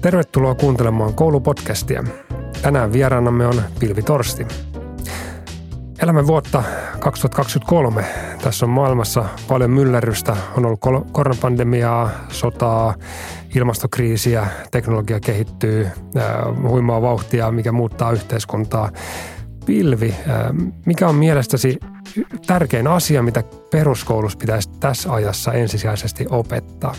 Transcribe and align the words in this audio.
Tervetuloa 0.00 0.54
kuuntelemaan 0.54 1.14
koulupodcastia. 1.14 2.04
Tänään 2.62 2.92
vieraanamme 2.92 3.46
on 3.46 3.62
Pilvi 3.80 4.02
Torsti. 4.02 4.46
Elämme 6.02 6.26
vuotta 6.26 6.62
2023. 6.98 8.04
Tässä 8.42 8.66
on 8.66 8.70
maailmassa 8.70 9.24
paljon 9.48 9.70
myllerrystä. 9.70 10.36
On 10.56 10.66
ollut 10.66 10.80
koronapandemiaa, 11.12 12.10
sotaa, 12.28 12.94
ilmastokriisiä, 13.54 14.46
teknologia 14.70 15.20
kehittyy, 15.20 15.88
huimaa 16.62 17.02
vauhtia, 17.02 17.50
mikä 17.50 17.72
muuttaa 17.72 18.12
yhteiskuntaa. 18.12 18.90
Pilvi, 19.66 20.14
mikä 20.86 21.08
on 21.08 21.14
mielestäsi 21.14 21.78
tärkein 22.46 22.86
asia, 22.86 23.22
mitä 23.22 23.42
peruskoulussa 23.70 24.38
pitäisi 24.38 24.70
tässä 24.80 25.12
ajassa 25.12 25.52
ensisijaisesti 25.52 26.26
opettaa? 26.30 26.94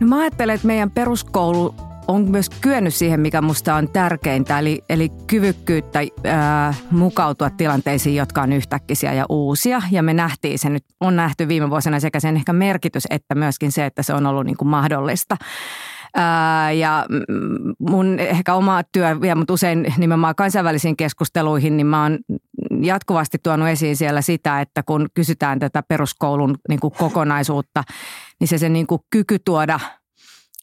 No 0.00 0.06
mä 0.06 0.20
ajattelen, 0.20 0.54
että 0.54 0.66
meidän 0.66 0.90
peruskoulu 0.90 1.74
on 2.08 2.30
myös 2.30 2.50
kyennyt 2.50 2.94
siihen, 2.94 3.20
mikä 3.20 3.42
musta 3.42 3.74
on 3.74 3.88
tärkeintä, 3.88 4.58
eli, 4.58 4.84
eli 4.88 5.08
kyvykkyyttä 5.26 6.00
ää, 6.24 6.74
mukautua 6.90 7.50
tilanteisiin, 7.50 8.16
jotka 8.16 8.42
on 8.42 8.52
yhtäkkisiä 8.52 9.12
ja 9.12 9.26
uusia. 9.28 9.82
Ja 9.90 10.02
me 10.02 10.14
nähtiin 10.14 10.58
se 10.58 10.70
nyt, 10.70 10.84
on 11.00 11.16
nähty 11.16 11.48
viime 11.48 11.70
vuosina 11.70 12.00
sekä 12.00 12.20
sen 12.20 12.36
ehkä 12.36 12.52
merkitys, 12.52 13.06
että 13.10 13.34
myöskin 13.34 13.72
se, 13.72 13.86
että 13.86 14.02
se 14.02 14.14
on 14.14 14.26
ollut 14.26 14.44
niin 14.44 14.56
kuin 14.56 14.68
mahdollista. 14.68 15.36
Ää, 16.14 16.72
ja 16.72 17.06
mun 17.78 18.18
ehkä 18.18 18.54
oma 18.54 18.82
työ 18.92 19.20
vie 19.20 19.34
mut 19.34 19.50
usein 19.50 19.94
nimenomaan 19.98 20.34
kansainvälisiin 20.34 20.96
keskusteluihin, 20.96 21.76
niin 21.76 21.86
mä 21.86 22.02
oon 22.02 22.18
jatkuvasti 22.80 23.38
tuonut 23.42 23.68
esiin 23.68 23.96
siellä 23.96 24.22
sitä, 24.22 24.60
että 24.60 24.82
kun 24.82 25.06
kysytään 25.14 25.58
tätä 25.58 25.82
peruskoulun 25.88 26.56
niin 26.68 26.80
kuin 26.80 26.94
kokonaisuutta, 26.98 27.84
niin 28.40 28.48
se 28.48 28.58
se 28.58 28.68
niin 28.68 28.86
kuin 28.86 29.00
kyky 29.10 29.38
tuoda 29.38 29.80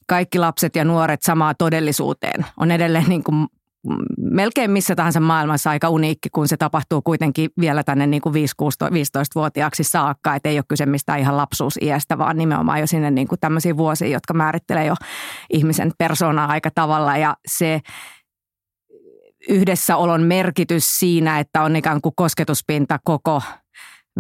kaikki 0.08 0.40
lapset 0.40 0.76
ja 0.76 0.84
nuoret 0.84 1.22
samaa 1.22 1.54
todellisuuteen 1.54 2.46
on 2.58 2.72
edelleen 2.72 3.06
niin 3.10 3.24
kuin 3.24 3.48
melkein 4.18 4.72
missä 4.72 4.96
tahansa 4.96 5.20
maailmassa 5.20 5.70
aika 5.70 5.90
uniikki, 5.90 6.30
kun 6.30 6.48
se 6.48 6.58
tapahtuu 6.58 7.02
kuitenkin 7.02 7.50
vielä 7.60 7.84
tänne 7.84 8.08
niin 8.08 8.22
kuin 8.22 8.36
5-15-vuotiaaksi 8.36 9.84
saakka. 9.84 10.36
Että 10.36 10.50
ei 10.50 10.58
ole 10.58 10.66
kyse 10.68 10.86
mistään 10.86 11.20
ihan 11.20 11.38
lapsuusiästä, 11.38 12.18
vaan 12.18 12.38
nimenomaan 12.38 12.80
jo 12.80 12.88
sinne 12.88 13.12
niin 13.12 13.28
kuin 13.28 13.40
tämmöisiin 13.40 13.78
vuosiin, 13.78 14.12
jotka 14.12 14.34
määrittelee 14.34 14.86
jo 14.86 14.96
ihmisen 15.54 15.92
persoonaa 15.98 16.48
aika 16.48 16.70
tavalla. 16.76 17.18
Ja 17.18 17.38
se 17.48 17.82
yhdessäolon 19.50 20.24
merkitys 20.24 20.84
siinä, 21.00 21.40
että 21.40 21.62
on 21.62 21.76
ikään 21.76 22.02
kuin 22.02 22.14
kosketuspinta 22.16 23.00
koko 23.04 23.42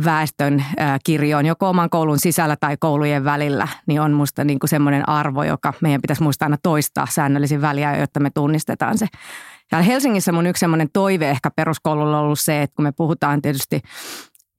väestön 0.05 0.65
kirjoon 1.03 1.45
joko 1.45 1.69
oman 1.69 1.89
koulun 1.89 2.19
sisällä 2.19 2.55
tai 2.59 2.77
koulujen 2.79 3.23
välillä, 3.23 3.67
niin 3.87 4.01
on 4.01 4.13
musta 4.13 4.43
niin 4.43 4.59
kuin 4.59 4.69
semmoinen 4.69 5.09
arvo, 5.09 5.43
joka 5.43 5.73
meidän 5.81 6.01
pitäisi 6.01 6.23
muistaa 6.23 6.45
aina 6.45 6.57
toistaa 6.63 7.07
säännöllisin 7.09 7.61
väliä, 7.61 7.97
jotta 7.97 8.19
me 8.19 8.29
tunnistetaan 8.29 8.97
se. 8.97 9.07
Ja 9.71 9.81
Helsingissä 9.81 10.31
mun 10.31 10.47
yksi 10.47 10.59
semmoinen 10.59 10.89
toive 10.93 11.29
ehkä 11.29 11.51
peruskoululla 11.55 12.17
on 12.17 12.23
ollut 12.23 12.39
se, 12.39 12.61
että 12.61 12.75
kun 12.75 12.83
me 12.83 12.91
puhutaan 12.91 13.41
tietysti 13.41 13.81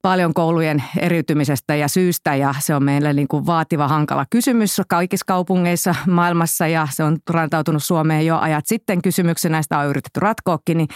paljon 0.01 0.33
koulujen 0.33 0.83
eriytymisestä 0.97 1.75
ja 1.75 1.87
syystä 1.87 2.35
ja 2.35 2.55
se 2.59 2.75
on 2.75 2.83
meille 2.83 3.13
niin 3.13 3.27
kuin 3.27 3.45
vaativa, 3.45 3.87
hankala 3.87 4.25
kysymys 4.29 4.81
kaikissa 4.87 5.23
kaupungeissa 5.27 5.95
maailmassa 6.07 6.67
ja 6.67 6.87
se 6.91 7.03
on 7.03 7.17
rantautunut 7.29 7.83
Suomeen 7.83 8.25
jo 8.25 8.37
ajat 8.37 8.65
sitten 8.67 9.01
kysymyksenä, 9.01 9.61
sitä 9.61 9.79
on 9.79 9.87
yritetty 9.87 10.19
ratkoakin, 10.19 10.77
niin 10.77 10.87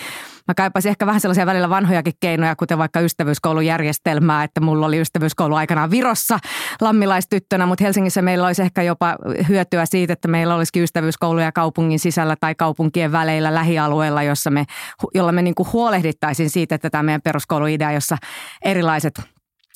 Mä 0.48 0.54
kaipaisin 0.54 0.90
ehkä 0.90 1.06
vähän 1.06 1.22
sellaisia 1.22 1.46
välillä 1.46 1.70
vanhojakin 1.70 2.14
keinoja, 2.20 2.56
kuten 2.56 2.78
vaikka 2.78 3.00
ystävyyskoulujärjestelmää, 3.00 4.44
että 4.44 4.62
mulla 4.62 4.86
oli 4.86 5.02
ystävyyskoulu 5.02 5.56
aikanaan 5.56 5.92
Virossa 5.92 6.40
lammilaistyttönä, 6.82 7.66
mutta 7.66 7.84
Helsingissä 7.84 8.22
meillä 8.22 8.48
olisi 8.48 8.62
ehkä 8.62 8.82
jopa 8.84 9.16
hyötyä 9.50 9.86
siitä, 9.86 10.14
että 10.14 10.28
meillä 10.28 10.56
olisikin 10.56 10.84
ystävyyskouluja 10.84 11.52
kaupungin 11.52 12.00
sisällä 12.00 12.36
tai 12.40 12.56
kaupunkien 12.56 13.12
väleillä 13.12 13.56
lähialueilla, 13.56 14.24
jossa 14.24 14.50
me, 14.50 14.66
jolla 15.14 15.32
me 15.32 15.42
niin 15.42 15.56
kuin 15.56 15.74
huolehdittaisiin 15.74 16.50
siitä, 16.50 16.76
että 16.76 16.90
tämä 16.90 17.04
meidän 17.04 17.22
peruskouluidea, 17.22 17.92
jossa 17.92 18.18
erilaiset 18.66 19.22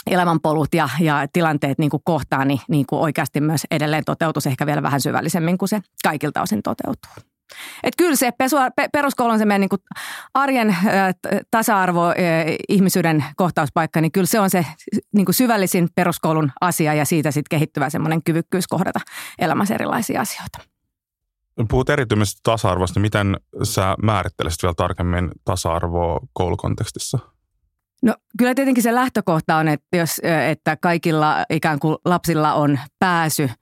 elämänpolut 0.08 0.74
ja, 0.74 0.90
ja 1.00 1.28
tilanteet 1.34 1.78
niin 1.78 1.90
kuin 1.90 2.04
niin, 2.46 2.60
niin 2.70 2.86
kuin 2.86 3.00
oikeasti 3.00 3.42
myös 3.42 3.62
edelleen 3.72 4.04
toteutus 4.06 4.48
ehkä 4.48 4.66
vielä 4.66 4.84
vähän 4.84 5.02
syvällisemmin 5.02 5.58
kuin 5.58 5.70
se 5.70 5.82
kaikilta 6.04 6.42
osin 6.42 6.64
toteutuu. 6.64 7.35
Et 7.84 7.94
kyllä 7.98 8.16
se 8.16 8.32
peruskoulu 8.92 9.32
on 9.32 9.40
se 9.40 9.46
meidän 9.46 9.62
niin 9.62 10.00
arjen 10.34 10.78
tasa-arvo, 11.52 12.04
ihmisyyden 12.70 13.26
kohtauspaikka, 13.36 14.02
niin 14.02 14.12
kyllä 14.12 14.28
se 14.28 14.40
on 14.40 14.50
se 14.50 14.66
niin 15.12 15.26
syvällisin 15.32 15.90
peruskoulun 15.96 16.52
asia 16.62 16.94
ja 16.94 17.06
siitä 17.06 17.32
sitten 17.32 17.58
kehittyvä 17.58 17.90
semmoinen 17.90 18.24
kyvykkyys 18.24 18.68
kohdata 18.68 19.00
elämässä 19.40 19.76
erilaisia 19.76 20.22
asioita. 20.22 20.60
Puhut 21.70 21.90
erityisestä 21.90 22.40
tasa-arvosta. 22.44 23.00
Miten 23.00 23.38
sä 23.64 23.96
määrittelisit 24.04 24.64
vielä 24.64 24.74
tarkemmin 24.78 25.32
tasa-arvoa 25.46 26.20
koulukontekstissa? 26.34 27.20
No 28.04 28.16
kyllä 28.38 28.56
tietenkin 28.56 28.84
se 28.84 28.96
lähtökohta 28.96 29.56
on, 29.56 29.68
että, 29.68 29.98
jos, 29.98 30.22
että 30.50 30.78
kaikilla 30.82 31.46
ikään 31.50 31.80
kuin 31.80 31.98
lapsilla 32.06 32.54
on 32.54 32.80
pääsy– 33.00 33.50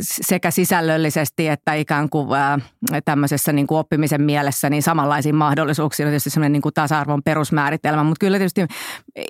sekä 0.00 0.50
sisällöllisesti 0.50 1.48
että 1.48 1.74
ikään 1.74 2.08
kuin 2.08 2.28
tämmöisessä 3.04 3.52
niin 3.52 3.66
kuin 3.66 3.78
oppimisen 3.78 4.22
mielessä 4.22 4.70
niin 4.70 4.82
samanlaisiin 4.82 5.34
mahdollisuuksiin. 5.34 6.06
On 6.06 6.10
tietysti 6.10 6.30
semmoinen 6.30 6.52
niin 6.52 6.62
kuin 6.62 6.74
tasa-arvon 6.74 7.22
perusmääritelmä, 7.22 8.04
mutta 8.04 8.20
kyllä 8.20 8.38
tietysti 8.38 8.66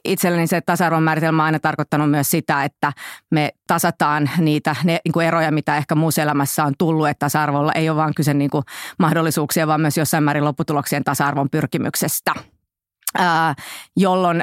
itselleni 0.04 0.46
se 0.46 0.60
tasa-arvon 0.60 1.02
määritelmä 1.02 1.42
on 1.42 1.46
aina 1.46 1.58
tarkoittanut 1.58 2.10
myös 2.10 2.30
sitä, 2.30 2.64
että 2.64 2.92
me 3.30 3.50
tasataan 3.66 4.30
niitä 4.38 4.76
ne, 4.84 4.98
niin 5.04 5.12
kuin 5.12 5.26
eroja, 5.26 5.52
mitä 5.52 5.76
ehkä 5.76 5.94
muussa 5.94 6.22
elämässä 6.22 6.64
on 6.64 6.74
tullut, 6.78 7.08
että 7.08 7.26
tasa-arvolla 7.26 7.72
ei 7.72 7.90
ole 7.90 7.96
vaan 7.96 8.14
kyse 8.14 8.34
niin 8.34 8.50
kuin 8.50 8.64
mahdollisuuksia, 8.98 9.66
vaan 9.66 9.80
myös 9.80 9.96
jossain 9.96 10.24
määrin 10.24 10.44
lopputuloksien 10.44 11.04
tasa-arvon 11.04 11.50
pyrkimyksestä 11.50 12.34
jolloin 13.96 14.42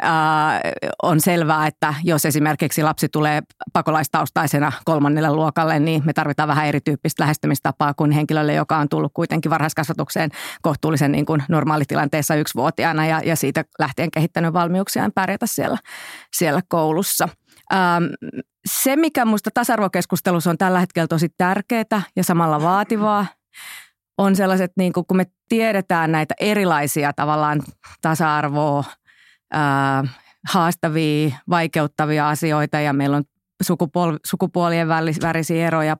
on 1.04 1.20
selvää, 1.20 1.68
että 1.68 1.94
jos 2.04 2.26
esimerkiksi 2.26 2.84
lapsi 2.84 3.10
tulee 3.10 3.42
pakolaistaustaisena 3.74 4.72
kolmannelle 4.86 5.34
luokalle, 5.34 5.80
niin 5.80 6.02
me 6.06 6.14
tarvitaan 6.14 6.50
vähän 6.50 6.66
erityyppistä 6.66 7.24
lähestymistapaa 7.24 7.94
kuin 7.94 8.12
henkilölle, 8.12 8.54
joka 8.54 8.78
on 8.78 8.90
tullut 8.90 9.12
kuitenkin 9.14 9.52
varhaiskasvatukseen 9.52 10.30
kohtuullisen 10.62 11.12
niin 11.12 11.26
kuin 11.26 11.44
normaalitilanteessa 11.50 12.36
yksivuotiaana 12.36 13.06
ja, 13.06 13.22
ja 13.26 13.36
siitä 13.36 13.66
lähtien 13.80 14.12
kehittänyt 14.12 14.54
valmiuksiaan 14.54 15.12
pärjätä 15.16 15.46
siellä, 15.48 15.78
siellä 16.34 16.62
koulussa. 16.68 17.30
Se, 18.68 18.96
mikä 18.96 19.26
minusta 19.26 19.50
tasa-arvokeskustelussa 19.54 20.50
on 20.50 20.58
tällä 20.58 20.80
hetkellä 20.80 21.08
tosi 21.08 21.30
tärkeää 21.38 22.02
ja 22.16 22.24
samalla 22.24 22.62
vaativaa, 22.62 23.26
on 24.20 24.36
sellaiset, 24.36 24.72
niin 24.78 24.94
kuin, 24.94 25.06
kun 25.08 25.18
me 25.18 25.26
tiedetään 25.50 26.12
näitä 26.12 26.36
erilaisia 26.40 27.14
tavallaan 27.14 27.62
tasa-arvoa, 28.02 28.84
ää, 29.52 30.04
haastavia, 30.50 31.36
vaikeuttavia 31.50 32.30
asioita 32.30 32.80
ja 32.80 32.94
meillä 32.94 33.18
on 33.18 33.24
sukupuol- 33.64 34.20
sukupuolien 34.26 34.88
välisiä 35.22 35.68
eroja 35.68 35.98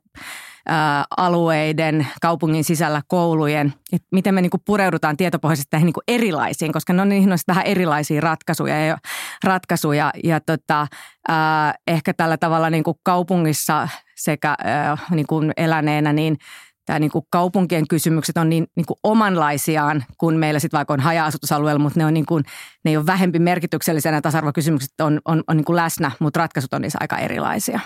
ää, 0.68 1.06
alueiden, 1.18 2.08
kaupungin 2.22 2.64
sisällä 2.64 3.02
koulujen, 3.08 3.74
että 3.94 4.08
miten 4.12 4.34
me 4.34 4.42
niinku 4.42 4.62
pureudutaan 4.66 5.18
tietopohjaisesti 5.18 5.70
tähän 5.70 5.86
niinku 5.86 6.02
erilaisiin, 6.08 6.74
koska 6.74 6.94
ne 6.94 7.02
on 7.02 7.10
niin 7.10 7.30
vähän 7.48 7.66
erilaisia 7.66 8.22
ratkaisuja 8.22 8.86
ja, 8.86 8.98
ratkaisuja, 9.44 10.12
ja 10.24 10.40
tota, 10.40 10.88
ää, 11.28 11.74
ehkä 11.88 12.14
tällä 12.14 12.38
tavalla 12.38 12.70
niinku 12.70 13.00
kaupungissa 13.04 13.88
sekä 14.16 14.56
ää, 14.64 14.98
niinku 15.12 15.42
eläneenä, 15.58 16.14
niin– 16.14 16.38
tämä 16.90 17.00
niin 17.00 17.12
kuin 17.12 17.26
kaupunkien 17.30 17.88
kysymykset 17.88 18.38
on 18.38 18.50
niin, 18.50 18.68
niin 18.76 18.86
kuin 18.86 18.98
omanlaisiaan 19.04 20.06
kuin 20.18 20.36
meillä 20.38 20.60
sitten 20.60 20.78
vaikka 20.78 20.94
on 20.94 21.00
haja-asutusalueella, 21.00 21.80
mutta 21.80 22.00
ne, 22.00 22.06
on 22.06 22.14
niin 22.14 22.26
kuin, 22.26 22.44
ne 22.86 22.92
ei 22.92 22.98
ole 22.98 23.06
vähempi 23.06 23.40
merkityksellisiä 23.40 24.12
nämä 24.12 24.22
tasa-arvokysymykset 24.22 25.02
on, 25.02 25.20
on, 25.26 25.44
on 25.48 25.58
niin 25.58 25.66
kuin 25.66 25.76
läsnä, 25.76 26.12
mutta 26.20 26.40
ratkaisut 26.40 26.74
on 26.74 26.82
niissä 26.82 26.98
aika 27.02 27.18
erilaisia. 27.18 27.80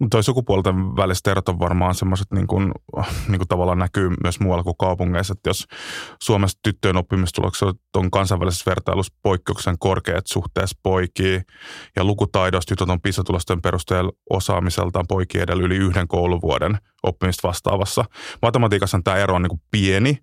Mutta 0.00 0.14
toi 0.14 0.22
sukupuolten 0.22 0.74
väliset 0.96 1.26
erot 1.26 1.48
on 1.48 1.58
varmaan 1.58 1.94
semmoiset 1.94 2.26
niin 2.34 2.46
kuin, 2.46 2.72
niin 3.28 3.38
kuin 3.38 3.48
tavallaan 3.48 3.78
näkyy 3.78 4.10
myös 4.22 4.40
muualla 4.40 4.64
kuin 4.64 4.76
kaupungeissa, 4.78 5.32
että 5.32 5.50
jos 5.50 5.66
Suomessa 6.22 6.58
tyttöjen 6.62 6.96
oppimistulokset 6.96 7.68
on 7.96 8.10
kansainvälisessä 8.10 8.70
vertailussa 8.70 9.14
poikkeuksen 9.22 9.78
korkeat 9.78 10.26
suhteessa 10.26 10.78
poikiin 10.82 11.42
ja 11.96 12.04
lukutaidosta 12.04 12.68
tytöt 12.68 12.90
on 12.90 13.00
PISA-tulosten 13.00 13.62
perusteella 13.62 14.12
osaamiseltaan 14.30 15.06
poikien 15.08 15.42
edellä 15.42 15.62
yli 15.64 15.76
yhden 15.76 16.08
kouluvuoden 16.08 16.78
oppimista 17.02 17.48
vastaavassa. 17.48 18.04
Matematiikassa 18.42 19.00
tämä 19.04 19.16
ero 19.16 19.34
on 19.34 19.42
niin 19.42 19.50
kuin 19.50 19.62
pieni, 19.70 20.18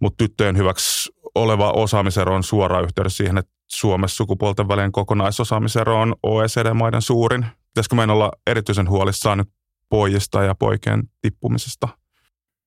mutta 0.00 0.16
tyttöjen 0.16 0.56
hyväksi 0.56 1.10
oleva 1.34 1.70
osaamisero 1.70 2.34
on 2.34 2.42
suoraan 2.42 2.84
yhteydessä 2.84 3.16
siihen, 3.16 3.38
että 3.38 3.52
Suomessa 3.68 4.16
sukupuolten 4.16 4.68
välinen 4.68 4.92
kokonaisosaamisero 4.92 6.00
on 6.00 6.14
OECD-maiden 6.22 7.02
suurin. 7.02 7.46
Pitäisikö 7.68 7.96
meidän 7.96 8.10
olla 8.10 8.32
erityisen 8.46 8.88
huolissaan 8.88 9.38
nyt 9.38 9.48
pojista 9.88 10.42
ja 10.42 10.54
poikien 10.54 11.02
tippumisesta? 11.20 11.88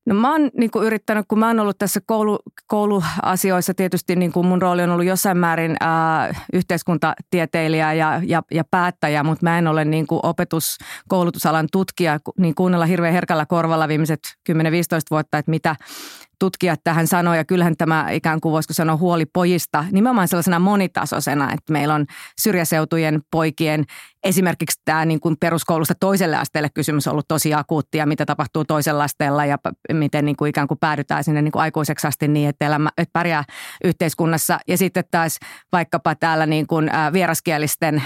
No 0.06 0.16
mä 0.16 0.32
oon 0.32 0.50
niin 0.58 0.72
kuin 0.72 0.86
yrittänyt, 0.86 1.26
kun 1.28 1.40
mä 1.40 1.48
oon 1.48 1.60
ollut 1.60 1.78
tässä 1.78 2.00
koulu, 2.06 2.40
kouluasioissa, 2.68 3.74
tietysti 3.74 4.16
niin 4.16 4.32
kuin 4.32 4.46
mun 4.48 4.62
rooli 4.62 4.84
on 4.84 4.90
ollut 4.90 5.06
jossain 5.06 5.38
määrin 5.38 5.76
ää, 5.80 6.34
yhteiskuntatieteilijä 6.54 7.94
ja, 7.94 8.22
ja, 8.24 8.44
ja 8.52 8.64
päättäjä, 8.72 9.24
mutta 9.24 9.44
mä 9.46 9.58
en 9.58 9.68
ole 9.68 9.86
niin 9.86 10.08
kuin 10.08 10.20
opetus, 10.24 10.78
koulutusalan 11.08 11.68
tutkija, 11.72 12.20
niin 12.38 12.56
kuunnella 12.56 12.86
hirveän 12.86 13.14
herkällä 13.14 13.46
korvalla 13.46 13.88
viimeiset 13.88 14.20
10-15 14.52 14.56
vuotta, 15.12 15.38
että 15.38 15.52
mitä 15.52 15.76
tutkijat 16.40 16.80
tähän 16.84 17.08
sanoo, 17.08 17.34
ja 17.34 17.46
kyllähän 17.46 17.78
tämä 17.78 18.10
ikään 18.12 18.42
kuin 18.42 18.52
voisiko 18.52 18.74
sanoa 18.74 18.98
huoli 18.98 19.26
pojista 19.26 19.86
nimenomaan 19.92 20.28
sellaisena 20.28 20.60
monitasoisena, 20.60 21.54
että 21.54 21.74
meillä 21.74 21.96
on 21.96 22.06
syrjäseutujen 22.42 23.22
poikien 23.32 23.86
esimerkiksi 24.24 24.82
tämä 24.86 25.06
niin 25.06 25.20
kuin 25.20 25.38
peruskoulusta 25.40 25.94
toiselle 26.00 26.38
asteelle 26.38 26.70
kysymys 26.70 27.08
on 27.08 27.12
ollut 27.12 27.28
tosi 27.28 27.54
akuutti 27.54 27.98
ja 27.98 28.06
mitä 28.06 28.26
tapahtuu 28.26 28.66
toisella 28.66 29.04
asteella 29.04 29.46
ja 29.46 29.58
miten 29.94 30.26
niin 30.26 30.36
kuin 30.36 30.50
ikään 30.50 30.68
kuin 30.68 30.78
päädytään 30.78 31.24
sinne 31.24 31.42
niin 31.42 31.52
kuin 31.52 31.62
aikuiseksi 31.62 32.08
asti 32.08 32.28
niin, 32.28 32.50
että, 32.50 32.66
elämä, 32.66 32.90
että 32.98 33.14
pärjää 33.14 33.44
yhteiskunnassa. 33.84 34.60
Ja 34.68 34.78
sitten 34.78 35.04
taas 35.12 35.38
vaikkapa 35.72 36.16
täällä 36.16 36.46
niin 36.46 36.68
kuin 36.68 36.92
vieraskielisten 37.14 38.04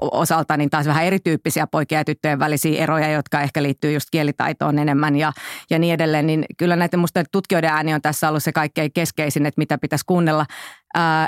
osalta 0.00 0.56
niin 0.56 0.70
taas 0.70 0.86
vähän 0.86 1.04
erityyppisiä 1.04 1.66
poikia 1.66 1.98
ja 1.98 2.04
tyttöjen 2.04 2.38
välisiä 2.38 2.82
eroja, 2.82 3.12
jotka 3.12 3.40
ehkä 3.40 3.62
liittyy 3.62 3.92
just 3.92 4.08
kielitaitoon 4.10 4.78
enemmän 4.78 5.16
ja, 5.16 5.32
ja 5.70 5.78
niin 5.78 5.94
edelleen. 5.94 6.26
Niin 6.26 6.44
kyllä 6.58 6.76
näiden 6.76 7.00
musta 7.00 7.17
tutkijoiden 7.32 7.70
ääni 7.70 7.94
on 7.94 8.02
tässä 8.02 8.28
ollut 8.28 8.42
se 8.42 8.52
kaikkein 8.52 8.92
keskeisin, 8.92 9.46
että 9.46 9.58
mitä 9.58 9.78
pitäisi 9.78 10.04
kuunnella. 10.06 10.46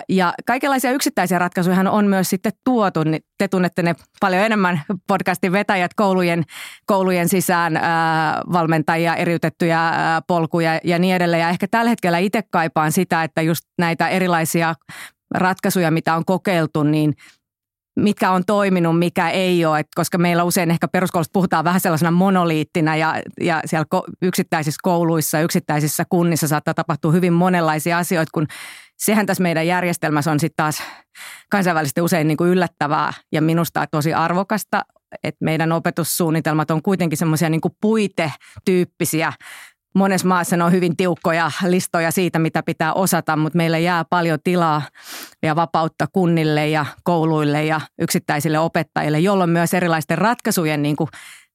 Ja 0.08 0.34
kaikenlaisia 0.46 0.90
yksittäisiä 0.90 1.38
ratkaisuja 1.38 1.90
on 1.90 2.06
myös 2.06 2.30
sitten 2.30 2.52
tuotu. 2.64 3.04
Niin 3.04 3.22
te 3.38 3.48
tunnette 3.48 3.82
ne 3.82 3.94
paljon 4.20 4.42
enemmän 4.42 4.82
podcastin 5.06 5.52
vetäjät 5.52 5.94
koulujen, 5.94 6.44
koulujen 6.86 7.28
sisään, 7.28 7.80
valmentajia, 8.52 9.16
eriytettyjä 9.16 9.80
polkuja 10.26 10.80
ja 10.84 10.98
niin 10.98 11.14
edelleen. 11.14 11.40
Ja 11.40 11.48
ehkä 11.48 11.66
tällä 11.70 11.88
hetkellä 11.88 12.18
itse 12.18 12.42
kaipaan 12.50 12.92
sitä, 12.92 13.24
että 13.24 13.42
just 13.42 13.64
näitä 13.78 14.08
erilaisia 14.08 14.74
ratkaisuja, 15.34 15.90
mitä 15.90 16.14
on 16.14 16.24
kokeiltu, 16.24 16.82
niin 16.82 17.14
mitkä 18.00 18.30
on 18.30 18.44
toiminut, 18.46 18.98
mikä 18.98 19.30
ei 19.30 19.64
ole, 19.64 19.80
että 19.80 19.90
koska 19.94 20.18
meillä 20.18 20.44
usein 20.44 20.70
ehkä 20.70 20.88
peruskoulussa 20.88 21.30
puhutaan 21.32 21.64
vähän 21.64 21.80
sellaisena 21.80 22.10
monoliittina 22.10 22.96
ja, 22.96 23.22
ja 23.40 23.62
siellä 23.64 23.86
yksittäisissä 24.22 24.78
kouluissa, 24.82 25.40
yksittäisissä 25.40 26.04
kunnissa 26.08 26.48
saattaa 26.48 26.74
tapahtua 26.74 27.12
hyvin 27.12 27.32
monenlaisia 27.32 27.98
asioita, 27.98 28.30
kun 28.34 28.46
sehän 28.98 29.26
tässä 29.26 29.42
meidän 29.42 29.66
järjestelmässä 29.66 30.30
on 30.30 30.40
sitten 30.40 30.56
taas 30.56 30.82
kansainvälisesti 31.50 32.00
usein 32.00 32.28
niin 32.28 32.36
kuin 32.36 32.50
yllättävää 32.50 33.12
ja 33.32 33.42
minusta 33.42 33.86
tosi 33.90 34.14
arvokasta, 34.14 34.82
että 35.24 35.44
meidän 35.44 35.72
opetussuunnitelmat 35.72 36.70
on 36.70 36.82
kuitenkin 36.82 37.18
semmoisia 37.18 37.50
niin 37.50 37.60
puitetyyppisiä 37.80 39.32
monessa 39.94 40.28
maassa 40.28 40.56
ne 40.56 40.64
on 40.64 40.72
hyvin 40.72 40.96
tiukkoja 40.96 41.50
listoja 41.66 42.10
siitä, 42.10 42.38
mitä 42.38 42.62
pitää 42.62 42.92
osata, 42.92 43.36
mutta 43.36 43.56
meillä 43.56 43.78
jää 43.78 44.04
paljon 44.04 44.38
tilaa 44.44 44.82
ja 45.42 45.56
vapautta 45.56 46.06
kunnille 46.12 46.68
ja 46.68 46.86
kouluille 47.04 47.64
ja 47.64 47.80
yksittäisille 47.98 48.58
opettajille, 48.58 49.18
jolloin 49.20 49.50
myös 49.50 49.74
erilaisten 49.74 50.18
ratkaisujen 50.18 50.82
niin 50.82 50.96
kuin 50.96 51.10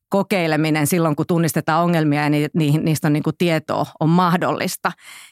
kokeileminen 0.09 0.87
silloin, 0.87 1.15
kun 1.15 1.25
tunnistetaan 1.27 1.83
ongelmia 1.83 2.21
ja 2.21 2.29
niistä 2.53 3.07
on 3.07 3.13
niin 3.13 3.23
kuin 3.23 3.37
tietoa 3.37 3.85
on 3.99 4.09
mahdollista. 4.09 4.91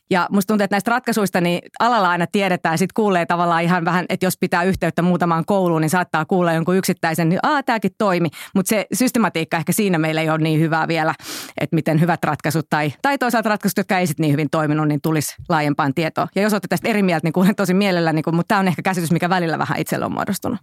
Ja 0.10 0.28
musta 0.32 0.48
tuntuu, 0.48 0.64
että 0.64 0.74
näistä 0.74 0.92
ratkaisuista 0.92 1.42
niin 1.42 1.62
alalla 1.80 2.10
aina 2.10 2.26
tiedetään, 2.32 2.78
sitten 2.78 2.94
kuulee 2.96 3.26
tavallaan 3.26 3.64
ihan 3.64 3.86
vähän, 3.86 4.06
että 4.10 4.26
jos 4.26 4.38
pitää 4.40 4.64
yhteyttä 4.64 5.02
muutamaan 5.02 5.46
kouluun, 5.46 5.82
niin 5.82 5.90
saattaa 5.90 6.26
kuulla 6.26 6.54
jonkun 6.54 6.76
yksittäisen, 6.76 7.30
niin 7.30 7.40
aah, 7.44 7.64
tämäkin 7.64 7.92
toimi. 7.98 8.30
Mutta 8.56 8.70
se 8.70 8.86
systematiikka 8.94 9.58
ehkä 9.58 9.72
siinä 9.72 9.98
meillä 9.98 10.22
ei 10.22 10.30
ole 10.30 10.38
niin 10.38 10.60
hyvää 10.60 10.88
vielä, 10.88 11.16
että 11.62 11.76
miten 11.76 12.02
hyvät 12.02 12.24
ratkaisut 12.24 12.66
tai, 12.70 12.94
tai 13.02 13.18
toisaalta 13.18 13.50
ratkaisut, 13.50 13.78
jotka 13.78 13.98
ei 13.98 14.08
sitten 14.08 14.24
niin 14.24 14.32
hyvin 14.32 14.48
toiminut, 14.52 14.88
niin 14.88 15.02
tulisi 15.02 15.36
laajempaan 15.50 15.94
tietoon. 15.94 16.28
Ja 16.36 16.42
jos 16.42 16.54
olette 16.54 16.68
tästä 16.68 16.90
eri 16.90 17.04
mieltä, 17.04 17.28
niin 17.28 17.34
kuulen 17.34 17.56
tosi 17.56 17.74
mielellä, 17.74 18.14
niin 18.14 18.24
mutta 18.32 18.48
tämä 18.48 18.60
on 18.60 18.68
ehkä 18.68 18.82
käsitys, 18.82 19.12
mikä 19.12 19.30
välillä 19.30 19.58
vähän 19.58 19.80
itsellä 19.80 20.06
on 20.06 20.14
muodostunut. 20.14 20.60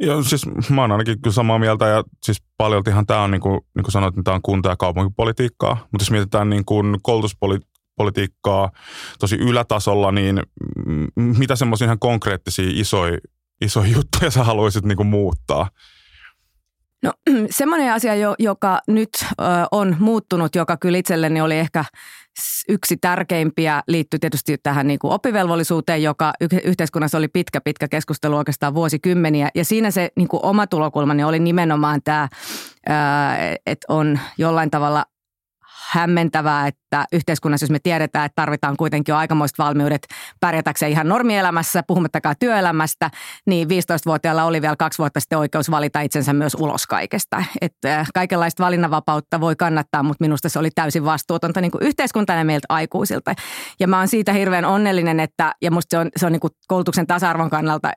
Joo, 0.00 0.22
siis 0.22 0.46
mä 0.70 0.80
oon 0.80 0.92
ainakin 0.92 1.20
kyllä 1.22 1.34
samaa 1.34 1.58
mieltä 1.58 1.86
ja 1.86 2.04
siis 2.22 2.47
paljoltihan 2.58 3.06
tämä 3.06 3.22
on, 3.22 3.30
niin 3.30 3.40
kuin, 3.40 3.60
niin 3.74 3.84
kuin 3.84 3.92
sanoit, 3.92 4.16
niin 4.16 4.24
tämä 4.24 4.34
on 4.34 4.42
kunta- 4.42 4.68
ja 4.68 4.76
kaupunkipolitiikkaa. 4.76 5.74
Mutta 5.74 6.02
jos 6.02 6.10
mietitään 6.10 6.50
niin 6.50 6.64
kuin 6.64 6.96
koulutuspolitiikkaa, 7.02 7.78
politiikkaa 7.96 8.70
tosi 9.18 9.36
ylätasolla, 9.36 10.12
niin 10.12 10.42
mitä 11.16 11.56
semmoisia 11.56 11.84
ihan 11.84 11.98
konkreettisia 11.98 12.70
isoja, 12.74 13.18
isoja 13.60 13.88
juttuja 13.92 14.30
sä 14.30 14.44
haluaisit 14.44 14.84
niin 14.84 14.96
kuin 14.96 15.06
muuttaa? 15.06 15.68
No 17.38 17.46
semmoinen 17.50 17.92
asia, 17.92 18.12
joka 18.38 18.80
nyt 18.88 19.10
on 19.72 19.96
muuttunut, 19.98 20.54
joka 20.54 20.76
kyllä 20.76 20.98
itselleni 20.98 21.40
oli 21.40 21.58
ehkä 21.58 21.84
yksi 22.68 22.96
tärkeimpiä, 22.96 23.82
liittyy 23.86 24.18
tietysti 24.18 24.58
tähän 24.62 24.86
niin 24.86 24.98
kuin 24.98 25.12
oppivelvollisuuteen, 25.12 26.02
joka 26.02 26.32
yhteiskunnassa 26.64 27.18
oli 27.18 27.28
pitkä, 27.28 27.60
pitkä 27.60 27.88
keskustelu 27.88 28.36
oikeastaan 28.36 28.74
vuosikymmeniä. 28.74 29.48
Ja 29.54 29.64
siinä 29.64 29.90
se 29.90 30.10
niin 30.16 30.28
kuin 30.28 30.44
oma 30.44 30.66
tulokulmani 30.66 31.24
oli 31.24 31.38
nimenomaan 31.38 32.00
tämä, 32.04 32.28
että 33.66 33.86
on 33.88 34.18
jollain 34.38 34.70
tavalla 34.70 35.04
hämmentävää, 35.88 36.66
että 36.66 37.04
yhteiskunnassa, 37.12 37.64
jos 37.64 37.70
me 37.70 37.78
tiedetään, 37.78 38.26
että 38.26 38.42
tarvitaan 38.42 38.76
kuitenkin 38.76 39.12
jo 39.12 39.16
aikamoiset 39.16 39.58
valmiudet 39.58 40.06
pärjätäkseen 40.40 40.92
ihan 40.92 41.08
normielämässä, 41.08 41.82
puhumattakaan 41.86 42.34
työelämästä, 42.40 43.10
niin 43.46 43.68
15-vuotiaalla 43.68 44.44
oli 44.44 44.62
vielä 44.62 44.76
kaksi 44.76 44.98
vuotta 44.98 45.20
sitten 45.20 45.38
oikeus 45.38 45.70
valita 45.70 46.00
itsensä 46.00 46.32
myös 46.32 46.54
ulos 46.54 46.86
kaikesta. 46.86 47.44
Että 47.60 48.00
äh, 48.00 48.08
kaikenlaista 48.14 48.64
valinnanvapautta 48.64 49.40
voi 49.40 49.56
kannattaa, 49.56 50.02
mutta 50.02 50.24
minusta 50.24 50.48
se 50.48 50.58
oli 50.58 50.70
täysin 50.70 51.04
vastuutonta 51.04 51.60
niin 51.60 51.72
yhteiskuntana 51.80 52.44
meiltä 52.44 52.66
aikuisilta. 52.68 53.34
Ja 53.80 53.88
mä 53.88 53.98
oon 53.98 54.08
siitä 54.08 54.32
hirveän 54.32 54.64
onnellinen, 54.64 55.20
että, 55.20 55.54
ja 55.62 55.70
musta 55.70 55.90
se 55.90 55.98
on, 55.98 56.10
se 56.16 56.26
on 56.26 56.32
niin 56.32 56.40
kuin 56.40 56.52
koulutuksen 56.68 57.06
tasa-arvon 57.06 57.50
kannalta 57.50 57.92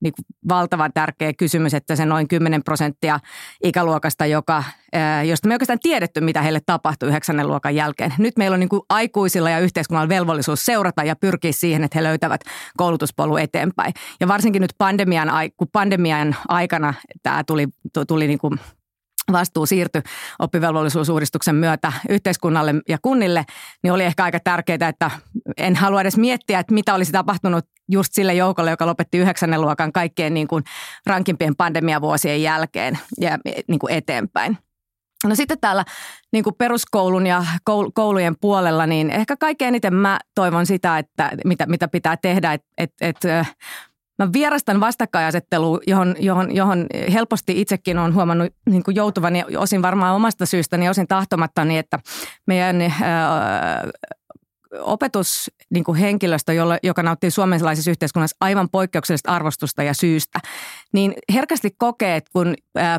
niin 0.00 0.12
kuin 0.16 0.26
valtavan 0.48 0.92
tärkeä 0.94 1.32
kysymys, 1.32 1.74
että 1.74 1.96
se 1.96 2.06
noin 2.06 2.28
10 2.28 2.62
prosenttia 2.62 3.20
ikäluokasta, 3.64 4.26
joka, 4.26 4.64
josta 5.28 5.48
me 5.48 5.54
oikeastaan 5.54 5.78
tiedetty, 5.82 6.20
mitä 6.20 6.42
heille 6.42 6.60
tapahtui 6.66 7.08
yhdeksännen 7.08 7.48
luokan 7.48 7.74
jälkeen. 7.74 8.14
Nyt 8.18 8.36
meillä 8.36 8.54
on 8.54 8.60
niin 8.60 8.68
kuin 8.68 8.82
aikuisilla 8.88 9.50
ja 9.50 9.58
yhteiskunnalla 9.58 10.08
velvollisuus 10.08 10.64
seurata 10.64 11.04
ja 11.04 11.16
pyrkiä 11.16 11.52
siihen, 11.52 11.84
että 11.84 11.98
he 11.98 12.04
löytävät 12.04 12.40
koulutuspolun 12.76 13.40
eteenpäin. 13.40 13.92
Ja 14.20 14.28
varsinkin 14.28 14.62
nyt 14.62 14.72
pandemian, 14.78 15.28
kun 15.56 15.68
pandemian 15.72 16.36
aikana 16.48 16.94
tämä 17.22 17.44
tuli, 17.44 17.66
tuli 18.08 18.26
niin 18.26 18.38
kuin 18.38 18.60
vastuu 19.32 19.66
siirtyi 19.66 20.02
oppivelvollisuusuudistuksen 20.38 21.54
myötä 21.54 21.92
yhteiskunnalle 22.08 22.74
ja 22.88 22.98
kunnille, 23.02 23.44
niin 23.82 23.92
oli 23.92 24.04
ehkä 24.04 24.24
aika 24.24 24.40
tärkeää, 24.40 24.88
että 24.88 25.10
en 25.56 25.76
halua 25.76 26.00
edes 26.00 26.16
miettiä, 26.16 26.58
että 26.58 26.74
mitä 26.74 26.94
olisi 26.94 27.12
tapahtunut 27.12 27.64
just 27.90 28.12
sille 28.12 28.34
joukolle, 28.34 28.70
joka 28.70 28.86
lopetti 28.86 29.18
yhdeksännen 29.18 29.60
luokan 29.60 29.92
kaikkein 29.92 30.34
niin 30.34 30.48
kuin 30.48 30.64
rankimpien 31.06 31.56
pandemiavuosien 31.56 32.42
jälkeen 32.42 32.98
ja 33.20 33.38
niin 33.68 33.78
kuin 33.78 33.92
eteenpäin. 33.92 34.58
No 35.24 35.34
sitten 35.34 35.60
täällä 35.60 35.84
niin 36.32 36.44
kuin 36.44 36.56
peruskoulun 36.58 37.26
ja 37.26 37.44
koulujen 37.94 38.34
puolella, 38.40 38.86
niin 38.86 39.10
ehkä 39.10 39.36
kaikkein 39.36 39.68
eniten 39.68 39.94
mä 39.94 40.18
toivon 40.34 40.66
sitä, 40.66 40.98
että 40.98 41.30
mitä, 41.44 41.66
mitä 41.66 41.88
pitää 41.88 42.16
tehdä, 42.16 42.52
että, 42.52 42.66
että, 43.00 43.44
Mä 44.18 44.32
vierastan 44.32 44.80
vastakkainasettelua, 44.80 45.78
johon, 45.86 46.14
johon, 46.18 46.56
johon 46.56 46.86
helposti 47.12 47.60
itsekin 47.60 47.98
on 47.98 48.14
huomannut 48.14 48.52
niin 48.70 48.82
kuin 48.82 48.94
joutuvan, 48.94 49.34
osin 49.56 49.82
varmaan 49.82 50.14
omasta 50.14 50.46
syystäni, 50.46 50.88
osin 50.88 51.06
tahtomattani, 51.06 51.78
että 51.78 51.98
meidän 52.46 52.80
ää, 53.02 53.88
opetushenkilöstö, 54.80 56.52
niin 56.52 56.58
jolle, 56.58 56.78
joka 56.82 57.02
nauttii 57.02 57.30
suomalaisessa 57.30 57.90
yhteiskunnassa 57.90 58.36
aivan 58.40 58.68
poikkeuksellisesta 58.72 59.32
arvostusta 59.32 59.82
ja 59.82 59.94
syystä, 59.94 60.38
niin 60.92 61.14
herkästi 61.34 61.70
kokee, 61.78 62.16
että 62.16 62.30
kun 62.32 62.54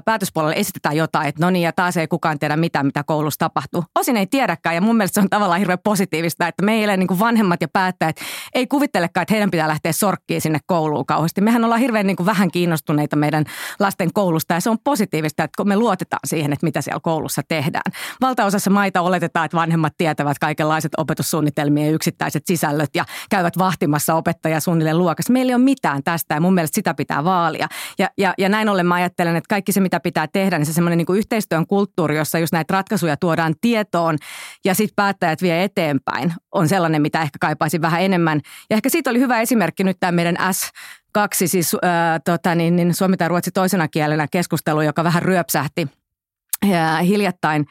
päätöspuolelle 0.05 0.55
esitetään 0.57 0.97
jotain, 0.97 1.27
että 1.27 1.45
no 1.45 1.49
niin 1.49 1.63
ja 1.63 1.71
taas 1.71 1.97
ei 1.97 2.07
kukaan 2.07 2.39
tiedä 2.39 2.55
mitään, 2.55 2.85
mitä 2.85 3.03
koulussa 3.03 3.39
tapahtuu. 3.39 3.83
Osin 3.95 4.17
ei 4.17 4.27
tiedäkään 4.27 4.75
ja 4.75 4.81
mun 4.81 4.97
mielestä 4.97 5.13
se 5.13 5.19
on 5.19 5.29
tavallaan 5.29 5.59
hirveän 5.59 5.79
positiivista, 5.83 6.47
että 6.47 6.65
meille 6.65 6.97
niin 6.97 7.07
kuin 7.07 7.19
vanhemmat 7.19 7.61
ja 7.61 7.67
päättäjät 7.73 8.17
ei 8.53 8.67
kuvittelekaan, 8.67 9.21
että 9.21 9.33
heidän 9.33 9.51
pitää 9.51 9.67
lähteä 9.67 9.91
sorkkiin 9.91 10.41
sinne 10.41 10.59
kouluun 10.65 11.05
kauheasti. 11.05 11.41
Mehän 11.41 11.65
ollaan 11.65 11.81
hirveän 11.81 12.07
niin 12.07 12.17
kuin 12.17 12.25
vähän 12.25 12.51
kiinnostuneita 12.51 13.15
meidän 13.15 13.45
lasten 13.79 14.13
koulusta 14.13 14.53
ja 14.53 14.59
se 14.61 14.69
on 14.69 14.77
positiivista, 14.83 15.43
että 15.43 15.63
me 15.63 15.75
luotetaan 15.75 16.19
siihen, 16.25 16.53
että 16.53 16.65
mitä 16.65 16.81
siellä 16.81 16.99
koulussa 17.03 17.41
tehdään. 17.47 17.91
Valtaosassa 18.21 18.69
maita 18.69 19.01
oletetaan, 19.01 19.45
että 19.45 19.57
vanhemmat 19.57 19.93
tietävät 19.97 20.39
kaikenlaiset 20.39 20.91
opetussuunnitelmien 21.67 21.93
yksittäiset 21.93 22.45
sisällöt 22.45 22.89
ja 22.95 23.05
käyvät 23.29 23.57
vahtimassa 23.57 24.15
opettajia 24.15 24.59
suunnilleen 24.59 24.97
luokassa. 24.97 25.33
Meillä 25.33 25.49
ei 25.51 25.55
ole 25.55 25.63
mitään 25.63 26.03
tästä 26.03 26.35
ja 26.35 26.41
mun 26.41 26.53
mielestä 26.53 26.75
sitä 26.75 26.93
pitää 26.93 27.23
vaalia. 27.23 27.67
Ja, 27.99 28.09
ja, 28.17 28.33
ja 28.37 28.49
näin 28.49 28.69
ollen 28.69 28.85
mä 28.85 28.95
ajattelen, 28.95 29.35
että 29.35 29.49
kaikki 29.49 29.71
se 29.71 29.79
mitä 29.79 29.99
pitää 29.99 30.27
tehdä, 30.27 30.57
niin 30.57 30.65
se 30.65 30.73
semmoinen 30.73 30.97
niin 30.97 31.17
yhteistyön 31.17 31.67
kulttuuri, 31.67 32.17
jossa 32.17 32.39
just 32.39 32.53
näitä 32.53 32.73
ratkaisuja 32.73 33.17
tuodaan 33.17 33.55
tietoon 33.61 34.17
ja 34.65 34.73
sitten 34.73 34.95
päättäjät 34.95 35.41
vie 35.41 35.63
eteenpäin, 35.63 36.33
on 36.51 36.67
sellainen, 36.67 37.01
mitä 37.01 37.21
ehkä 37.21 37.37
kaipaisin 37.41 37.81
vähän 37.81 38.01
enemmän. 38.01 38.41
Ja 38.69 38.75
ehkä 38.75 38.89
siitä 38.89 39.09
oli 39.09 39.19
hyvä 39.19 39.41
esimerkki 39.41 39.83
nyt 39.83 39.97
tämä 39.99 40.11
meidän 40.11 40.37
S 40.51 40.71
kaksi, 41.11 41.47
siis 41.47 41.75
äh, 41.75 42.19
tota, 42.25 42.55
niin, 42.55 42.75
niin 42.75 42.93
Suomi 42.93 43.17
tai 43.17 43.27
Ruotsi 43.27 43.51
toisena 43.51 43.87
kielenä 43.87 44.27
keskustelu, 44.31 44.81
joka 44.81 45.03
vähän 45.03 45.21
ryöpsähti 45.21 45.87
ja 46.65 46.97
hiljattain 46.97 47.65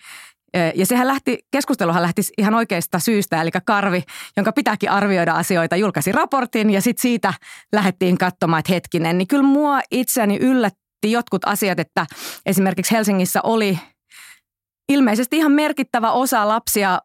Ja 0.75 0.86
sehän 0.86 1.06
lähti, 1.06 1.38
keskusteluhan 1.52 2.02
lähti 2.02 2.22
ihan 2.38 2.54
oikeasta 2.54 2.98
syystä, 2.98 3.42
eli 3.42 3.50
Karvi, 3.66 4.02
jonka 4.36 4.52
pitääkin 4.52 4.90
arvioida 4.90 5.32
asioita, 5.32 5.76
julkaisi 5.76 6.12
raportin 6.12 6.70
ja 6.70 6.80
sitten 6.80 7.02
siitä 7.02 7.34
lähdettiin 7.72 8.18
katsomaan, 8.18 8.58
että 8.60 8.72
hetkinen, 8.72 9.18
niin 9.18 9.28
kyllä 9.28 9.42
mua 9.42 9.80
itseäni 9.90 10.36
yllätti 10.36 11.12
jotkut 11.12 11.42
asiat, 11.46 11.80
että 11.80 12.06
esimerkiksi 12.46 12.94
Helsingissä 12.94 13.40
oli 13.42 13.78
ilmeisesti 14.92 15.36
ihan 15.36 15.52
merkittävä 15.52 16.10
osa 16.10 16.48
lapsia 16.48 16.98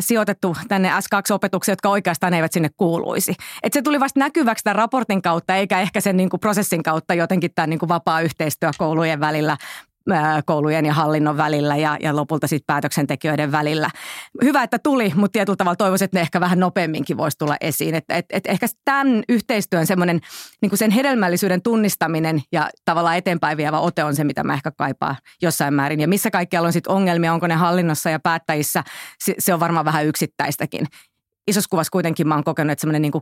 sijoitettu 0.00 0.56
tänne 0.68 0.88
S2-opetukseen, 0.88 1.72
jotka 1.72 1.88
oikeastaan 1.88 2.34
eivät 2.34 2.52
sinne 2.52 2.70
kuuluisi. 2.76 3.34
Et 3.62 3.72
se 3.72 3.82
tuli 3.82 4.00
vasta 4.00 4.20
näkyväksi 4.20 4.64
tämän 4.64 4.76
raportin 4.76 5.22
kautta, 5.22 5.56
eikä 5.56 5.80
ehkä 5.80 6.00
sen 6.00 6.16
niin 6.16 6.30
kuin 6.30 6.40
prosessin 6.40 6.82
kautta 6.82 7.14
jotenkin 7.14 7.50
tämän 7.54 7.70
niin 7.70 7.78
kuin 7.78 7.88
vapaa 7.88 8.20
yhteistyö 8.20 8.70
koulujen 8.78 9.20
välillä 9.20 9.56
koulujen 10.46 10.86
ja 10.86 10.92
hallinnon 10.92 11.36
välillä 11.36 11.76
ja, 11.76 11.96
ja 12.00 12.16
lopulta 12.16 12.46
sitten 12.46 12.66
päätöksentekijöiden 12.66 13.52
välillä. 13.52 13.90
Hyvä, 14.42 14.62
että 14.62 14.78
tuli, 14.78 15.12
mutta 15.14 15.32
tietyllä 15.32 15.56
tavalla 15.56 15.76
toivoisin, 15.76 16.04
että 16.04 16.18
ne 16.18 16.20
ehkä 16.20 16.40
vähän 16.40 16.60
nopeamminkin 16.60 17.16
voisi 17.16 17.38
tulla 17.38 17.56
esiin. 17.60 17.94
Että 17.94 18.14
et, 18.16 18.26
et 18.30 18.46
ehkä 18.46 18.66
tämän 18.84 19.22
yhteistyön 19.28 19.86
semmoinen 19.86 20.20
niin 20.62 20.78
sen 20.78 20.90
hedelmällisyyden 20.90 21.62
tunnistaminen 21.62 22.42
ja 22.52 22.70
tavallaan 22.84 23.16
eteenpäin 23.16 23.56
vievä 23.56 23.78
ote 23.78 24.04
on 24.04 24.16
se, 24.16 24.24
mitä 24.24 24.44
mä 24.44 24.54
ehkä 24.54 24.70
kaipaan 24.70 25.16
jossain 25.42 25.74
määrin. 25.74 26.00
Ja 26.00 26.08
missä 26.08 26.30
kaikkialla 26.30 26.66
on 26.66 26.72
sitten 26.72 26.92
ongelmia, 26.92 27.32
onko 27.32 27.46
ne 27.46 27.54
hallinnossa 27.54 28.10
ja 28.10 28.20
päättäjissä, 28.20 28.84
se, 29.24 29.34
se 29.38 29.54
on 29.54 29.60
varmaan 29.60 29.84
vähän 29.84 30.06
yksittäistäkin. 30.06 30.86
Isossa 31.46 31.68
kuvassa 31.70 31.90
kuitenkin 31.90 32.28
mä 32.28 32.34
oon 32.34 32.44
kokenut, 32.44 32.72
että 32.72 32.80
semmoinen 32.80 33.02
niin 33.02 33.12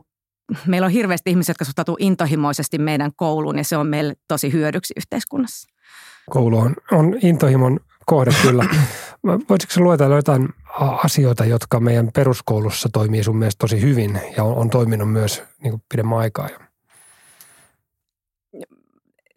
meillä 0.67 0.85
on 0.85 0.91
hirveästi 0.91 1.29
ihmisiä, 1.29 1.51
jotka 1.51 1.65
suhtautuu 1.65 1.97
intohimoisesti 1.99 2.77
meidän 2.77 3.11
kouluun 3.15 3.57
ja 3.57 3.63
se 3.63 3.77
on 3.77 3.87
meille 3.87 4.13
tosi 4.27 4.51
hyödyksi 4.51 4.93
yhteiskunnassa 4.97 5.71
koulu 6.29 6.57
on, 6.57 6.75
on 6.91 7.15
intohimon 7.21 7.79
kohde 8.05 8.31
kyllä. 8.41 8.65
Voisitko 9.49 9.83
luetella 9.83 10.15
jotain 10.15 10.49
asioita, 11.03 11.45
jotka 11.45 11.79
meidän 11.79 12.09
peruskoulussa 12.15 12.89
toimii 12.93 13.23
sun 13.23 13.37
mielestä 13.37 13.59
tosi 13.59 13.81
hyvin 13.81 14.21
ja 14.37 14.43
on, 14.43 14.55
on 14.55 14.69
toiminut 14.69 15.11
myös 15.11 15.43
niin 15.63 15.71
kuin 15.71 15.83
pidemmän 15.89 16.17
aikaa? 16.17 16.49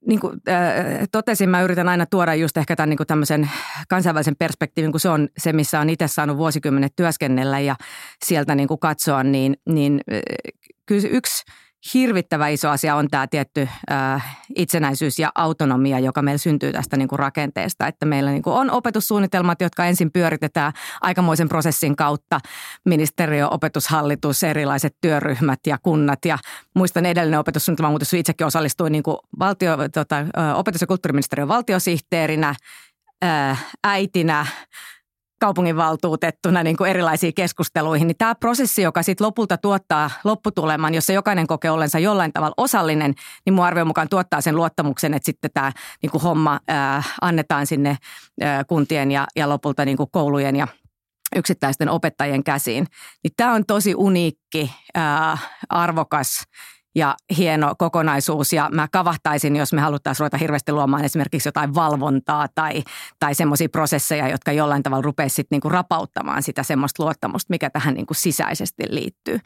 Niin 0.07 0.21
kuin 0.21 0.41
äh, 0.49 1.09
totesin, 1.13 1.51
mä 1.51 1.63
yritän 1.63 1.89
aina 1.89 2.07
tuoda 2.07 2.35
just 2.35 2.57
ehkä 2.57 2.77
tämän 2.77 2.91
niin 2.91 2.97
kuin 2.97 3.07
tämmöisen 3.07 3.51
kansainvälisen 3.89 4.37
perspektiivin, 4.37 4.91
kun 4.93 5.01
se 5.01 5.09
on 5.09 5.29
se, 5.39 5.53
missä 5.53 5.81
on 5.81 5.91
itse 5.91 6.09
saanut 6.09 6.37
vuosikymmenet 6.37 6.93
työskennellä 6.97 7.61
ja 7.61 7.77
sieltä 8.25 8.55
niin 8.55 8.69
kuin 8.69 8.81
katsoa, 8.81 9.23
niin, 9.23 9.57
niin 9.67 10.01
äh, 10.13 10.21
yksi– 11.11 11.45
hirvittävä 11.95 12.49
iso 12.49 12.69
asia 12.69 12.97
on 12.97 13.09
tämä 13.11 13.27
tietty 13.27 13.69
äh, 13.91 14.39
itsenäisyys 14.57 15.19
ja 15.19 15.33
autonomia, 15.35 15.99
joka 15.99 16.23
meillä 16.23 16.39
syntyy 16.39 16.73
tästä 16.73 16.97
niin 16.97 17.09
kuin 17.09 17.19
rakenteesta. 17.19 17.87
Että 17.87 18.07
meillä 18.07 18.31
niin 18.31 18.43
kuin 18.43 18.57
on 18.57 18.71
opetussuunnitelmat, 18.71 19.61
jotka 19.61 19.85
ensin 19.85 20.13
pyöritetään 20.13 20.73
aikamoisen 21.01 21.49
prosessin 21.49 21.97
kautta. 21.97 22.41
Ministeriö, 22.85 23.49
opetushallitus, 23.49 24.43
erilaiset 24.43 24.97
työryhmät 25.01 25.61
ja 25.67 25.79
kunnat. 25.83 26.25
Ja 26.25 26.39
muistan 26.75 27.07
edellinen 27.07 27.41
opetussuunnitelma, 27.41 27.91
mutta 27.91 28.17
itsekin 28.17 28.47
osallistuin 28.47 28.93
niin 28.93 29.03
kuin 29.03 29.17
valtio, 29.39 29.77
tota, 29.89 30.17
opetus- 30.55 30.81
ja 30.81 30.87
kulttuuriministeriön 30.87 31.49
valtiosihteerinä, 31.49 32.55
äh, 33.25 33.67
äitinä, 33.85 34.47
kaupunginvaltuutettuna 35.41 36.63
niin 36.63 36.77
kuin 36.77 36.91
erilaisiin 36.91 37.35
keskusteluihin, 37.35 38.07
niin 38.07 38.17
tämä 38.17 38.35
prosessi, 38.35 38.83
joka 38.83 39.03
sitten 39.03 39.25
lopulta 39.27 39.57
tuottaa 39.57 40.11
lopputuleman, 40.25 40.95
jossa 40.95 41.13
jokainen 41.13 41.47
kokee 41.47 41.71
ollensa 41.71 41.99
jollain 41.99 42.33
tavalla 42.33 42.55
osallinen, 42.57 43.15
niin 43.47 43.55
mun 43.55 43.65
arvion 43.65 43.87
mukaan 43.87 44.09
tuottaa 44.09 44.41
sen 44.41 44.57
luottamuksen, 44.57 45.15
että 45.15 45.27
sitten 45.27 45.51
tämä 45.55 45.73
niin 46.03 46.11
kuin 46.11 46.23
homma 46.23 46.61
ää, 46.69 47.03
annetaan 47.21 47.67
sinne 47.67 47.97
ää, 48.41 48.65
kuntien 48.65 49.11
ja, 49.11 49.27
ja 49.37 49.49
lopulta 49.49 49.85
niin 49.85 49.97
kuin 49.97 50.11
koulujen 50.13 50.57
ja 50.57 50.69
yksittäisten 51.37 51.89
opettajien 51.89 52.45
käsiin. 52.45 52.87
Niin 53.25 53.33
tämä 53.37 53.53
on 53.53 53.67
tosi 53.67 53.95
uniikki, 53.95 54.73
ää, 54.95 55.39
arvokas 55.69 56.45
ja 56.95 57.15
hieno 57.37 57.75
kokonaisuus. 57.79 58.53
Ja 58.53 58.69
mä 58.73 58.89
kavahtaisin, 58.93 59.57
jos 59.57 59.73
me 59.73 59.81
haluttaisiin 59.81 60.21
ruveta 60.21 60.37
hirveästi 60.37 60.73
luomaan 60.73 61.05
esimerkiksi 61.05 61.49
jotain 61.49 61.75
valvontaa 61.75 62.47
tai, 62.55 62.83
tai 63.19 63.35
semmoisia 63.35 63.69
prosesseja, 63.69 64.29
jotka 64.29 64.53
jollain 64.53 64.83
tavalla 64.83 65.03
rupeaisivat 65.03 65.51
niinku 65.51 65.69
rapauttamaan 65.69 66.43
sitä 66.43 66.63
semmoista 66.63 67.03
luottamusta, 67.03 67.51
mikä 67.51 67.71
tähän 67.71 67.95
niinku 67.95 68.15
sisäisesti 68.15 68.85
liittyy. 68.89 69.41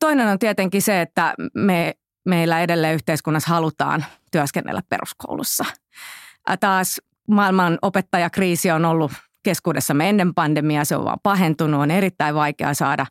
Toinen 0.00 0.28
on 0.28 0.38
tietenkin 0.38 0.82
se, 0.82 1.00
että 1.00 1.34
me, 1.54 1.94
meillä 2.26 2.60
edelleen 2.60 2.94
yhteiskunnassa 2.94 3.50
halutaan 3.50 4.04
työskennellä 4.32 4.82
peruskoulussa. 4.88 5.64
Taas 6.60 7.00
maailman 7.28 7.78
opettajakriisi 7.82 8.70
on 8.70 8.84
ollut 8.84 9.12
keskuudessamme 9.46 10.08
ennen 10.08 10.34
pandemiaa. 10.34 10.84
Se 10.84 10.96
on 10.96 11.04
vaan 11.04 11.18
pahentunut. 11.22 11.80
On 11.80 11.90
erittäin 11.90 12.34
vaikea 12.34 12.74
saada 12.74 13.06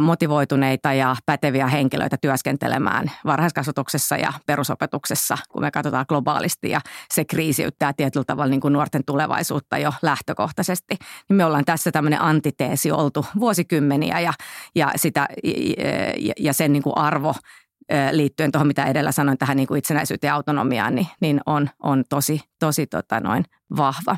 motivoituneita 0.00 0.92
ja 0.92 1.16
päteviä 1.26 1.66
henkilöitä 1.66 2.16
työskentelemään 2.20 3.10
varhaiskasvatuksessa 3.26 4.16
ja 4.16 4.32
perusopetuksessa, 4.46 5.38
kun 5.48 5.62
me 5.62 5.70
katsotaan 5.70 6.04
globaalisti. 6.08 6.70
Ja 6.70 6.80
se 7.10 7.24
kriisiyttää 7.24 7.92
tietyllä 7.92 8.24
tavalla 8.24 8.50
niin 8.50 8.60
kuin 8.60 8.72
nuorten 8.72 9.04
tulevaisuutta 9.04 9.78
jo 9.78 9.92
lähtökohtaisesti. 10.02 10.96
Niin 11.28 11.36
me 11.36 11.44
ollaan 11.44 11.64
tässä 11.64 11.92
tämmöinen 11.92 12.22
antiteesi 12.22 12.92
oltu 12.92 13.26
vuosikymmeniä 13.40 14.20
ja, 14.20 14.32
ja, 14.74 14.92
sitä, 14.96 15.28
ja 16.38 16.52
sen 16.52 16.72
niin 16.72 16.82
kuin 16.82 16.98
arvo 16.98 17.34
liittyen 18.12 18.52
tuohon, 18.52 18.66
mitä 18.66 18.84
edellä 18.84 19.12
sanoin, 19.12 19.38
tähän 19.38 19.56
niin 19.56 19.66
kuin 19.66 19.78
itsenäisyyteen 19.78 20.28
ja 20.28 20.34
autonomiaan, 20.34 20.94
niin, 20.94 21.06
niin 21.20 21.40
on, 21.46 21.70
on 21.82 22.04
tosi, 22.08 22.40
tosi 22.58 22.86
tota 22.86 23.20
noin, 23.20 23.44
vahva. 23.76 24.16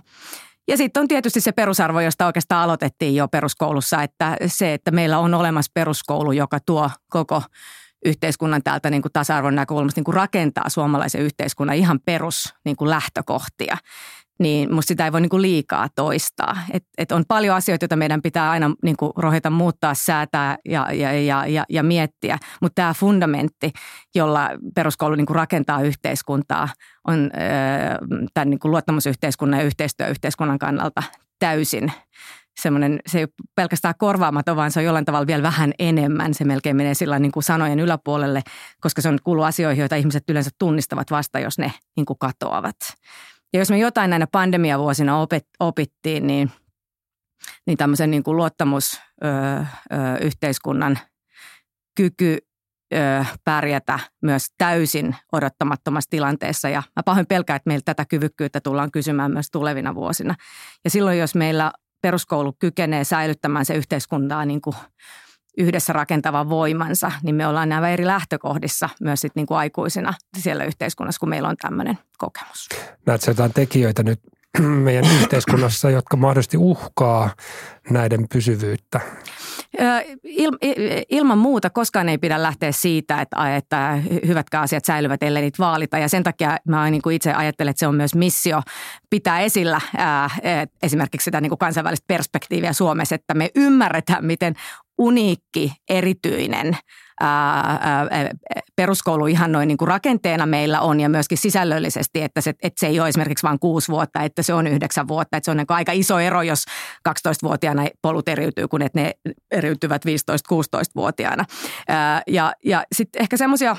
Ja 0.68 0.76
sitten 0.76 1.00
on 1.00 1.08
tietysti 1.08 1.40
se 1.40 1.52
perusarvo, 1.52 2.00
josta 2.00 2.26
oikeastaan 2.26 2.64
aloitettiin 2.64 3.14
jo 3.14 3.28
peruskoulussa, 3.28 4.02
että 4.02 4.36
se, 4.46 4.74
että 4.74 4.90
meillä 4.90 5.18
on 5.18 5.34
olemassa 5.34 5.70
peruskoulu, 5.74 6.32
joka 6.32 6.58
tuo 6.66 6.90
koko 7.10 7.42
yhteiskunnan 8.04 8.62
täältä 8.62 8.90
niin 8.90 9.02
kuin 9.02 9.12
tasa-arvon 9.12 9.54
näkökulmasta 9.54 9.98
niin 9.98 10.04
kuin 10.04 10.14
rakentaa 10.14 10.68
suomalaisen 10.68 11.20
yhteiskunnan 11.20 11.76
ihan 11.76 12.00
perus 12.04 12.54
niin 12.64 12.76
kuin 12.76 12.90
lähtökohtia 12.90 13.76
niin 14.38 14.74
musta 14.74 14.88
sitä 14.88 15.04
ei 15.04 15.12
voi 15.12 15.20
niin 15.20 15.28
kuin 15.28 15.42
liikaa 15.42 15.88
toistaa. 15.94 16.56
Et, 16.70 16.84
et 16.98 17.12
on 17.12 17.24
paljon 17.28 17.56
asioita, 17.56 17.84
joita 17.84 17.96
meidän 17.96 18.22
pitää 18.22 18.50
aina 18.50 18.70
niin 18.82 18.96
kuin 18.96 19.12
rohjeta 19.16 19.50
muuttaa, 19.50 19.94
säätää 19.94 20.56
ja, 20.64 20.92
ja, 20.92 21.12
ja, 21.12 21.46
ja, 21.46 21.64
ja 21.68 21.82
miettiä. 21.82 22.38
Mutta 22.62 22.74
tämä 22.74 22.94
fundamentti, 22.94 23.72
jolla 24.14 24.50
peruskoulu 24.74 25.14
niin 25.14 25.26
kuin 25.26 25.36
rakentaa 25.36 25.82
yhteiskuntaa, 25.82 26.68
on 27.06 27.30
tämän 28.34 28.50
niin 28.50 28.58
kuin 28.58 28.70
luottamusyhteiskunnan 28.70 29.60
ja 29.60 29.66
yhteistyöyhteiskunnan 29.66 30.58
kannalta 30.58 31.02
täysin 31.38 31.92
semmoinen, 32.60 33.00
se 33.06 33.18
ei 33.18 33.24
ole 33.24 33.46
pelkästään 33.54 33.94
korvaamaton, 33.98 34.56
vaan 34.56 34.70
se 34.70 34.80
on 34.80 34.84
jollain 34.84 35.04
tavalla 35.04 35.26
vielä 35.26 35.42
vähän 35.42 35.72
enemmän. 35.78 36.34
Se 36.34 36.44
melkein 36.44 36.76
menee 36.76 36.94
sillä 36.94 37.18
niin 37.18 37.32
kuin 37.32 37.42
sanojen 37.42 37.80
yläpuolelle, 37.80 38.42
koska 38.80 39.02
se 39.02 39.08
on 39.08 39.18
kuulu 39.24 39.42
asioihin, 39.42 39.80
joita 39.80 39.96
ihmiset 39.96 40.24
yleensä 40.30 40.50
tunnistavat 40.58 41.10
vasta, 41.10 41.38
jos 41.38 41.58
ne 41.58 41.72
niin 41.96 42.06
kuin 42.06 42.18
katoavat. 42.18 42.76
Ja 43.52 43.58
jos 43.58 43.70
me 43.70 43.78
jotain 43.78 44.10
näinä 44.10 44.26
pandemiavuosina 44.32 45.20
opet, 45.20 45.46
opittiin, 45.60 46.26
niin, 46.26 46.50
niin 47.66 47.78
tämmöisen 47.78 48.10
niin 48.10 48.22
kuin 48.22 48.36
luottamusyhteiskunnan 48.36 50.98
kyky 51.96 52.38
ö, 52.94 53.24
pärjätä 53.44 53.98
myös 54.22 54.46
täysin 54.58 55.16
odottamattomassa 55.32 56.10
tilanteessa. 56.10 56.68
Ja 56.68 56.82
mä 56.96 57.02
pahoin 57.04 57.26
pelkään, 57.26 57.56
että 57.56 57.68
meillä 57.68 57.82
tätä 57.84 58.04
kyvykkyyttä 58.04 58.60
tullaan 58.60 58.90
kysymään 58.90 59.32
myös 59.32 59.50
tulevina 59.50 59.94
vuosina. 59.94 60.34
Ja 60.84 60.90
silloin, 60.90 61.18
jos 61.18 61.34
meillä 61.34 61.72
peruskoulu 62.02 62.52
kykenee 62.58 63.04
säilyttämään 63.04 63.64
se 63.64 63.74
yhteiskuntaa 63.74 64.44
niin 64.44 64.60
kuin 64.60 64.76
yhdessä 65.58 65.92
rakentava 65.92 66.48
voimansa, 66.48 67.12
niin 67.22 67.34
me 67.34 67.46
ollaan 67.46 67.68
nämä 67.68 67.90
eri 67.90 68.06
lähtökohdissa 68.06 68.88
myös 69.00 69.20
sit 69.20 69.32
niin 69.34 69.46
kuin 69.46 69.58
aikuisina 69.58 70.14
siellä 70.38 70.64
yhteiskunnassa, 70.64 71.20
kun 71.20 71.28
meillä 71.28 71.48
on 71.48 71.56
tämmöinen 71.56 71.98
kokemus. 72.18 72.68
Näetkö 73.06 73.30
jotain 73.30 73.52
tekijöitä 73.52 74.02
nyt 74.02 74.20
meidän 74.84 75.04
yhteiskunnassa, 75.22 75.90
jotka 75.90 76.16
mahdollisesti 76.16 76.56
uhkaa 76.56 77.30
näiden 77.90 78.28
pysyvyyttä? 78.32 79.00
ilman 81.08 81.38
muuta 81.38 81.70
koskaan 81.70 82.08
ei 82.08 82.18
pidä 82.18 82.42
lähteä 82.42 82.72
siitä, 82.72 83.20
että, 83.20 83.56
että 83.56 83.98
hyvätkään 84.26 84.64
asiat 84.64 84.84
säilyvät, 84.84 85.22
ellei 85.22 85.42
niitä 85.42 85.58
vaalita. 85.58 85.98
Ja 85.98 86.08
sen 86.08 86.22
takia 86.22 86.56
mä 86.68 86.90
niin 86.90 87.02
kuin 87.02 87.16
itse 87.16 87.32
ajattelen, 87.32 87.70
että 87.70 87.80
se 87.80 87.86
on 87.86 87.94
myös 87.94 88.14
missio 88.14 88.60
pitää 89.10 89.40
esillä 89.40 89.80
ää, 89.96 90.30
esimerkiksi 90.82 91.24
sitä 91.24 91.40
niin 91.40 91.50
kuin 91.50 91.58
kansainvälistä 91.58 92.04
perspektiiviä 92.06 92.72
Suomessa, 92.72 93.14
että 93.14 93.34
me 93.34 93.50
ymmärretään, 93.54 94.24
miten 94.24 94.54
uniikki, 94.98 95.72
erityinen 95.88 96.76
peruskoulu 98.76 99.26
ihan 99.26 99.52
noin 99.52 99.68
niin 99.68 99.78
kuin 99.78 99.88
rakenteena 99.88 100.46
meillä 100.46 100.80
on 100.80 101.00
ja 101.00 101.08
myöskin 101.08 101.38
sisällöllisesti, 101.38 102.22
että 102.22 102.40
se, 102.40 102.50
että 102.50 102.80
se 102.80 102.86
ei 102.86 103.00
ole 103.00 103.08
esimerkiksi 103.08 103.42
vain 103.42 103.58
kuusi 103.58 103.92
vuotta, 103.92 104.22
että 104.22 104.42
se 104.42 104.54
on 104.54 104.66
yhdeksän 104.66 105.08
vuotta. 105.08 105.36
Että 105.36 105.44
se 105.44 105.50
on 105.50 105.56
niin 105.56 105.66
aika 105.68 105.92
iso 105.92 106.18
ero, 106.18 106.42
jos 106.42 106.64
12-vuotiaana 107.08 107.86
polut 108.02 108.28
eriytyy, 108.28 108.68
kun 108.68 108.80
ne 108.94 109.12
eriytyvät 109.50 110.02
15-16-vuotiaana. 110.04 111.44
Ja, 112.26 112.52
ja 112.64 112.84
sitten 112.92 113.22
ehkä 113.22 113.36
semmoisia 113.36 113.76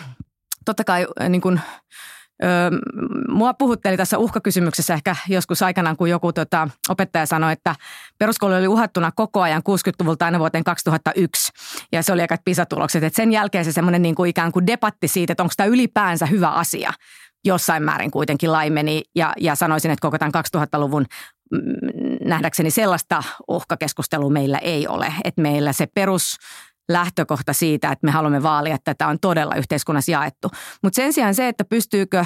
totta 0.66 0.84
kai 0.84 1.08
niin 1.30 1.42
kuin, 1.42 1.62
Öö, 2.44 2.70
mua 3.30 3.54
puhutteli 3.54 3.98
tässä 3.98 4.18
uhkakysymyksessä 4.18 4.94
ehkä 4.94 5.16
joskus 5.28 5.62
aikanaan, 5.62 5.98
kun 5.98 6.10
joku 6.10 6.34
tota, 6.34 6.70
opettaja 6.90 7.26
sanoi, 7.26 7.54
että 7.54 7.76
peruskoulu 8.18 8.56
oli 8.56 8.68
uhattuna 8.68 9.12
koko 9.16 9.42
ajan 9.42 9.62
60-luvulta 9.70 10.26
aina 10.26 10.40
vuoteen 10.40 10.64
2001. 10.64 11.52
Ja 11.92 12.04
se 12.04 12.14
oli 12.14 12.22
aika 12.22 12.38
pisatulokset. 12.46 13.04
Et 13.04 13.16
sen 13.16 13.32
jälkeen 13.32 13.66
se 13.66 13.72
semmoinen 13.72 14.02
niin 14.02 14.16
kuin 14.16 14.30
ikään 14.30 14.52
kuin 14.52 14.68
debatti 14.68 15.08
siitä, 15.08 15.34
että 15.34 15.44
onko 15.44 15.54
tämä 15.58 15.68
ylipäänsä 15.68 16.26
hyvä 16.26 16.50
asia 16.50 16.94
jossain 17.46 17.84
määrin 17.84 18.12
kuitenkin 18.12 18.52
laimeni. 18.52 19.02
Ja, 19.16 19.34
ja 19.38 19.56
sanoisin, 19.56 19.92
että 19.92 20.02
koko 20.02 20.18
tämän 20.18 20.32
2000-luvun 20.58 21.06
mm, 21.52 21.60
nähdäkseni 22.30 22.72
sellaista 22.72 23.24
uhkakeskustelua 23.48 24.30
meillä 24.30 24.58
ei 24.58 24.88
ole. 24.88 25.14
Että 25.24 25.42
meillä 25.42 25.74
se 25.74 25.88
perus 25.94 26.38
lähtökohta 26.90 27.54
siitä, 27.54 27.92
että 27.92 28.06
me 28.06 28.12
haluamme 28.12 28.44
vaalia, 28.44 28.76
että 28.76 28.94
tämä 28.94 29.10
on 29.10 29.20
todella 29.20 29.56
yhteiskunnassa 29.56 30.12
jaettu. 30.12 30.50
Mutta 30.84 30.96
sen 30.96 31.14
sijaan 31.14 31.36
se, 31.36 31.48
että 31.48 31.66
pystyykö 31.66 32.26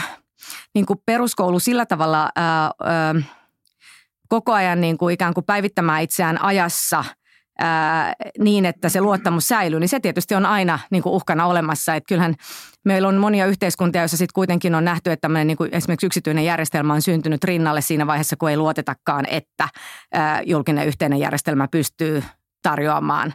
niin 0.74 0.86
kuin 0.86 1.00
peruskoulu 1.06 1.60
sillä 1.60 1.86
tavalla 1.86 2.30
ää, 2.36 2.72
ää, 2.84 3.16
koko 4.30 4.54
ajan 4.54 4.82
niin 4.82 4.98
kuin 4.98 5.14
ikään 5.14 5.34
kuin 5.34 5.46
päivittämään 5.46 6.02
itseään 6.02 6.42
ajassa 6.42 7.06
ää, 7.60 8.14
niin, 8.40 8.66
että 8.66 8.90
se 8.90 9.02
luottamus 9.02 9.48
säilyy, 9.48 9.80
niin 9.80 9.90
se 9.90 10.00
tietysti 10.00 10.36
on 10.36 10.46
aina 10.46 10.80
niin 10.92 11.04
kuin 11.04 11.14
uhkana 11.14 11.46
olemassa. 11.46 11.96
Että 11.96 12.08
kyllähän 12.08 12.36
meillä 12.86 13.08
on 13.08 13.16
monia 13.16 13.46
yhteiskuntia, 13.46 14.02
joissa 14.02 14.18
sitten 14.18 14.34
kuitenkin 14.34 14.76
on 14.76 14.86
nähty, 14.86 15.12
että 15.12 15.28
niin 15.28 15.58
kuin 15.58 15.70
esimerkiksi 15.74 16.06
yksityinen 16.06 16.46
järjestelmä 16.46 16.94
on 16.94 17.02
syntynyt 17.02 17.44
rinnalle 17.44 17.82
siinä 17.82 18.08
vaiheessa, 18.08 18.36
kun 18.36 18.50
ei 18.50 18.58
luotetakaan, 18.58 19.26
että 19.30 19.70
ää, 20.14 20.42
julkinen 20.42 20.88
yhteinen 20.88 21.20
järjestelmä 21.20 21.68
pystyy 21.68 22.24
tarjoamaan 22.62 23.34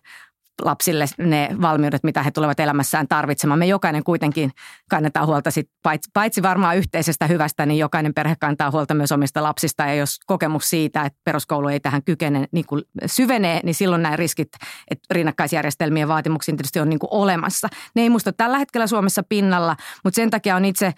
lapsille 0.63 1.05
ne 1.19 1.49
valmiudet, 1.61 2.05
mitä 2.05 2.23
he 2.23 2.31
tulevat 2.31 2.61
elämässään 2.61 3.09
tarvitsemaan. 3.09 3.59
Me 3.59 3.67
jokainen 3.67 4.05
kuitenkin 4.05 4.51
kannetaan 4.91 5.27
huolta, 5.27 5.51
sit, 5.51 5.71
paitsi, 5.83 6.11
paitsi 6.15 6.43
varmaan 6.43 6.77
yhteisestä 6.77 7.27
hyvästä, 7.27 7.67
niin 7.67 7.79
jokainen 7.79 8.15
perhe 8.15 8.37
kantaa 8.41 8.71
huolta 8.71 8.95
myös 8.95 9.13
omista 9.13 9.43
lapsista. 9.43 9.87
Ja 9.87 9.95
jos 9.95 10.19
kokemus 10.27 10.71
siitä, 10.71 11.03
että 11.03 11.19
peruskoulu 11.25 11.69
ei 11.69 11.81
tähän 11.81 12.03
kykene 12.05 12.47
niin 12.53 12.67
kuin 12.67 12.83
syvenee, 13.07 13.61
niin 13.65 13.75
silloin 13.75 14.03
nämä 14.03 14.17
riskit, 14.17 14.49
että 14.91 15.15
rinnakkaisjärjestelmien 15.15 16.09
vaatimuksiin 16.09 16.57
tietysti 16.57 16.81
on 16.81 16.89
niin 16.89 16.99
kuin 16.99 17.11
olemassa. 17.13 17.69
Ne 17.95 18.03
ei 18.03 18.11
musta 18.11 18.33
tällä 18.33 18.59
hetkellä 18.59 18.87
Suomessa 18.87 19.23
pinnalla, 19.29 19.77
mutta 20.05 20.17
sen 20.17 20.31
takia 20.31 20.57
on 20.57 20.65
itse 20.65 20.93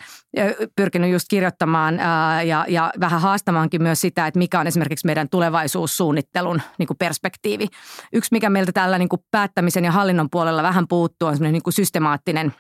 pyrkinyt 0.77 1.11
just 1.11 1.27
kirjoittamaan 1.31 1.99
ja, 2.45 2.65
ja 2.69 2.93
vähän 3.01 3.21
haastamaankin 3.21 3.83
myös 3.83 4.01
sitä, 4.01 4.27
että 4.27 4.39
mikä 4.39 4.61
on 4.61 4.67
esimerkiksi 4.67 5.07
meidän 5.07 5.29
tulevaisuussuunnittelun 5.29 6.63
niin 6.79 6.87
kuin 6.87 6.97
perspektiivi. 6.97 7.67
Yksi, 8.13 8.29
mikä 8.33 8.51
meiltä 8.51 8.73
tällä 8.73 8.99
niin 8.99 9.09
kuin 9.09 9.23
päättämisen 9.51 9.85
ja 9.85 9.93
hallinnon 9.93 10.31
puolella 10.31 10.63
vähän 10.63 10.89
puuttuu, 10.89 11.29
on 11.29 11.35
semmoinen 11.35 11.53
niin 11.53 11.63
kuin 11.63 11.75
systemaattinen 11.75 12.55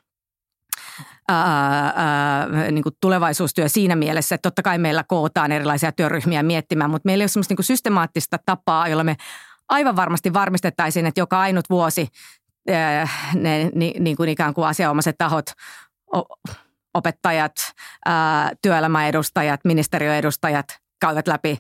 ää, 1.29 1.93
ää, 1.97 2.71
niin 2.71 2.83
kuin 2.83 2.95
tulevaisuustyö 3.01 3.69
siinä 3.69 3.97
mielessä, 3.97 4.35
että 4.35 4.49
totta 4.49 4.63
kai 4.63 4.79
meillä 4.79 5.05
kootaan 5.09 5.53
erilaisia 5.53 5.93
työryhmiä 5.93 6.43
miettimään, 6.43 6.91
mutta 6.91 7.07
meillä 7.07 7.23
ei 7.23 7.25
ole 7.25 7.29
semmoista 7.29 7.53
niin 7.53 7.57
kuin 7.57 7.65
systemaattista 7.65 8.37
tapaa, 8.47 8.89
jolla 8.89 9.05
me 9.05 9.17
aivan 9.69 9.97
varmasti 9.97 10.33
varmistettaisiin, 10.33 11.07
että 11.07 11.21
joka 11.21 11.41
ainut 11.41 11.71
vuosi 11.71 12.09
ää, 12.69 13.09
ne 13.35 13.71
niin, 13.75 14.05
niin 14.05 14.17
kuin 14.17 14.29
ikään 14.29 14.55
kuin 14.55 14.67
asianomaiset 14.67 15.19
tahot 15.19 15.47
opettajat, 16.95 17.53
ää, 18.07 18.53
työelämäedustajat, 18.63 19.61
ministeriöedustajat 19.65 20.67
käyvät 21.01 21.29
läpi 21.29 21.59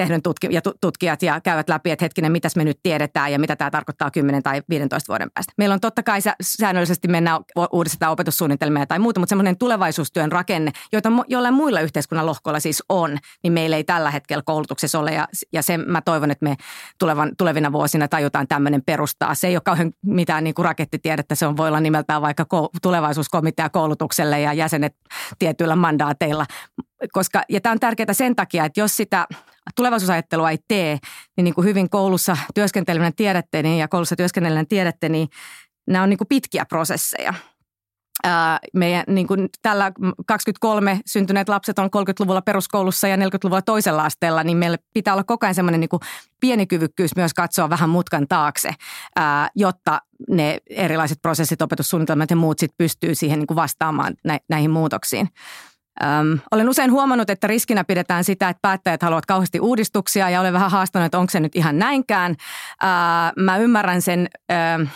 tehdyn 0.00 0.22
tutki- 0.22 0.48
ja 0.50 0.60
tutkijat 0.80 1.22
ja 1.22 1.40
käyvät 1.40 1.68
läpi, 1.68 1.90
että 1.90 2.04
hetkinen, 2.04 2.32
mitäs 2.32 2.56
me 2.56 2.64
nyt 2.64 2.78
tiedetään 2.82 3.32
ja 3.32 3.38
mitä 3.38 3.56
tämä 3.56 3.70
tarkoittaa 3.70 4.10
10 4.10 4.42
tai 4.42 4.62
15 4.68 5.12
vuoden 5.12 5.30
päästä. 5.34 5.52
Meillä 5.58 5.72
on 5.72 5.80
totta 5.80 6.02
kai 6.02 6.20
säännöllisesti 6.42 7.08
mennään 7.08 7.40
uudistetaan 7.72 8.12
opetussuunnitelmia 8.12 8.86
tai 8.86 8.98
muuta, 8.98 9.20
mutta 9.20 9.28
semmoinen 9.30 9.58
tulevaisuustyön 9.58 10.32
rakenne, 10.32 10.72
joita 10.92 11.08
jollain 11.28 11.54
muilla 11.54 11.80
yhteiskunnan 11.80 12.26
lohkoilla 12.26 12.60
siis 12.60 12.82
on, 12.88 13.18
niin 13.42 13.52
meillä 13.52 13.76
ei 13.76 13.84
tällä 13.84 14.10
hetkellä 14.10 14.42
koulutuksessa 14.46 14.98
ole 14.98 15.10
ja, 15.10 15.28
ja 15.52 15.62
sen 15.62 15.84
mä 15.86 16.00
toivon, 16.00 16.30
että 16.30 16.44
me 16.44 16.56
tulevan, 16.98 17.30
tulevina 17.38 17.72
vuosina 17.72 18.08
tajutaan 18.08 18.48
tämmöinen 18.48 18.82
perustaa. 18.86 19.34
Se 19.34 19.46
ei 19.46 19.56
ole 19.56 19.62
kauhean 19.64 19.92
mitään 20.06 20.44
niin 20.44 20.54
kuin 20.54 20.64
rakettitiedettä, 20.64 21.34
se 21.34 21.46
on 21.46 21.56
voi 21.56 21.68
olla 21.68 21.80
nimeltään 21.80 22.22
vaikka 22.22 22.46
tulevaisuuskomitea 22.82 23.68
koulutukselle 23.68 24.40
ja 24.40 24.52
jäsenet 24.52 24.94
tietyillä 25.38 25.76
mandaateilla, 25.76 26.46
koska, 27.12 27.42
ja 27.48 27.60
tämä 27.60 27.72
on 27.72 27.80
tärkeää 27.80 28.12
sen 28.12 28.36
takia, 28.36 28.64
että 28.64 28.80
jos 28.80 28.96
sitä 28.96 29.26
tulevaisuusajattelua 29.76 30.50
ei 30.50 30.58
tee, 30.68 30.98
niin, 31.36 31.44
niin 31.44 31.54
kuin 31.54 31.64
hyvin 31.64 31.90
koulussa 31.90 32.36
työskentelevänä 32.54 33.12
tiedätte 33.16 33.62
niin, 33.62 33.78
ja 33.78 33.88
koulussa 33.88 34.16
työskennellään 34.16 34.66
tiedätte, 34.66 35.08
niin 35.08 35.28
nämä 35.86 36.02
on 36.02 36.10
niin 36.10 36.18
kuin 36.18 36.28
pitkiä 36.28 36.64
prosesseja. 36.64 37.34
meidän, 38.74 39.04
niin 39.08 39.26
kuin 39.26 39.48
tällä 39.62 39.92
23 40.26 41.00
syntyneet 41.06 41.48
lapset 41.48 41.78
on 41.78 41.90
30-luvulla 41.96 42.42
peruskoulussa 42.42 43.08
ja 43.08 43.16
40-luvulla 43.16 43.62
toisella 43.62 44.04
asteella, 44.04 44.44
niin 44.44 44.56
meillä 44.56 44.76
pitää 44.94 45.14
olla 45.14 45.24
koko 45.24 45.46
ajan 45.46 45.54
semmoinen 45.54 45.80
niin 45.80 46.00
pieni 46.40 46.66
kyvykkyys 46.66 47.16
myös 47.16 47.34
katsoa 47.34 47.70
vähän 47.70 47.90
mutkan 47.90 48.28
taakse, 48.28 48.70
jotta 49.54 50.02
ne 50.28 50.58
erilaiset 50.70 51.18
prosessit, 51.22 51.62
opetussuunnitelmat 51.62 52.30
ja 52.30 52.36
muut 52.36 52.58
sit 52.58 52.72
pystyy 52.78 53.14
siihen 53.14 53.38
niin 53.38 53.46
kuin 53.46 53.56
vastaamaan 53.56 54.14
näihin 54.48 54.70
muutoksiin. 54.70 55.28
Öm, 56.02 56.38
olen 56.50 56.68
usein 56.68 56.92
huomannut, 56.92 57.30
että 57.30 57.46
riskinä 57.46 57.84
pidetään 57.84 58.24
sitä, 58.24 58.48
että 58.48 58.58
päättäjät 58.62 59.02
haluavat 59.02 59.26
kauheasti 59.26 59.60
uudistuksia 59.60 60.30
ja 60.30 60.40
olen 60.40 60.52
vähän 60.52 60.70
haastanut, 60.70 61.06
että 61.06 61.18
onko 61.18 61.30
se 61.30 61.40
nyt 61.40 61.56
ihan 61.56 61.78
näinkään. 61.78 62.36
Öö, 62.82 62.88
mä 63.44 63.56
ymmärrän 63.56 64.02
sen... 64.02 64.28
Öö, 64.52 64.86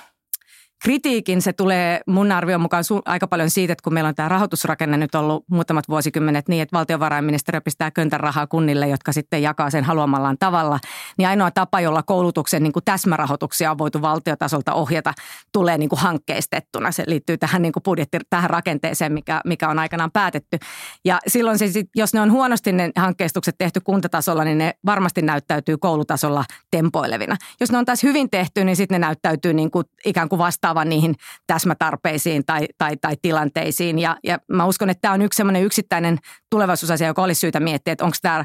kritiikin 0.85 1.43
se 1.43 1.53
tulee 1.53 2.01
mun 2.07 2.33
arvion 2.33 2.61
mukaan 2.61 2.85
su- 2.85 3.03
aika 3.05 3.27
paljon 3.27 3.51
siitä, 3.51 3.73
että 3.73 3.83
kun 3.83 3.95
meillä 3.95 4.09
on 4.09 4.15
tämä 4.15 4.29
rahoitusrakenne 4.29 4.97
nyt 4.97 5.15
ollut 5.15 5.45
muutamat 5.51 5.89
vuosikymmenet 5.89 6.49
niin, 6.49 6.63
että 6.63 6.77
valtiovarainministeriö 6.77 7.61
pistää 7.61 7.91
köntän 7.91 8.21
rahaa 8.21 8.47
kunnille, 8.47 8.89
jotka 8.89 9.13
sitten 9.13 9.43
jakaa 9.43 9.71
sen 9.71 9.85
haluamallaan 9.85 10.37
tavalla, 10.39 10.79
niin 11.19 11.29
ainoa 11.29 11.51
tapa, 11.51 11.81
jolla 11.81 12.03
koulutuksen 12.03 12.63
niin 12.63 12.73
kuin 12.73 12.85
täsmärahoituksia 12.85 13.71
on 13.71 13.79
voitu 13.79 14.03
valtiotasolta 14.03 14.75
ohjata, 14.75 15.13
tulee 15.53 15.79
niin 15.79 15.89
kuin 15.89 16.01
hankkeistettuna. 16.01 16.93
Se 16.93 17.05
liittyy 17.07 17.39
tähän 17.39 17.63
niin 17.63 17.73
kuin 17.73 17.83
budjetti, 17.83 18.19
tähän 18.31 18.51
rakenteeseen, 18.51 19.13
mikä, 19.13 19.41
mikä 19.45 19.69
on 19.69 19.79
aikanaan 19.79 20.11
päätetty. 20.13 20.59
Ja 21.05 21.19
silloin 21.27 21.59
se, 21.59 21.67
jos 21.95 22.15
ne 22.15 22.21
on 22.21 22.33
huonosti 22.33 22.73
ne 22.73 22.91
hankkeistukset 22.97 23.55
tehty 23.59 23.81
kuntatasolla, 23.81 24.45
niin 24.45 24.59
ne 24.59 24.75
varmasti 24.87 25.23
näyttäytyy 25.23 25.79
koulutasolla 25.79 26.45
tempoilevina. 26.71 27.37
Jos 27.61 27.73
ne 27.73 27.79
on 27.79 27.85
taas 27.85 28.03
hyvin 28.03 28.31
tehty, 28.31 28.65
niin 28.65 28.77
sitten 28.77 29.01
ne 29.01 29.07
näyttäytyy 29.07 29.55
niin 29.55 29.71
kuin 29.71 29.85
ikään 30.05 30.29
kuin 30.29 30.39
vastaan 30.39 30.74
vastaavan 30.75 30.89
niihin 30.89 31.15
täsmätarpeisiin 31.47 32.45
tai, 32.47 32.67
tai, 32.79 32.97
tai 32.97 33.17
tilanteisiin. 33.23 33.99
Ja, 33.99 34.17
ja 34.25 34.39
mä 34.53 34.67
uskon, 34.67 34.91
että 34.91 35.01
tämä 35.01 35.15
on 35.15 35.23
yksi 35.23 35.37
sellainen 35.37 35.65
yksittäinen 35.65 36.19
tulevaisuusasia, 36.51 37.07
joka 37.07 37.23
olisi 37.23 37.41
syytä 37.41 37.61
miettiä, 37.61 37.93
että 37.93 38.05
onko 38.05 38.17
tämä 38.23 38.45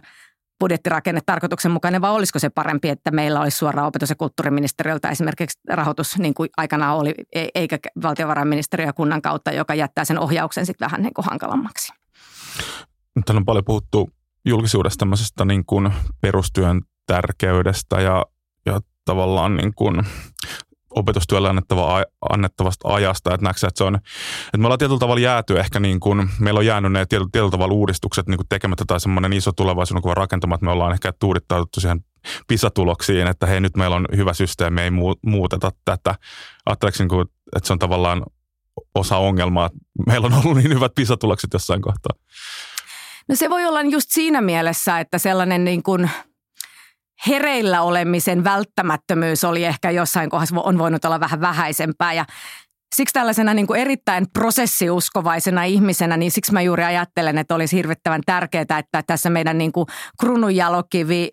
budjettirakenne 0.60 1.22
tarkoituksenmukainen 1.26 2.02
vai 2.02 2.12
olisiko 2.12 2.40
se 2.40 2.50
parempi, 2.50 2.90
että 2.90 3.12
meillä 3.12 3.42
olisi 3.42 3.58
suoraan 3.58 3.88
opetus- 3.88 4.10
ja 4.10 4.16
kulttuuriministeriöltä 4.16 5.10
esimerkiksi 5.10 5.60
rahoitus 5.70 6.18
niin 6.18 6.34
kuin 6.34 6.50
aikanaan 6.58 6.98
oli, 6.98 7.14
e, 7.36 7.48
eikä 7.56 7.78
valtiovarainministeriö 8.02 8.94
kunnan 8.94 9.22
kautta, 9.22 9.52
joka 9.52 9.76
jättää 9.76 10.06
sen 10.06 10.20
ohjauksen 10.20 10.66
sitten 10.66 10.86
vähän 10.86 11.02
niin 11.02 11.14
kuin 11.14 11.26
hankalammaksi. 11.26 11.94
Täällä 13.26 13.40
on 13.40 13.46
paljon 13.46 13.66
puhuttu 13.66 14.10
julkisuudesta 14.46 14.98
tämmöisestä 14.98 15.46
niin 15.46 15.66
kuin 15.66 15.94
perustyön 16.22 16.82
tärkeydestä 17.06 18.02
ja, 18.02 18.26
ja 18.66 18.80
tavallaan 19.06 19.56
niin 19.56 19.74
kuin 19.76 20.06
opetustyölle 20.96 21.50
annettava, 21.50 22.06
annettavasta 22.30 22.94
ajasta, 22.94 23.34
että 23.34 23.44
näetkö, 23.44 23.68
että 23.68 23.78
se 23.78 23.84
on, 23.84 23.96
että 23.96 24.58
me 24.58 24.66
ollaan 24.66 24.80
tietyllä 24.80 25.00
tavalla 25.00 25.22
jääty 25.22 25.60
ehkä 25.60 25.80
niin 25.80 26.00
kuin, 26.00 26.30
meillä 26.40 26.58
on 26.58 26.66
jäänyt 26.66 26.92
ne 26.92 27.06
tietyllä, 27.06 27.30
tietyllä 27.32 27.52
tavalla 27.52 27.74
uudistukset 27.74 28.28
niin 28.28 28.38
kuin 28.38 28.48
tekemättä 28.50 28.84
tai 28.88 29.00
semmoinen 29.00 29.34
iso 29.34 29.52
tulevaisuuden 29.52 30.02
kuva 30.02 30.14
rakentama, 30.14 30.56
että 30.56 30.66
me 30.66 30.72
ollaan 30.72 30.94
ehkä 30.94 31.14
tuudittauduttu 31.20 31.80
siihen 31.80 32.06
PISA-tuloksiin, 32.48 33.28
että 33.28 33.46
hei 33.46 33.62
nyt 33.62 33.78
meillä 33.78 33.96
on 33.96 34.06
hyvä 34.16 34.34
systeemi, 34.34 34.82
ei 34.82 34.92
muuteta 35.26 35.72
tätä. 35.86 36.16
Ajatteleeko, 36.66 36.96
niin 37.00 37.10
kuin, 37.10 37.28
että 37.56 37.68
se 37.68 37.74
on 37.74 37.80
tavallaan 37.80 38.26
osa 38.96 39.18
ongelmaa, 39.18 39.66
että 39.66 39.80
meillä 40.08 40.28
on 40.28 40.34
ollut 40.34 40.58
niin 40.58 40.74
hyvät 40.74 40.96
PISA-tulokset 40.96 41.54
jossain 41.54 41.82
kohtaa? 41.82 42.12
No 43.30 43.36
se 43.36 43.50
voi 43.50 43.66
olla 43.66 43.82
just 43.82 44.10
siinä 44.12 44.42
mielessä, 44.42 45.00
että 45.00 45.18
sellainen 45.18 45.64
niin 45.64 45.84
kuin– 45.84 46.10
hereillä 47.28 47.82
olemisen 47.82 48.44
välttämättömyys 48.44 49.44
oli 49.44 49.66
ehkä 49.66 49.92
jossain 49.92 50.30
kohdassa 50.30 50.62
on 50.62 50.78
voinut 50.78 51.06
olla 51.06 51.20
vähän 51.20 51.42
vähäisempää. 51.42 52.14
Ja 52.14 52.26
Siksi 52.96 53.14
tällaisena 53.14 53.54
niin 53.54 53.68
kuin 53.68 53.82
erittäin 53.82 54.26
prosessiuskovaisena 54.34 55.64
ihmisenä, 55.64 56.18
niin 56.18 56.32
siksi 56.32 56.54
mä 56.54 56.62
juuri 56.62 56.84
ajattelen, 56.84 57.38
että 57.38 57.56
olisi 57.56 57.78
hirvittävän 57.78 58.22
tärkeää, 58.26 58.80
että 58.80 59.04
tässä 59.08 59.30
meidän 59.30 59.58
niin 59.58 59.72
kuin 59.72 59.86
krununjalokivi 60.20 61.30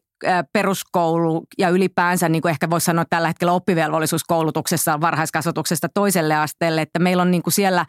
peruskoulu 0.53 1.47
ja 1.59 1.69
ylipäänsä 1.69 2.29
niin 2.29 2.43
kuin 2.43 2.51
ehkä 2.51 2.71
voisi 2.71 2.85
sanoa 2.85 3.05
tällä 3.11 3.29
hetkellä 3.29 3.53
oppivelvollisuuskoulutuksessa 3.53 5.01
varhaiskasvatuksesta 5.01 5.89
toiselle 5.95 6.35
asteelle, 6.35 6.83
että 6.83 6.99
meillä 6.99 7.23
on 7.23 7.31
niin 7.31 7.43
kuin 7.43 7.55
siellä 7.55 7.87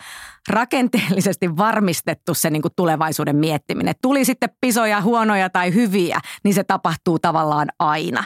rakenteellisesti 0.49 1.57
varmistettu 1.57 2.33
se 2.33 2.49
niin 2.49 2.61
kuin 2.61 2.71
tulevaisuuden 2.75 3.35
miettiminen. 3.35 3.95
Tuli 4.01 4.25
sitten 4.25 4.49
pisoja, 4.61 5.01
huonoja 5.01 5.49
tai 5.49 5.73
hyviä, 5.73 6.19
niin 6.43 6.53
se 6.53 6.63
tapahtuu 6.63 7.19
tavallaan 7.19 7.67
aina. 7.79 8.23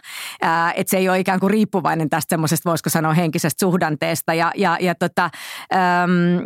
että 0.75 0.91
se 0.91 0.97
ei 0.97 1.09
ole 1.09 1.19
ikään 1.19 1.39
kuin 1.39 1.51
riippuvainen 1.51 2.09
tästä 2.09 2.29
semmoisesta, 2.29 2.69
voisiko 2.69 2.89
sanoa, 2.89 3.13
henkisestä 3.13 3.59
suhdanteesta. 3.59 4.33
Ja, 4.33 4.51
ja, 4.55 4.77
ja, 4.79 4.95
tota, 4.95 5.29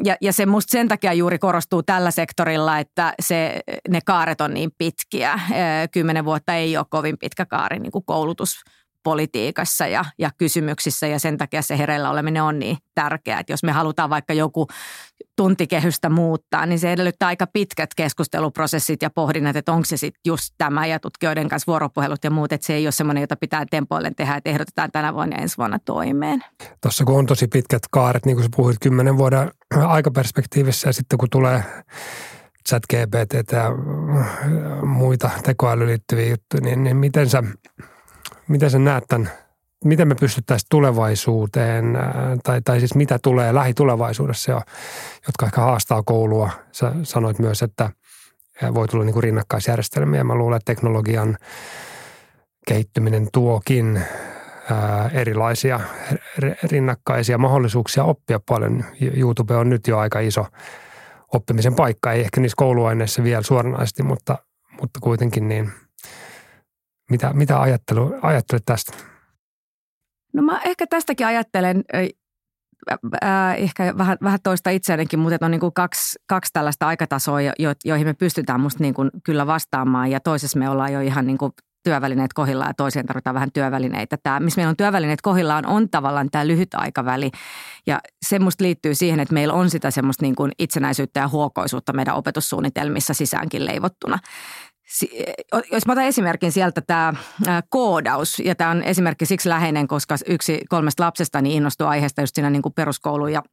ja, 0.03 0.15
ja 0.21 0.33
se 0.33 0.45
musta 0.45 0.71
sen 0.71 0.87
takia 0.87 1.13
juuri 1.13 1.39
korostuu 1.39 1.83
tällä 1.83 2.11
sektorilla, 2.11 2.79
että 2.79 3.13
se, 3.19 3.59
ne 3.89 3.99
kaaret 4.05 4.41
on 4.41 4.53
niin 4.53 4.71
pitkiä. 4.77 5.39
Kymmenen 5.91 6.25
vuotta 6.25 6.53
ei 6.53 6.77
ole 6.77 6.85
kovin 6.89 7.17
pitkä 7.17 7.44
kaari 7.45 7.79
niin 7.79 7.91
kuin 7.91 8.05
koulutuspolitiikassa 8.05 9.87
ja, 9.87 10.05
ja 10.19 10.29
kysymyksissä 10.37 11.07
ja 11.07 11.19
sen 11.19 11.37
takia 11.37 11.61
se 11.61 11.77
hereillä 11.77 12.09
oleminen 12.09 12.43
on 12.43 12.59
niin 12.59 12.77
tärkeää. 12.95 13.39
Että 13.39 13.53
jos 13.53 13.63
me 13.63 13.71
halutaan 13.71 14.09
vaikka 14.09 14.33
joku 14.33 14.67
tuntikehystä 15.35 16.09
muuttaa, 16.09 16.65
niin 16.65 16.79
se 16.79 16.91
edellyttää 16.91 17.27
aika 17.27 17.47
pitkät 17.47 17.89
keskusteluprosessit 17.95 19.01
ja 19.01 19.09
pohdinnat, 19.09 19.55
että 19.55 19.71
onko 19.71 19.85
se 19.85 19.97
sitten 19.97 20.21
just 20.25 20.53
tämä 20.57 20.85
ja 20.85 20.99
tutkijoiden 20.99 21.49
kanssa 21.49 21.71
vuoropuhelut 21.71 22.23
ja 22.23 22.31
muut, 22.31 22.51
että 22.51 22.67
se 22.67 22.73
ei 22.73 22.85
ole 22.85 22.91
semmoinen, 22.91 23.21
jota 23.21 23.35
pitää 23.35 23.65
tempoillen 23.71 24.15
tehdä, 24.15 24.35
että 24.35 24.49
ehdotetaan 24.49 24.91
tänä 24.91 25.13
vuonna 25.13 25.35
ja 25.35 25.41
ensi 25.41 25.57
vuonna 25.57 25.79
toimeen. 25.79 26.43
Tuossa 26.81 27.05
kun 27.05 27.19
on 27.19 27.25
tosi 27.25 27.47
pitkät 27.47 27.81
kaaret, 27.91 28.25
niin 28.25 28.35
kuin 28.35 28.43
sä 28.43 28.49
puhuit 28.55 28.77
kymmenen 28.81 29.17
vuoden 29.17 29.51
aikaperspektiivissä 29.87 30.89
ja 30.89 30.93
sitten 30.93 31.17
kun 31.17 31.29
tulee 31.29 31.63
chat 32.69 32.83
GPT 32.89 33.51
ja 33.51 33.71
muita 34.85 35.29
tekoälyyn 35.43 35.89
liittyviä 35.89 36.29
juttuja, 36.29 36.61
niin, 36.61 36.83
niin 36.83 36.97
miten, 36.97 37.29
sä, 37.29 37.43
miten 38.47 38.69
sä 38.69 38.79
näet 38.79 39.03
tämän, 39.07 39.31
miten 39.83 40.07
me 40.07 40.15
pystyttäisiin 40.15 40.67
tulevaisuuteen, 40.69 41.97
tai, 42.43 42.61
tai 42.61 42.79
siis 42.79 42.95
mitä 42.95 43.19
tulee 43.23 43.53
lähitulevaisuudessa 43.53 44.51
jo, 44.51 44.61
jotka 45.27 45.45
ehkä 45.45 45.61
haastaa 45.61 46.03
koulua. 46.03 46.49
Sä 46.71 46.91
sanoit 47.03 47.39
myös, 47.39 47.61
että 47.61 47.89
voi 48.73 48.87
tulla 48.87 49.05
niin 49.05 49.13
kuin 49.13 49.23
rinnakkaisjärjestelmiä. 49.23 50.23
Mä 50.23 50.35
luulen, 50.35 50.57
että 50.57 50.73
teknologian 50.73 51.37
kehittyminen 52.67 53.27
tuokin 53.33 54.01
erilaisia 55.13 55.79
rinnakkaisia 56.63 57.37
mahdollisuuksia 57.37 58.03
oppia 58.03 58.39
paljon. 58.49 58.85
YouTube 59.17 59.55
on 59.55 59.69
nyt 59.69 59.87
jo 59.87 59.97
aika 59.97 60.19
iso 60.19 60.47
oppimisen 61.35 61.75
paikka. 61.75 62.11
Ei 62.11 62.21
ehkä 62.21 62.41
niissä 62.41 62.55
kouluaineissa 62.57 63.23
vielä 63.23 63.41
suoranaisesti, 63.41 64.03
mutta, 64.03 64.37
mutta 64.81 64.99
kuitenkin 64.99 65.47
niin. 65.47 65.71
Mitä, 67.09 67.33
mitä 67.33 67.61
ajattelu, 67.61 68.15
ajattelet 68.21 68.63
tästä? 68.65 68.93
No 70.33 70.41
mä 70.41 70.61
ehkä 70.65 70.87
tästäkin 70.87 71.27
ajattelen 71.27 71.83
äh, 73.23 73.55
ehkä 73.57 73.93
vähän, 73.97 74.17
vähän 74.23 74.39
toista 74.43 74.69
itseänikin, 74.69 75.19
mutta 75.19 75.45
on 75.45 75.51
niin 75.51 75.59
kuin 75.61 75.73
kaksi, 75.73 76.19
kaksi 76.27 76.53
tällaista 76.53 76.87
aikatasoa, 76.87 77.41
jo, 77.41 77.51
joihin 77.85 78.07
me 78.07 78.13
pystytään 78.13 78.59
musta 78.59 78.83
niin 78.83 78.93
kuin 78.93 79.11
kyllä 79.23 79.47
vastaamaan 79.47 80.11
ja 80.11 80.19
toisessa 80.19 80.59
me 80.59 80.69
ollaan 80.69 80.93
jo 80.93 80.99
ihan 80.99 81.27
niin 81.27 81.37
kuin 81.37 81.51
työvälineet 81.85 82.33
kohillaan 82.33 82.69
ja 82.69 82.73
toiseen 82.73 83.05
tarvitaan 83.05 83.33
vähän 83.33 83.51
työvälineitä. 83.51 84.17
Tämä, 84.23 84.39
missä 84.39 84.59
meillä 84.59 84.69
on 84.69 84.77
työvälineet 84.77 85.21
kohillaan, 85.21 85.65
on 85.65 85.89
tavallaan 85.89 86.27
tämä 86.31 86.47
lyhyt 86.47 86.73
aikaväli. 86.73 87.31
Ja 87.87 87.99
se 88.25 88.39
liittyy 88.59 88.95
siihen, 88.95 89.19
että 89.19 89.33
meillä 89.33 89.53
on 89.53 89.69
sitä 89.69 89.91
semmoista 89.91 90.25
niin 90.25 90.35
kuin 90.35 90.51
itsenäisyyttä 90.59 91.19
ja 91.19 91.27
huokoisuutta 91.27 91.93
meidän 91.93 92.15
opetussuunnitelmissa 92.15 93.13
sisäänkin 93.13 93.65
leivottuna 93.65 94.19
jos 95.71 95.85
mä 95.85 95.93
otan 95.93 96.03
esimerkin 96.03 96.51
sieltä 96.51 96.81
tämä 96.81 97.13
koodaus, 97.69 98.39
ja 98.39 98.55
tämä 98.55 98.69
on 98.69 98.83
esimerkki 98.83 99.25
siksi 99.25 99.49
läheinen, 99.49 99.87
koska 99.87 100.15
yksi 100.27 100.61
kolmesta 100.69 101.03
lapsesta 101.03 101.41
niin 101.41 101.55
innostui 101.55 101.87
aiheesta 101.87 102.21
just 102.21 102.35
siinä 102.35 102.49
niin 102.49 102.61
kuin 102.61 102.73
peruskoulu 102.73 103.27
ja 103.27 103.43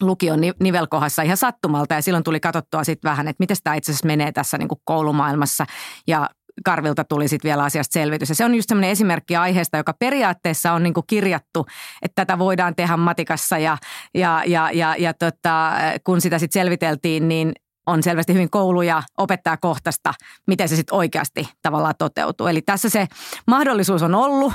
lukion 0.00 0.40
nivelkohdassa 0.60 1.22
ihan 1.22 1.36
sattumalta 1.36 1.94
ja 1.94 2.02
silloin 2.02 2.24
tuli 2.24 2.40
katsottua 2.40 2.84
sitten 2.84 3.10
vähän, 3.10 3.28
että 3.28 3.42
miten 3.42 3.56
tämä 3.64 3.76
itse 3.76 3.92
asiassa 3.92 4.06
menee 4.06 4.32
tässä 4.32 4.58
niin 4.58 4.68
kuin 4.68 4.80
koulumaailmassa 4.84 5.66
ja 6.06 6.30
Karvilta 6.64 7.04
tuli 7.04 7.28
sitten 7.28 7.48
vielä 7.48 7.64
asiasta 7.64 7.92
selvitys. 7.92 8.28
Ja 8.28 8.34
se 8.34 8.44
on 8.44 8.54
just 8.54 8.68
sellainen 8.68 8.90
esimerkki 8.90 9.36
aiheesta, 9.36 9.76
joka 9.76 9.92
periaatteessa 9.98 10.72
on 10.72 10.82
niin 10.82 10.94
kuin 10.94 11.04
kirjattu, 11.06 11.66
että 12.02 12.14
tätä 12.26 12.38
voidaan 12.38 12.74
tehdä 12.74 12.96
matikassa 12.96 13.58
ja, 13.58 13.78
ja, 14.14 14.42
ja, 14.46 14.70
ja, 14.72 14.94
ja 14.98 15.14
tota, 15.14 15.72
kun 16.04 16.20
sitä 16.20 16.38
sitten 16.38 16.60
selviteltiin, 16.60 17.28
niin 17.28 17.52
on 17.86 18.02
selvästi 18.02 18.34
hyvin 18.34 18.50
koulu- 18.50 18.82
ja 18.82 19.02
opettajakohtaista, 19.18 20.14
miten 20.46 20.68
se 20.68 20.76
sitten 20.76 20.94
oikeasti 20.94 21.48
tavallaan 21.62 21.94
toteutuu. 21.98 22.46
Eli 22.46 22.62
tässä 22.62 22.88
se 22.88 23.06
mahdollisuus 23.46 24.02
on 24.02 24.14
ollut, 24.14 24.52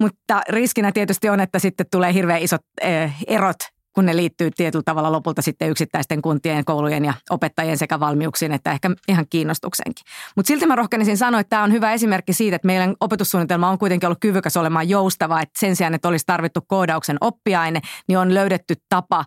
mutta 0.00 0.42
riskinä 0.48 0.92
tietysti 0.92 1.28
on, 1.28 1.40
että 1.40 1.58
sitten 1.58 1.86
tulee 1.90 2.12
hirveän 2.12 2.42
isot 2.42 2.62
eh, 2.80 3.14
erot 3.26 3.56
kun 3.94 4.06
ne 4.06 4.16
liittyy 4.16 4.50
tietyllä 4.50 4.82
tavalla 4.84 5.12
lopulta 5.12 5.42
sitten 5.42 5.70
yksittäisten 5.70 6.22
kuntien, 6.22 6.64
koulujen 6.64 7.04
ja 7.04 7.14
opettajien 7.30 7.78
sekä 7.78 8.00
valmiuksiin, 8.00 8.52
että 8.52 8.70
ehkä 8.72 8.90
ihan 9.08 9.26
kiinnostuksenkin. 9.30 10.04
Mutta 10.36 10.48
silti 10.48 10.66
mä 10.66 10.76
rohkenisin 10.76 11.16
sanoa, 11.16 11.40
että 11.40 11.50
tämä 11.50 11.62
on 11.62 11.72
hyvä 11.72 11.92
esimerkki 11.92 12.32
siitä, 12.32 12.56
että 12.56 12.66
meidän 12.66 12.94
opetussuunnitelma 13.00 13.70
on 13.70 13.78
kuitenkin 13.78 14.06
ollut 14.06 14.20
kyvykäs 14.20 14.56
olemaan 14.56 14.88
joustava, 14.88 15.40
että 15.40 15.60
sen 15.60 15.76
sijaan, 15.76 15.94
että 15.94 16.08
olisi 16.08 16.26
tarvittu 16.26 16.60
koodauksen 16.66 17.16
oppiaine, 17.20 17.80
niin 18.08 18.18
on 18.18 18.34
löydetty 18.34 18.74
tapa 18.88 19.24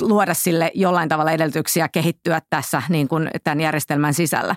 luoda 0.00 0.34
sille 0.34 0.70
jollain 0.74 1.08
tavalla 1.08 1.32
edellytyksiä 1.32 1.88
kehittyä 1.88 2.42
tässä 2.50 2.82
niin 2.88 3.08
kuin 3.08 3.30
tämän 3.44 3.60
järjestelmän 3.60 4.14
sisällä. 4.14 4.56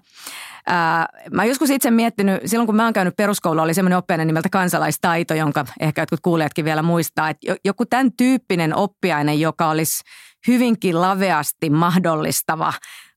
Ää, 0.68 1.08
mä 1.32 1.46
joskus 1.46 1.70
itse 1.70 1.92
miettinyt, 1.92 2.42
silloin 2.46 2.66
kun 2.66 2.76
mä 2.76 2.84
oon 2.84 2.94
käynyt 2.94 3.16
peruskoulua, 3.16 3.64
oli 3.64 3.74
semmoinen 3.74 3.98
oppiaine 3.98 4.26
nimeltä 4.26 4.50
kansalaistaito, 4.50 5.34
jonka 5.34 5.66
ehkä 5.80 6.02
jotkut 6.02 6.20
kuulijatkin 6.22 6.66
vielä 6.66 6.82
muistaa, 6.82 7.30
että 7.30 7.56
joku 7.66 7.86
tämän 7.86 8.12
tyyppinen 8.18 8.76
oppiaine, 8.76 9.34
joka 9.34 9.70
olisi 9.70 10.04
hyvinkin 10.48 11.02
laveasti 11.02 11.70
mahdollistava 11.70 12.74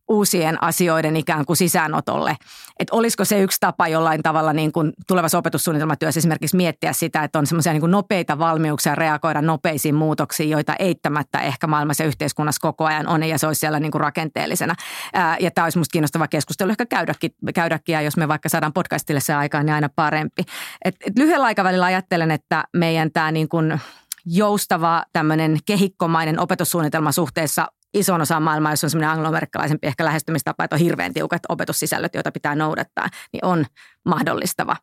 uusien 0.09 0.62
asioiden 0.62 1.17
ikään 1.17 1.47
kuin 1.47 1.57
sisäänotolle. 1.57 2.37
Että 2.79 2.97
olisiko 2.97 3.25
se 3.25 3.40
yksi 3.40 3.61
tapa 3.61 3.88
jollain 3.88 4.23
tavalla 4.23 4.53
niin 4.53 4.73
kuin 4.73 4.93
tulevassa 5.07 5.38
opetussuunnitelmatyössä 5.38 6.19
esimerkiksi 6.19 6.57
miettiä 6.57 6.93
sitä, 6.93 7.25
että 7.25 7.38
on 7.38 7.47
semmoisia 7.47 7.73
niin 7.73 7.90
nopeita 7.90 8.38
valmiuksia 8.38 8.95
reagoida 8.95 9.43
nopeisiin 9.43 9.95
muutoksiin, 9.95 10.51
joita 10.51 10.75
eittämättä 10.79 11.40
ehkä 11.40 11.67
maailmassa 11.67 12.03
ja 12.03 12.07
yhteiskunnassa 12.07 12.61
koko 12.61 12.85
ajan 12.85 13.09
on 13.09 13.23
ja 13.23 13.38
se 13.38 13.47
olisi 13.47 13.59
siellä 13.59 13.81
niin 13.81 13.93
kuin 13.93 14.01
rakenteellisena. 14.01 14.75
Ää, 15.14 15.37
ja 15.40 15.51
tämä 15.51 15.64
olisi 15.64 15.79
minusta 15.79 15.93
kiinnostava 15.93 16.29
keskustelu 16.29 16.71
ehkä 16.71 16.87
käydäkin, 16.87 17.31
käydäkin 17.55 17.93
ja 17.93 18.01
jos 18.01 18.17
me 18.17 18.29
vaikka 18.29 18.49
saadaan 18.49 18.73
podcastille 18.73 19.21
se 19.21 19.35
aikaan, 19.35 19.67
niin 19.67 19.75
aina 19.75 19.88
parempi. 19.97 20.43
Et, 20.85 20.97
et 21.07 21.19
lyhyellä 21.19 21.47
aikavälillä 21.47 21.85
ajattelen, 21.85 22.31
että 22.31 22.64
meidän 22.77 23.11
tämä 23.12 23.33
niin 23.33 23.49
kuin 23.49 23.81
joustava 24.27 25.05
tämmöinen 25.12 25.59
kehikkomainen 25.67 26.40
opetussuunnitelma 26.40 27.12
suhteessa 27.12 27.67
ison 27.94 28.20
osa 28.20 28.40
maailmaa, 28.40 28.72
jos 28.72 28.85
on 28.85 28.90
semmoinen 28.90 29.11
angloamerikkalaisempi 29.11 29.87
ehkä 29.87 30.04
lähestymistapa, 30.04 30.64
että 30.64 30.76
on 30.76 30.80
hirveän 30.80 31.14
tiukat 31.14 31.42
opetussisällöt, 31.48 32.14
joita 32.14 32.33
pitää 32.33 32.54
noudattaa, 32.54 33.09
niin 33.33 33.44
on 33.44 33.66
mahdollistava 34.04 34.76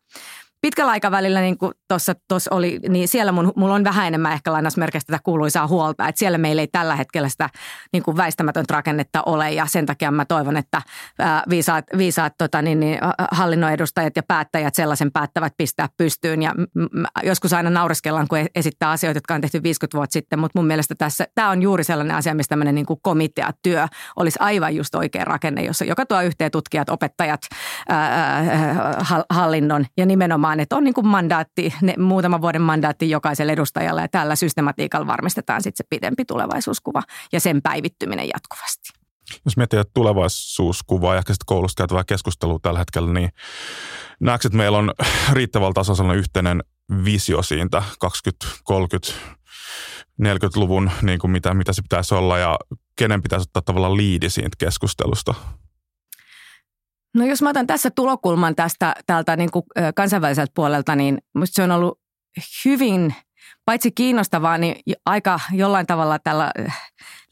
pitkällä 0.62 0.92
aikavälillä, 0.92 1.40
niin 1.40 1.58
kuin 1.58 1.72
tuossa 1.88 2.50
oli, 2.50 2.80
niin 2.88 3.08
siellä 3.08 3.32
mun, 3.32 3.52
mulla 3.56 3.74
on 3.74 3.84
vähän 3.84 4.06
enemmän 4.06 4.32
ehkä 4.32 4.52
lainausmerkeistä 4.52 5.12
tätä 5.12 5.22
kuuluisaa 5.24 5.66
huolta, 5.66 6.08
että 6.08 6.18
siellä 6.18 6.38
meillä 6.38 6.62
ei 6.62 6.66
tällä 6.66 6.96
hetkellä 6.96 7.28
sitä 7.28 7.50
niin 7.92 8.02
kuin 8.02 8.16
väistämätöntä 8.16 8.74
rakennetta 8.74 9.22
ole. 9.26 9.50
Ja 9.50 9.66
sen 9.66 9.86
takia 9.86 10.10
mä 10.10 10.24
toivon, 10.24 10.56
että 10.56 10.82
viisaat, 11.50 11.84
viisaat 11.98 12.32
tota, 12.38 12.62
niin, 12.62 12.80
niin, 12.80 12.98
hallinnon 13.30 13.72
edustajat 13.72 14.16
ja 14.16 14.22
päättäjät 14.22 14.74
sellaisen 14.74 15.12
päättävät 15.12 15.52
pistää 15.56 15.88
pystyyn. 15.96 16.42
Ja 16.42 16.54
joskus 17.22 17.52
aina 17.52 17.70
naureskellaan, 17.70 18.28
kun 18.28 18.38
esittää 18.54 18.90
asioita, 18.90 19.16
jotka 19.16 19.34
on 19.34 19.40
tehty 19.40 19.62
50 19.62 19.96
vuotta 19.96 20.12
sitten, 20.12 20.38
mutta 20.38 20.58
mun 20.58 20.66
mielestä 20.66 20.94
tässä, 20.94 21.26
tämä 21.34 21.50
on 21.50 21.62
juuri 21.62 21.84
sellainen 21.84 22.16
asia, 22.16 22.34
mistä 22.34 22.52
tämmöinen 22.52 22.74
niin 22.74 22.86
komiteatyö 23.02 23.86
olisi 24.16 24.38
aivan 24.40 24.76
just 24.76 24.94
oikea 24.94 25.24
rakenne, 25.24 25.64
jossa, 25.64 25.84
joka 25.84 26.06
tuo 26.06 26.22
yhteen 26.22 26.50
tutkijat, 26.50 26.88
opettajat, 26.88 27.40
ää, 27.88 28.44
hallinnon 29.30 29.86
ja 29.96 30.06
nimenomaan 30.06 30.51
vaan, 30.52 30.60
että 30.60 30.76
on 30.76 30.84
niin 30.84 30.94
kuin 30.94 31.06
mandaatti, 31.06 31.74
ne, 31.82 31.94
muutaman 31.98 32.42
vuoden 32.42 32.62
mandaatti 32.62 33.10
jokaiselle 33.10 33.52
edustajalle 33.52 34.00
ja 34.00 34.08
tällä 34.08 34.36
systematiikalla 34.36 35.06
varmistetaan 35.06 35.62
sitten 35.62 35.84
se 35.84 35.88
pidempi 35.90 36.24
tulevaisuuskuva 36.24 37.02
ja 37.32 37.40
sen 37.40 37.62
päivittyminen 37.62 38.28
jatkuvasti. 38.34 38.92
Jos 39.44 39.56
miettii 39.56 39.80
että 39.80 39.90
tulevaisuuskuvaa 39.94 41.14
ja 41.14 41.18
ehkä 41.18 41.32
sitten 41.32 41.46
koulusta 41.46 41.80
käytävää 41.80 42.04
keskustelua 42.04 42.58
tällä 42.62 42.78
hetkellä, 42.78 43.12
niin 43.12 43.30
näetkö, 44.20 44.48
että 44.48 44.56
meillä 44.56 44.78
on 44.78 44.92
riittävällä 45.32 45.72
tasolla 45.72 46.14
yhteinen 46.14 46.64
visio 47.04 47.42
siitä 47.42 47.82
20, 48.00 48.46
30, 48.64 49.12
40-luvun, 50.22 50.90
niin 51.02 51.18
kuin 51.18 51.30
mitä, 51.30 51.54
mitä 51.54 51.72
se 51.72 51.82
pitäisi 51.82 52.14
olla 52.14 52.38
ja 52.38 52.58
kenen 52.96 53.22
pitäisi 53.22 53.42
ottaa 53.42 53.62
tavallaan 53.62 53.96
liidi 53.96 54.30
siitä 54.30 54.56
keskustelusta? 54.58 55.34
No 57.14 57.24
jos 57.24 57.42
mä 57.42 57.50
otan 57.50 57.66
tässä 57.66 57.90
tulokulman 57.90 58.54
tästä 58.54 58.94
tältä 59.06 59.36
niin 59.36 59.50
kuin 59.50 59.64
kansainväliseltä 59.94 60.52
puolelta, 60.54 60.96
niin 60.96 61.18
musta 61.34 61.54
se 61.54 61.62
on 61.62 61.70
ollut 61.70 62.00
hyvin 62.64 63.14
paitsi 63.64 63.92
kiinnostavaa, 63.92 64.58
niin 64.58 64.76
aika 65.06 65.40
jollain 65.52 65.86
tavalla 65.86 66.18
tällä 66.18 66.52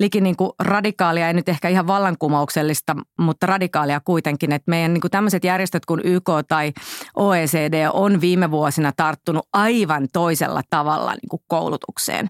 liki 0.00 0.20
niin 0.20 0.36
kuin 0.36 0.50
radikaalia, 0.58 1.28
ei 1.28 1.34
nyt 1.34 1.48
ehkä 1.48 1.68
ihan 1.68 1.86
vallankumouksellista, 1.86 2.96
mutta 3.18 3.46
radikaalia 3.46 4.00
kuitenkin, 4.04 4.52
että 4.52 4.70
meidän 4.70 4.94
niin 4.94 5.00
kuin 5.00 5.10
tämmöiset 5.10 5.44
järjestöt 5.44 5.86
kuin 5.86 6.00
YK 6.04 6.28
tai 6.48 6.72
OECD 7.16 7.86
on 7.92 8.20
viime 8.20 8.50
vuosina 8.50 8.92
tarttunut 8.96 9.48
aivan 9.52 10.08
toisella 10.12 10.62
tavalla 10.70 11.12
niin 11.12 11.28
kuin 11.30 11.42
koulutukseen. 11.46 12.28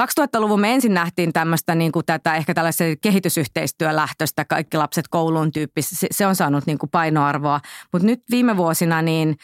2000-luvun 0.00 0.60
me 0.60 0.74
ensin 0.74 0.94
nähtiin 0.94 1.32
tämmöistä 1.32 1.74
niin 1.74 1.92
kuin 1.92 2.06
tätä 2.06 2.34
ehkä 2.34 2.54
tällaisen 2.54 2.96
kehitysyhteistyölähtöistä 3.00 4.44
kaikki 4.44 4.76
lapset 4.76 5.08
kouluun 5.08 5.52
tyyppistä. 5.52 5.96
Se, 6.10 6.26
on 6.26 6.36
saanut 6.36 6.66
niin 6.66 6.78
kuin 6.78 6.90
painoarvoa. 6.90 7.60
Mutta 7.92 8.06
nyt 8.06 8.22
viime 8.30 8.56
vuosina 8.56 9.02
niin 9.02 9.36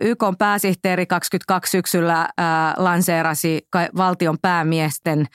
YK 0.00 0.22
on 0.22 0.36
pääsihteeri 0.36 1.06
22 1.06 1.70
syksyllä 1.70 2.28
lanseerasi 2.76 3.68
valtion 3.96 4.38
päämiesten 4.42 5.26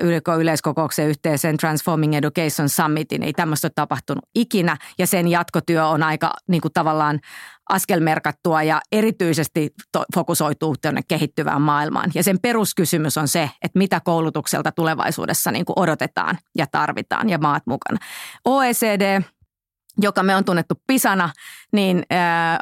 YK 0.00 0.28
yleiskokouksen 0.38 1.08
yhteisen 1.08 1.56
Transforming 1.56 2.14
Education 2.14 2.68
Summitin. 2.68 3.22
Ei 3.22 3.32
tämmöistä 3.32 3.66
ole 3.66 3.72
tapahtunut 3.74 4.24
ikinä 4.34 4.76
ja 4.98 5.06
sen 5.06 5.28
jatkotyö 5.28 5.86
on 5.86 6.02
aika 6.02 6.32
niin 6.48 6.60
kuin 6.60 6.72
tavallaan 6.72 7.20
askelmerkattua 7.68 8.62
ja 8.62 8.80
erityisesti 8.92 9.70
to- 9.92 10.04
fokusoituu 10.14 10.74
tuonne 10.82 11.00
kehittyvään 11.08 11.62
maailmaan. 11.62 12.10
Ja 12.14 12.22
sen 12.22 12.38
peruskysymys 12.42 13.18
on 13.18 13.28
se, 13.28 13.50
että 13.62 13.78
mitä 13.78 14.00
koulutukselta 14.00 14.72
tulevaisuudessa 14.72 15.50
niin 15.50 15.64
kuin 15.64 15.78
odotetaan 15.78 16.38
ja 16.58 16.66
tarvitaan 16.66 17.28
ja 17.28 17.38
maat 17.38 17.62
mukana. 17.66 17.98
OECD 18.44 19.22
joka 19.98 20.22
me 20.22 20.36
on 20.36 20.44
tunnettu 20.44 20.74
Pisana, 20.86 21.30
niin 21.72 22.02
ää, 22.10 22.58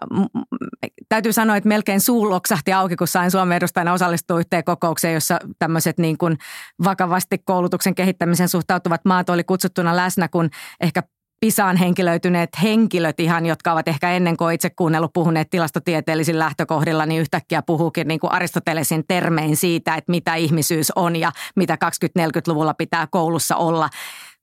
täytyy 1.08 1.32
sanoa, 1.32 1.56
että 1.56 1.68
melkein 1.68 2.00
suu 2.00 2.30
loksahti 2.30 2.72
auki, 2.72 2.96
kun 2.96 3.08
sain 3.08 3.30
Suomen 3.30 3.56
edustajana 3.56 3.92
osallistua 3.92 4.38
yhteen 4.38 4.64
kokoukseen, 4.64 5.14
jossa 5.14 5.38
tämmöiset 5.58 5.98
niin 5.98 6.18
kuin 6.18 6.38
vakavasti 6.84 7.38
koulutuksen 7.38 7.94
kehittämisen 7.94 8.48
suhtautuvat 8.48 9.04
maat 9.04 9.30
oli 9.30 9.44
kutsuttuna 9.44 9.96
läsnä, 9.96 10.28
kun 10.28 10.50
ehkä 10.80 11.02
Pisaan 11.44 11.76
henkilöityneet 11.76 12.50
henkilöt 12.62 13.20
ihan, 13.20 13.46
jotka 13.46 13.72
ovat 13.72 13.88
ehkä 13.88 14.11
ennen 14.11 14.37
kuin 14.37 14.55
itse 14.55 14.70
kuunnellut 14.70 15.12
puhuneet 15.12 15.50
tilastotieteellisillä 15.50 16.44
lähtökohdilla, 16.44 17.07
niin 17.07 17.20
yhtäkkiä 17.20 17.62
puhuukin 17.62 18.09
niin 18.09 18.20
kuin 18.20 18.33
Aristotelesin 18.33 19.05
termein 19.09 19.57
siitä, 19.57 19.94
että 19.94 20.11
mitä 20.11 20.35
ihmisyys 20.35 20.92
on 20.96 21.16
ja 21.16 21.33
mitä 21.57 21.78
20-40-luvulla 21.85 22.74
pitää 22.74 23.07
koulussa 23.11 23.57
olla 23.57 23.88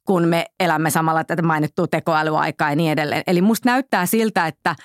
kun 0.06 0.28
me 0.28 0.46
elämme 0.60 0.90
samalla 0.90 1.24
tätä 1.24 1.42
mainittua 1.42 1.88
tekoälyaikaa 1.88 2.70
ja 2.70 2.76
niin 2.76 2.92
edelleen. 2.92 3.24
Eli 3.28 3.42
musta 3.42 3.70
näyttää 3.70 4.06
siltä, 4.06 4.48
että 4.48 4.76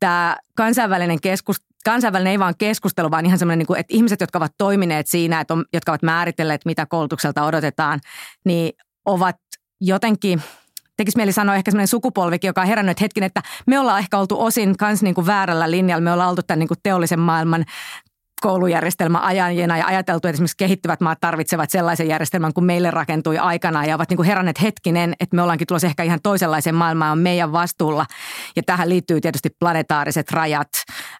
tämä 0.00 0.36
kansainvälinen 0.56 1.20
keskustelu, 1.20 1.68
kansainvälinen 1.84 2.30
ei 2.30 2.38
vaan 2.38 2.54
keskustelu, 2.58 3.10
vaan 3.10 3.26
ihan 3.26 3.38
semmoinen, 3.38 3.66
niin 3.68 3.80
että 3.80 3.94
ihmiset, 3.94 4.20
jotka 4.20 4.38
ovat 4.38 4.52
toimineet 4.58 5.06
siinä, 5.06 5.40
että 5.40 5.54
on, 5.54 5.64
jotka 5.72 5.92
ovat 5.92 6.02
määritelleet, 6.02 6.64
mitä 6.64 6.86
koulutukselta 6.86 7.44
odotetaan, 7.44 8.00
niin 8.44 8.72
ovat 9.04 9.36
jotenkin– 9.80 10.42
tekisi 10.96 11.16
mieli 11.16 11.32
sanoa 11.32 11.54
ehkä 11.54 11.70
semmoinen 11.70 11.88
sukupolvikin, 11.88 12.48
joka 12.48 12.60
on 12.60 12.66
herännyt 12.66 13.00
hetkin, 13.00 13.22
että 13.22 13.42
me 13.66 13.78
ollaan 13.78 13.98
ehkä 13.98 14.18
oltu 14.18 14.40
osin 14.40 14.76
kans 14.76 15.02
niin 15.02 15.14
kuin 15.14 15.26
väärällä 15.26 15.70
linjalla. 15.70 16.04
Me 16.04 16.12
ollaan 16.12 16.30
oltu 16.30 16.42
tämän 16.42 16.58
niin 16.58 16.68
kuin 16.68 16.78
teollisen 16.82 17.20
maailman 17.20 17.64
koulujärjestelmä 18.42 19.20
ajajina 19.20 19.78
ja 19.78 19.86
ajateltu, 19.86 20.28
että 20.28 20.36
esimerkiksi 20.36 20.56
kehittyvät 20.56 21.00
maat 21.00 21.20
tarvitsevat 21.20 21.70
sellaisen 21.70 22.08
järjestelmän 22.08 22.52
kuin 22.52 22.64
meille 22.64 22.90
rakentui 22.90 23.38
aikana 23.38 23.86
ja 23.86 23.94
ovat 23.94 24.08
niin 24.08 24.16
kuin 24.16 24.26
heränneet 24.26 24.62
hetkinen, 24.62 25.14
että 25.20 25.36
me 25.36 25.42
ollaankin 25.42 25.66
tulossa 25.66 25.86
ehkä 25.86 26.02
ihan 26.02 26.18
toisenlaiseen 26.22 26.74
maailmaan 26.74 27.12
on 27.12 27.18
meidän 27.18 27.52
vastuulla. 27.52 28.06
Ja 28.56 28.62
tähän 28.62 28.88
liittyy 28.88 29.20
tietysti 29.20 29.50
planetaariset 29.60 30.30
rajat, 30.30 30.68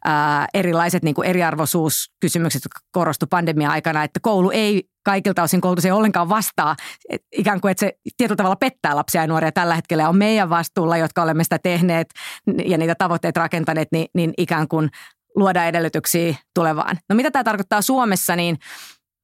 ää, 0.05 0.47
erilaiset 0.55 1.03
niin 1.03 1.15
kuin 1.15 1.29
eriarvoisuuskysymykset, 1.29 2.65
jotka 2.65 2.81
korostu 2.93 3.27
pandemia-aikana, 3.31 4.05
että 4.05 4.21
koulu 4.23 4.51
ei 4.51 4.85
kaikilta 5.05 5.43
osin 5.43 5.61
koulutus 5.61 5.85
ei 5.85 5.91
ollenkaan 5.91 6.29
vastaa, 6.29 6.77
et 7.09 7.23
ikään 7.33 7.61
kuin 7.61 7.71
että 7.71 7.81
se 7.81 7.93
tietyllä 8.17 8.37
tavalla 8.37 8.57
pettää 8.57 8.97
lapsia 8.97 9.21
ja 9.21 9.27
nuoria 9.27 9.53
tällä 9.53 9.75
hetkellä 9.75 10.09
on 10.09 10.17
meidän 10.17 10.51
vastuulla, 10.51 10.97
jotka 10.97 11.23
olemme 11.23 11.45
sitä 11.45 11.59
tehneet 11.59 12.07
ja 12.67 12.79
niitä 12.79 12.95
tavoitteita 12.95 13.41
rakentaneet, 13.41 13.89
niin, 13.93 14.07
niin 14.15 14.33
ikään 14.39 14.69
kuin 14.69 14.91
luoda 15.37 15.65
edellytyksiä 15.65 16.35
tulevaan. 16.55 16.99
No 17.09 17.17
mitä 17.17 17.31
tämä 17.31 17.45
tarkoittaa 17.45 17.83
Suomessa, 17.83 18.37
niin 18.37 18.59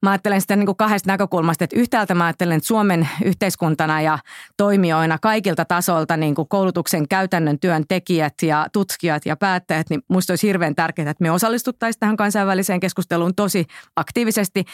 Mä 0.03 0.11
ajattelen 0.11 0.41
sitä 0.41 0.57
niin 0.57 0.67
kuin 0.67 0.77
kahdesta 0.77 1.13
näkökulmasta, 1.13 1.65
että 1.65 1.79
yhtäältä 1.79 2.15
mä 2.15 2.25
ajattelen, 2.25 2.57
että 2.57 2.67
Suomen 2.67 3.09
yhteiskuntana 3.25 4.01
ja 4.01 4.19
toimijoina 4.57 5.19
kaikilta 5.23 5.65
tasolta 5.65 6.17
niin 6.17 6.35
kuin 6.35 6.49
koulutuksen 6.49 7.09
käytännön 7.09 7.59
työn 7.61 7.85
tekijät 7.89 8.35
ja 8.43 8.67
tutkijat 8.73 9.27
ja 9.27 9.37
päättäjät, 9.37 9.91
niin 9.91 10.03
musta 10.09 10.33
olisi 10.33 10.47
hirveän 10.47 10.75
tärkeää, 10.75 11.11
että 11.11 11.23
me 11.23 11.31
osallistuttaisiin 11.31 12.01
tähän 12.01 12.17
kansainväliseen 12.17 12.81
keskusteluun 12.81 13.35
tosi 13.35 13.67
aktiivisesti. 13.97 14.65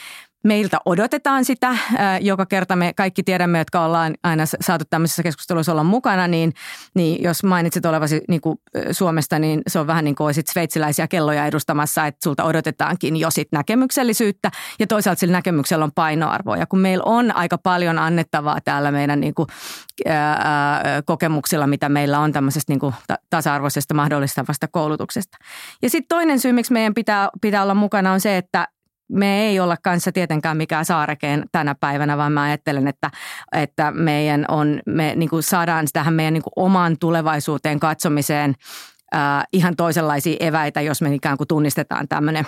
Meiltä 0.44 0.78
odotetaan 0.84 1.44
sitä, 1.44 1.76
joka 2.20 2.46
kerta 2.46 2.76
me 2.76 2.92
kaikki 2.96 3.22
tiedämme, 3.22 3.58
jotka 3.58 3.84
ollaan 3.84 4.14
aina 4.22 4.44
saatu 4.60 4.84
tämmöisessä 4.90 5.22
keskustelussa 5.22 5.72
olla 5.72 5.84
mukana, 5.84 6.28
niin, 6.28 6.52
niin 6.94 7.22
jos 7.22 7.44
mainitsit 7.44 7.86
olevasi 7.86 8.20
niin 8.28 8.40
kuin 8.40 8.58
Suomesta, 8.90 9.38
niin 9.38 9.62
se 9.66 9.78
on 9.78 9.86
vähän 9.86 10.04
niin 10.04 10.14
kuin 10.14 10.24
olisit 10.24 10.46
sveitsiläisiä 10.46 11.08
kelloja 11.08 11.46
edustamassa, 11.46 12.06
että 12.06 12.20
sulta 12.24 12.44
odotetaankin 12.44 13.16
jo 13.16 13.30
sit 13.30 13.48
näkemyksellisyyttä 13.52 14.50
ja 14.78 14.86
toisaalta 14.86 15.20
sillä 15.20 15.32
näkemyksellä 15.32 15.84
on 15.84 15.92
painoarvoa. 15.94 16.56
Ja 16.56 16.66
kun 16.66 16.78
meillä 16.78 17.04
on 17.06 17.36
aika 17.36 17.58
paljon 17.58 17.98
annettavaa 17.98 18.58
täällä 18.64 18.90
meidän 18.90 19.20
niin 19.20 19.34
kuin, 19.34 19.46
ää, 20.06 21.02
kokemuksilla, 21.04 21.66
mitä 21.66 21.88
meillä 21.88 22.18
on 22.20 22.32
tämmöisestä 22.32 22.72
niin 22.72 22.80
kuin 22.80 22.94
tasa-arvoisesta 23.30 23.94
mahdollistavasta 23.94 24.68
koulutuksesta. 24.68 25.38
Ja 25.82 25.90
sitten 25.90 26.08
toinen 26.08 26.40
syy, 26.40 26.52
miksi 26.52 26.72
meidän 26.72 26.94
pitää, 26.94 27.28
pitää 27.40 27.62
olla 27.62 27.74
mukana 27.74 28.12
on 28.12 28.20
se, 28.20 28.36
että 28.36 28.68
me 29.08 29.46
ei 29.46 29.60
olla 29.60 29.76
kanssa 29.82 30.12
tietenkään 30.12 30.56
mikään 30.56 30.84
saarekeen 30.84 31.44
tänä 31.52 31.74
päivänä, 31.74 32.16
vaan 32.16 32.32
mä 32.32 32.42
ajattelen, 32.42 32.88
että, 32.88 33.10
että 33.52 33.90
meidän 33.90 34.44
on, 34.48 34.80
me 34.86 35.12
niin 35.16 35.28
kuin 35.28 35.42
saadaan 35.42 35.86
tähän 35.92 36.14
meidän 36.14 36.34
niin 36.34 36.42
kuin 36.42 36.52
omaan 36.56 36.96
tulevaisuuteen 36.98 37.80
katsomiseen 37.80 38.54
äh, 39.14 39.20
ihan 39.52 39.76
toisenlaisia 39.76 40.36
eväitä, 40.40 40.80
jos 40.80 41.02
me 41.02 41.14
ikään 41.14 41.36
kuin 41.36 41.48
tunnistetaan 41.48 42.08
tämmöinen 42.08 42.46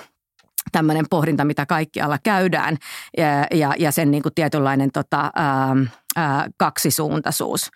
tämmöinen 0.73 1.05
pohdinta, 1.11 1.45
mitä 1.45 1.67
kaikkialla 1.67 2.19
käydään 2.23 2.77
ja, 3.17 3.47
ja, 3.59 3.75
ja 3.79 3.93
sen 3.93 4.11
niin 4.11 4.23
kuin 4.23 4.35
tietynlainen 4.35 4.91
tota, 4.93 5.31
ää, 5.37 5.77
ää, 6.17 6.47
kaksisuuntaisuus. 6.57 7.71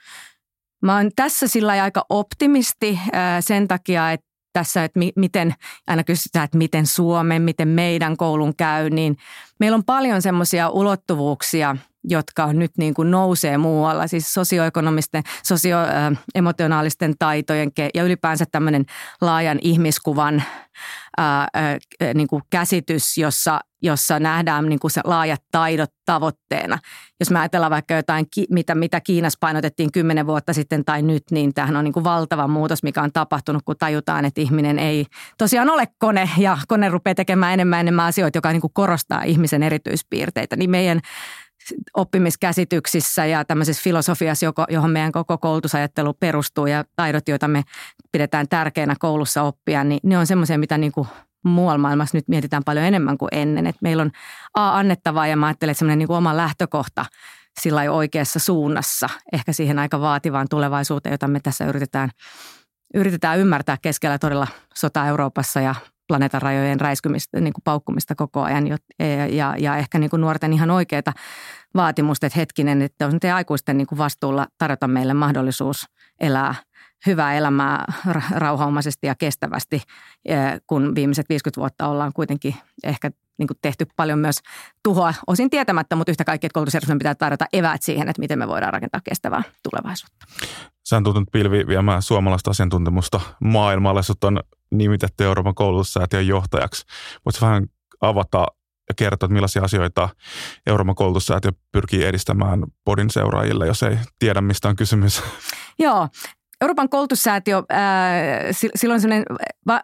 Mä 0.82 0.96
oon 0.96 1.10
tässä 1.16 1.48
sillä 1.48 1.82
aika 1.82 2.04
optimisti 2.08 2.98
ää, 3.12 3.40
sen 3.40 3.68
takia, 3.68 4.12
että 4.12 4.29
tässä, 4.52 4.84
että 4.84 4.98
mi- 4.98 5.12
miten, 5.16 5.54
aina 5.86 6.04
kysytään, 6.04 6.44
että 6.44 6.58
miten 6.58 6.86
Suomen, 6.86 7.42
miten 7.42 7.68
meidän 7.68 8.16
koulun 8.16 8.56
käy, 8.56 8.90
niin 8.90 9.16
meillä 9.60 9.74
on 9.74 9.84
paljon 9.84 10.22
semmoisia 10.22 10.68
ulottuvuuksia, 10.68 11.76
jotka 12.04 12.52
nyt 12.52 12.70
niin 12.78 12.94
kuin 12.94 13.10
nousee 13.10 13.58
muualla, 13.58 14.06
siis 14.06 14.34
sosioekonomisten, 14.34 15.22
sosioemotionaalisten 15.44 17.14
taitojen 17.18 17.72
ja 17.94 18.04
ylipäänsä 18.04 18.44
tämmöinen 18.52 18.84
laajan 19.20 19.58
ihmiskuvan 19.62 20.42
ää, 21.16 21.48
ää, 21.54 21.78
niin 22.14 22.28
kuin 22.28 22.42
käsitys, 22.50 23.18
jossa, 23.18 23.60
jossa 23.82 24.20
nähdään 24.20 24.66
niin 24.66 24.78
kuin 24.78 24.90
se 24.90 25.00
laajat 25.04 25.42
taidot 25.52 25.90
tavoitteena. 26.06 26.78
Jos 27.20 27.30
me 27.30 27.38
ajatellaan 27.38 27.70
vaikka 27.70 27.94
jotain, 27.94 28.26
mitä, 28.50 28.74
mitä 28.74 29.00
Kiinassa 29.00 29.38
painotettiin 29.40 29.92
kymmenen 29.92 30.26
vuotta 30.26 30.52
sitten 30.52 30.84
tai 30.84 31.02
nyt, 31.02 31.22
niin 31.30 31.54
tämähän 31.54 31.76
on 31.76 31.84
niin 31.84 31.92
kuin 31.92 32.04
valtava 32.04 32.48
muutos, 32.48 32.82
mikä 32.82 33.02
on 33.02 33.12
tapahtunut, 33.12 33.62
kun 33.64 33.76
tajutaan, 33.78 34.24
että 34.24 34.40
ihminen 34.40 34.78
ei 34.78 35.06
tosiaan 35.38 35.70
ole 35.70 35.88
kone 35.98 36.30
ja 36.38 36.58
kone 36.68 36.88
rupeaa 36.88 37.14
tekemään 37.14 37.54
enemmän 37.54 37.80
enemmän 37.80 38.06
asioita, 38.06 38.38
joka 38.38 38.52
niin 38.52 38.60
kuin 38.60 38.72
korostaa 38.74 39.22
ihmisen 39.22 39.62
erityispiirteitä. 39.62 40.56
Niin 40.56 40.70
meidän 40.70 41.00
oppimiskäsityksissä 41.96 43.26
ja 43.26 43.44
tämmöisessä 43.44 43.82
filosofiassa, 43.82 44.46
johon 44.70 44.90
meidän 44.90 45.12
koko 45.12 45.38
koulutusajattelu 45.38 46.14
perustuu 46.14 46.66
ja 46.66 46.84
taidot, 46.96 47.28
joita 47.28 47.48
me 47.48 47.62
pidetään 48.12 48.48
tärkeänä 48.48 48.96
koulussa 48.98 49.42
oppia, 49.42 49.84
niin 49.84 50.00
ne 50.02 50.18
on 50.18 50.26
semmoisia, 50.26 50.58
mitä 50.58 50.78
niin 50.78 50.92
kuin 50.92 51.08
muualla 51.44 51.78
maailmassa 51.78 52.16
nyt 52.16 52.28
mietitään 52.28 52.64
paljon 52.64 52.84
enemmän 52.84 53.18
kuin 53.18 53.28
ennen. 53.32 53.66
Et 53.66 53.76
meillä 53.82 54.02
on 54.02 54.10
A 54.54 54.78
annettavaa 54.78 55.26
ja 55.26 55.36
mä 55.36 55.46
ajattelen, 55.46 55.70
että 55.70 55.78
semmoinen 55.78 55.98
niin 55.98 56.06
kuin 56.06 56.16
oma 56.16 56.36
lähtökohta 56.36 57.04
sillä 57.60 57.92
oikeassa 57.92 58.38
suunnassa, 58.38 59.08
ehkä 59.32 59.52
siihen 59.52 59.78
aika 59.78 60.00
vaativaan 60.00 60.46
tulevaisuuteen, 60.50 61.12
jota 61.12 61.28
me 61.28 61.40
tässä 61.40 61.66
yritetään, 61.66 62.10
yritetään 62.94 63.38
ymmärtää 63.38 63.76
keskellä 63.82 64.18
todella 64.18 64.46
sota 64.74 65.06
Euroopassa 65.06 65.60
ja 65.60 65.74
planeetan 66.10 66.42
rajojen 66.42 66.80
räiskymistä, 66.80 67.40
niin 67.40 67.52
kuin 67.52 67.62
paukkumista 67.64 68.14
koko 68.14 68.42
ajan 68.42 68.66
ja, 68.66 68.76
ja, 69.30 69.54
ja 69.58 69.76
ehkä 69.76 69.98
niin 69.98 70.10
kuin 70.10 70.20
nuorten 70.20 70.52
ihan 70.52 70.70
oikeita 70.70 71.12
vaatimusta, 71.74 72.26
että 72.26 72.38
hetkinen, 72.38 72.82
että 72.82 73.06
on 73.06 73.20
te 73.20 73.32
aikuisten 73.32 73.76
niin 73.76 73.86
kuin 73.86 73.98
vastuulla 73.98 74.46
tarjota 74.58 74.88
meille 74.88 75.14
mahdollisuus 75.14 75.86
elää 76.20 76.54
hyvää 77.06 77.34
elämää 77.34 77.84
rauhaomaisesti 78.30 79.06
ja 79.06 79.14
kestävästi, 79.14 79.82
kun 80.66 80.94
viimeiset 80.94 81.28
50 81.28 81.60
vuotta 81.60 81.88
ollaan 81.88 82.12
kuitenkin 82.12 82.54
ehkä 82.84 83.10
niin 83.38 83.46
kuin 83.46 83.58
tehty 83.62 83.86
paljon 83.96 84.18
myös 84.18 84.40
tuhoa, 84.84 85.14
osin 85.26 85.50
tietämättä, 85.50 85.96
mutta 85.96 86.12
yhtä 86.12 86.24
kaikki, 86.24 86.46
että 86.46 86.54
koulutusjärjestelmän 86.54 86.98
pitää 86.98 87.14
tarjota 87.14 87.46
eväät 87.52 87.82
siihen, 87.82 88.08
että 88.08 88.20
miten 88.20 88.38
me 88.38 88.48
voidaan 88.48 88.72
rakentaa 88.72 89.00
kestävää 89.04 89.42
tulevaisuutta. 89.62 90.26
Sä 90.88 90.96
on 90.96 91.04
tuntunut 91.04 91.28
pilvi 91.32 91.66
viemään 91.66 92.02
suomalaista 92.02 92.50
asiantuntemusta 92.50 93.20
maailmalle. 93.44 94.02
Sut 94.02 94.24
on 94.24 94.40
nimitetty 94.70 95.24
Euroopan 95.24 95.54
koulutussäätiön 95.54 96.26
johtajaksi. 96.26 96.84
Voisi 97.24 97.40
vähän 97.40 97.66
avata 98.00 98.46
ja 98.88 98.94
kertoa, 98.96 99.26
että 99.26 99.34
millaisia 99.34 99.62
asioita 99.62 100.08
Euroopan 100.66 100.94
koulutussäätiö 100.94 101.50
pyrkii 101.72 102.04
edistämään 102.04 102.64
podin 102.84 103.10
seuraajille, 103.10 103.66
jos 103.66 103.82
ei 103.82 103.98
tiedä, 104.18 104.40
mistä 104.40 104.68
on 104.68 104.76
kysymys. 104.76 105.22
Joo, 105.78 106.08
Euroopan 106.60 106.88
koulutussäätiö, 106.88 107.62
ää, 107.68 108.40
sillä 108.52 108.94
on 108.94 109.00
sellainen 109.00 109.24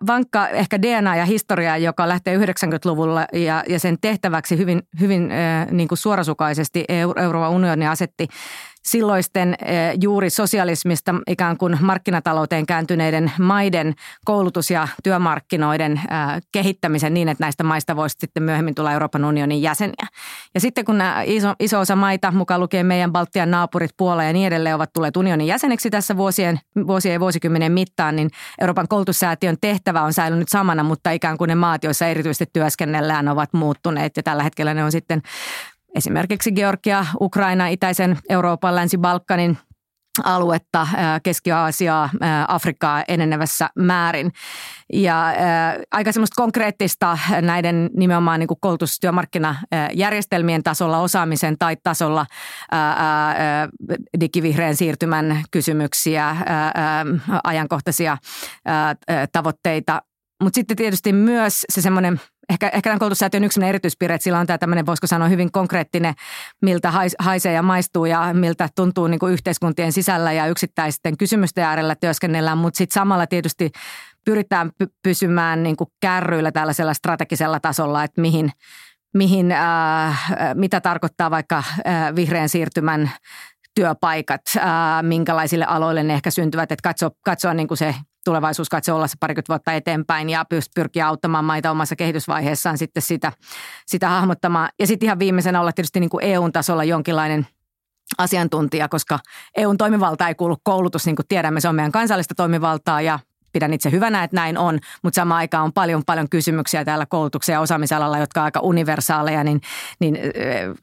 vankka 0.06 0.48
ehkä 0.48 0.82
DNA 0.82 1.16
ja 1.16 1.24
historia, 1.24 1.76
joka 1.76 2.08
lähtee 2.08 2.38
90-luvulla 2.38 3.26
ja, 3.32 3.64
ja 3.68 3.80
sen 3.80 3.96
tehtäväksi 4.00 4.58
hyvin, 4.58 4.82
hyvin 5.00 5.30
ää, 5.30 5.66
niin 5.70 5.88
kuin 5.88 5.98
suorasukaisesti 5.98 6.84
Euroopan 7.16 7.50
unioni 7.50 7.86
asetti 7.86 8.28
silloisten 8.86 9.56
eh, 9.64 9.98
juuri 10.02 10.30
sosialismista 10.30 11.14
ikään 11.26 11.56
kuin 11.56 11.78
markkinatalouteen 11.80 12.66
kääntyneiden 12.66 13.32
maiden 13.38 13.94
koulutus- 14.24 14.70
ja 14.70 14.88
työmarkkinoiden 15.02 15.92
eh, 15.92 16.42
kehittämisen 16.52 17.14
niin, 17.14 17.28
että 17.28 17.44
näistä 17.44 17.64
maista 17.64 17.96
voisi 17.96 18.16
sitten 18.18 18.42
myöhemmin 18.42 18.74
tulla 18.74 18.92
Euroopan 18.92 19.24
unionin 19.24 19.62
jäseniä. 19.62 20.06
Ja 20.54 20.60
sitten 20.60 20.84
kun 20.84 20.98
nämä 20.98 21.22
iso, 21.22 21.54
iso 21.60 21.80
osa 21.80 21.96
maita, 21.96 22.30
mukaan 22.30 22.60
lukien 22.60 22.86
meidän 22.86 23.12
Baltian 23.12 23.50
naapurit, 23.50 23.90
Puola 23.96 24.24
ja 24.24 24.32
niin 24.32 24.46
edelleen, 24.46 24.74
ovat 24.74 24.92
tulleet 24.92 25.16
unionin 25.16 25.46
jäseneksi 25.46 25.90
tässä 25.90 26.16
vuosien, 26.16 26.60
vuosien 26.86 27.12
ja 27.12 27.20
vuosikymmenen 27.20 27.72
mittaan, 27.72 28.16
niin 28.16 28.30
Euroopan 28.60 28.88
koulutussäätiön 28.88 29.56
tehtävä 29.60 30.02
on 30.02 30.12
säilynyt 30.12 30.48
samana, 30.48 30.82
mutta 30.82 31.10
ikään 31.10 31.38
kuin 31.38 31.48
ne 31.48 31.54
maat, 31.54 31.84
joissa 31.84 32.06
erityisesti 32.06 32.46
työskennellään, 32.52 33.28
ovat 33.28 33.52
muuttuneet. 33.52 34.16
Ja 34.16 34.22
tällä 34.22 34.42
hetkellä 34.42 34.74
ne 34.74 34.84
on 34.84 34.92
sitten 34.92 35.22
esimerkiksi 35.96 36.52
Georgia, 36.52 37.06
Ukraina, 37.20 37.68
Itäisen 37.68 38.18
Euroopan, 38.28 38.76
Länsi-Balkanin 38.76 39.58
aluetta, 40.24 40.86
Keski-Aasiaa, 41.22 42.10
Afrikkaa 42.48 43.04
enenevässä 43.08 43.68
määrin. 43.78 44.32
Ja 44.92 45.24
aika 45.90 46.12
semmoista 46.12 46.42
konkreettista 46.42 47.18
näiden 47.40 47.90
nimenomaan 47.96 48.40
niin 48.40 48.48
koulutustyömarkkinajärjestelmien 48.60 50.62
tasolla, 50.62 50.98
osaamisen 50.98 51.58
tai 51.58 51.76
tasolla 51.82 52.26
digivihreän 54.20 54.76
siirtymän 54.76 55.42
kysymyksiä, 55.50 56.36
ajankohtaisia 57.44 58.18
tavoitteita. 59.32 60.02
Mutta 60.42 60.54
sitten 60.54 60.76
tietysti 60.76 61.12
myös 61.12 61.64
se 61.72 61.82
semmoinen– 61.82 62.20
ehkä, 62.50 62.68
ehkä 62.68 62.90
tämän 62.90 62.98
koulutussäätiön 62.98 63.44
yksi 63.44 63.64
erityispiirre, 63.64 64.14
että 64.14 64.24
sillä 64.24 64.38
on 64.38 64.46
tämä 64.46 64.58
tämmöinen, 64.58 64.86
voisiko 64.86 65.06
sanoa, 65.06 65.28
hyvin 65.28 65.52
konkreetty,inen 65.52 66.14
miltä 66.62 66.92
haisee 67.18 67.52
ja 67.52 67.62
maistuu 67.62 68.04
ja 68.04 68.34
miltä 68.34 68.68
tuntuu 68.74 69.06
niin 69.06 69.18
kuin 69.18 69.32
yhteiskuntien 69.32 69.92
sisällä 69.92 70.32
ja 70.32 70.46
yksittäisten 70.46 71.16
kysymysten 71.16 71.64
äärellä 71.64 71.94
työskennellään, 71.94 72.58
mutta 72.58 72.78
sitten 72.78 72.94
samalla 72.94 73.26
tietysti 73.26 73.70
pyritään 74.24 74.70
py- 74.82 74.92
pysymään 75.02 75.62
niin 75.62 75.76
kuin 75.76 75.90
kärryillä 76.00 76.52
tällaisella 76.52 76.94
strategisella 76.94 77.60
tasolla, 77.60 78.04
että 78.04 78.20
mihin, 78.20 78.52
mihin 79.14 79.52
äh, 79.52 80.30
mitä 80.54 80.80
tarkoittaa 80.80 81.30
vaikka 81.30 81.56
äh, 81.58 82.14
vihreän 82.16 82.48
siirtymän 82.48 83.10
työpaikat, 83.74 84.40
ää, 84.58 85.02
minkälaisille 85.02 85.64
aloille 85.64 86.02
ne 86.02 86.14
ehkä 86.14 86.30
syntyvät, 86.30 86.72
että 86.72 86.88
katsoa, 86.88 87.10
katsoa 87.24 87.54
niin 87.54 87.68
kuin 87.68 87.78
se 87.78 87.94
tulevaisuus 88.26 88.68
katsoa 88.68 88.94
olla 88.94 89.06
se 89.06 89.16
parikymmentä 89.20 89.48
vuotta 89.48 89.72
eteenpäin 89.72 90.30
ja 90.30 90.44
pyrkiä 90.74 91.08
auttamaan 91.08 91.44
maita 91.44 91.70
omassa 91.70 91.96
kehitysvaiheessaan 91.96 92.78
sitten 92.78 93.02
sitä, 93.02 93.32
sitä 93.86 94.08
hahmottamaan. 94.08 94.68
Ja 94.78 94.86
sitten 94.86 95.06
ihan 95.06 95.18
viimeisenä 95.18 95.60
olla 95.60 95.72
tietysti 95.72 96.00
niin 96.00 96.10
kuin 96.10 96.24
EU-tasolla 96.24 96.84
jonkinlainen 96.84 97.46
asiantuntija, 98.18 98.88
koska 98.88 99.18
EUn 99.56 99.76
toimivalta 99.76 100.28
ei 100.28 100.34
kuulu 100.34 100.56
koulutus, 100.62 101.06
niin 101.06 101.16
kuin 101.16 101.26
tiedämme, 101.28 101.60
se 101.60 101.68
on 101.68 101.74
meidän 101.74 101.92
kansallista 101.92 102.34
toimivaltaa 102.34 103.00
ja 103.00 103.18
pidän 103.56 103.72
itse 103.72 103.90
hyvänä, 103.90 104.24
että 104.24 104.36
näin 104.36 104.58
on, 104.58 104.78
mutta 105.02 105.20
samaan 105.20 105.38
aikaan 105.38 105.64
on 105.64 105.72
paljon, 105.72 106.02
paljon 106.06 106.28
kysymyksiä 106.28 106.84
täällä 106.84 107.06
koulutuksen 107.06 107.52
ja 107.52 107.60
osaamisalalla, 107.60 108.18
jotka 108.18 108.40
on 108.40 108.44
aika 108.44 108.60
universaaleja, 108.60 109.44
niin, 109.44 109.60
niin 110.00 110.18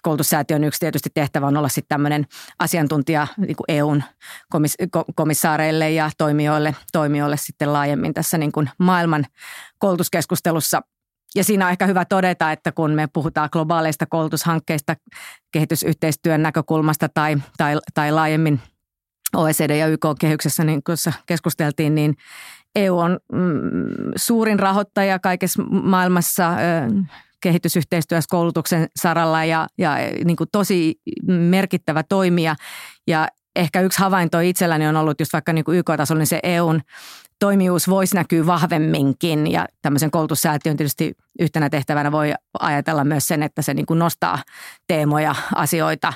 koulutussäätiön 0.02 0.64
yksi 0.64 0.80
tietysti 0.80 1.10
tehtävä 1.14 1.48
on 1.48 1.58
olla 1.58 1.70
sitten 1.70 1.90
tämmöinen 1.90 2.26
asiantuntija 2.60 3.28
niin 3.38 3.56
kuin 3.56 3.66
EUn 3.68 4.04
komis, 4.50 4.78
komissaareille 5.16 5.92
ja 5.92 6.10
toimijoille, 6.18 6.76
toimijoille 6.92 7.38
sitten 7.38 7.74
laajemmin 7.74 8.14
tässä 8.14 8.38
niin 8.38 8.52
kuin 8.52 8.70
maailman 8.78 9.26
koulutuskeskustelussa. 9.80 10.82
Ja 11.36 11.44
siinä 11.44 11.66
on 11.66 11.72
ehkä 11.72 11.86
hyvä 11.86 12.06
todeta, 12.06 12.52
että 12.52 12.72
kun 12.72 12.92
me 12.92 13.08
puhutaan 13.08 13.50
globaaleista 13.52 14.06
koulutushankkeista 14.06 14.96
kehitysyhteistyön 15.52 16.44
näkökulmasta 16.44 17.10
tai, 17.10 17.38
tai, 17.58 17.78
tai 17.94 18.12
laajemmin 18.12 18.60
OECD 19.36 19.78
ja 19.78 19.88
YK-kehyksessä, 19.88 20.64
niin 20.64 20.84
kun 20.84 20.96
keskusteltiin, 21.26 21.96
niin 21.96 22.16
EU 22.76 22.98
on 23.00 23.20
mm, 23.34 24.12
suurin 24.16 24.60
rahoittaja 24.60 25.20
kaikessa 25.20 25.64
maailmassa 25.64 26.56
kehitysyhteistyössä 27.44 28.28
koulutuksen 28.30 28.88
saralla 28.96 29.46
ja, 29.46 29.68
ja 29.78 29.96
niin 30.26 30.36
kuin 30.36 30.50
tosi 30.52 30.96
merkittävä 31.28 32.04
toimija. 32.04 32.56
Ja 33.08 33.28
ehkä 33.56 33.82
yksi 33.82 34.00
havainto 34.00 34.39
itselläni 34.39 34.88
on 34.88 34.96
ollut 34.96 35.20
just 35.20 35.34
vaikka 35.34 35.54
niin 35.54 35.66
kuin 35.66 35.78
YK-tasolla, 35.78 36.20
niin 36.20 36.28
se 36.28 36.39
EUn 36.44 36.82
toimijuus 37.39 37.89
voisi 37.89 38.16
näkyä 38.16 38.46
vahvemminkin 38.46 39.52
ja 39.52 39.66
tämmöisen 39.82 40.12
koulutussäätiön 40.12 40.78
tietysti 40.78 41.13
yhtenä 41.39 41.70
tehtävänä 41.70 42.12
voi 42.12 42.34
ajatella 42.60 43.04
myös 43.04 43.28
sen, 43.28 43.44
että 43.44 43.62
se 43.62 43.74
niin 43.74 43.86
kuin 43.86 44.00
nostaa 44.00 44.39
teemoja, 44.88 45.36
asioita, 45.56 46.13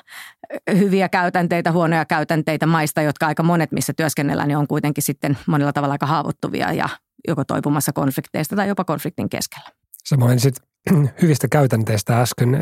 hyviä 0.78 1.10
käytänteitä, 1.10 1.71
huonoja 1.71 2.06
käytänteitä 2.06 2.65
maista, 2.65 3.02
jotka 3.02 3.28
aika 3.28 3.43
monet, 3.43 3.71
missä 3.71 3.93
työskennellään, 3.93 4.47
niin 4.47 4.58
on 4.58 4.67
kuitenkin 4.67 5.04
sitten 5.04 5.38
monella 5.47 5.73
tavalla 5.73 5.93
aika 5.93 6.06
haavoittuvia 6.06 6.73
ja 6.73 6.89
joko 7.28 7.43
toipumassa 7.43 7.93
konflikteista 7.93 8.56
tai 8.56 8.67
jopa 8.67 8.84
konfliktin 8.84 9.30
keskellä. 9.30 9.69
Sä 10.10 10.17
mainitsit 10.17 10.56
hyvistä 11.21 11.47
käytänteistä 11.47 12.21
äsken 12.21 12.60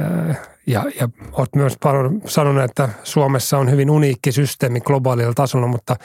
ja, 0.67 0.83
ja 0.99 1.09
olet 1.31 1.55
myös 1.55 1.77
sanonut, 2.25 2.63
että 2.63 2.89
Suomessa 3.03 3.57
on 3.57 3.71
hyvin 3.71 3.89
uniikki 3.89 4.31
systeemi 4.31 4.79
globaalilla 4.79 5.33
tasolla, 5.33 5.67
mutta 5.67 5.95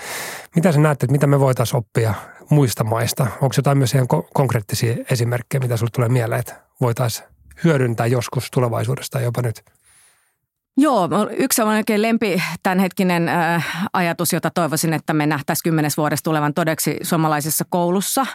mitä 0.54 0.72
sä 0.72 0.80
näet, 0.80 1.02
että 1.02 1.12
mitä 1.12 1.26
me 1.26 1.40
voitaisiin 1.40 1.78
oppia 1.78 2.14
muista 2.50 2.84
maista? 2.84 3.26
Onko 3.40 3.54
jotain 3.56 3.78
myös 3.78 3.94
ihan 3.94 4.06
konkreettisia 4.34 4.96
esimerkkejä, 5.10 5.60
mitä 5.60 5.76
sinulle 5.76 5.90
tulee 5.94 6.08
mieleen, 6.08 6.40
että 6.40 6.54
voitaisiin 6.80 7.28
hyödyntää 7.64 8.06
joskus 8.06 8.50
tulevaisuudesta 8.50 9.20
jopa 9.20 9.42
nyt? 9.42 9.64
Joo, 10.80 11.08
yksi 11.36 11.62
on 11.62 11.68
oikein 11.68 12.02
lempi 12.02 12.42
tämänhetkinen 12.62 13.28
äh, 13.28 13.88
ajatus, 13.92 14.32
jota 14.32 14.50
toivoisin, 14.50 14.92
että 14.92 15.14
me 15.14 15.26
nähtäisiin 15.26 15.62
kymmenes 15.62 15.96
vuodessa 15.96 16.24
tulevan 16.24 16.54
todeksi 16.54 16.96
suomalaisessa 17.02 17.64
koulussa. 17.68 18.26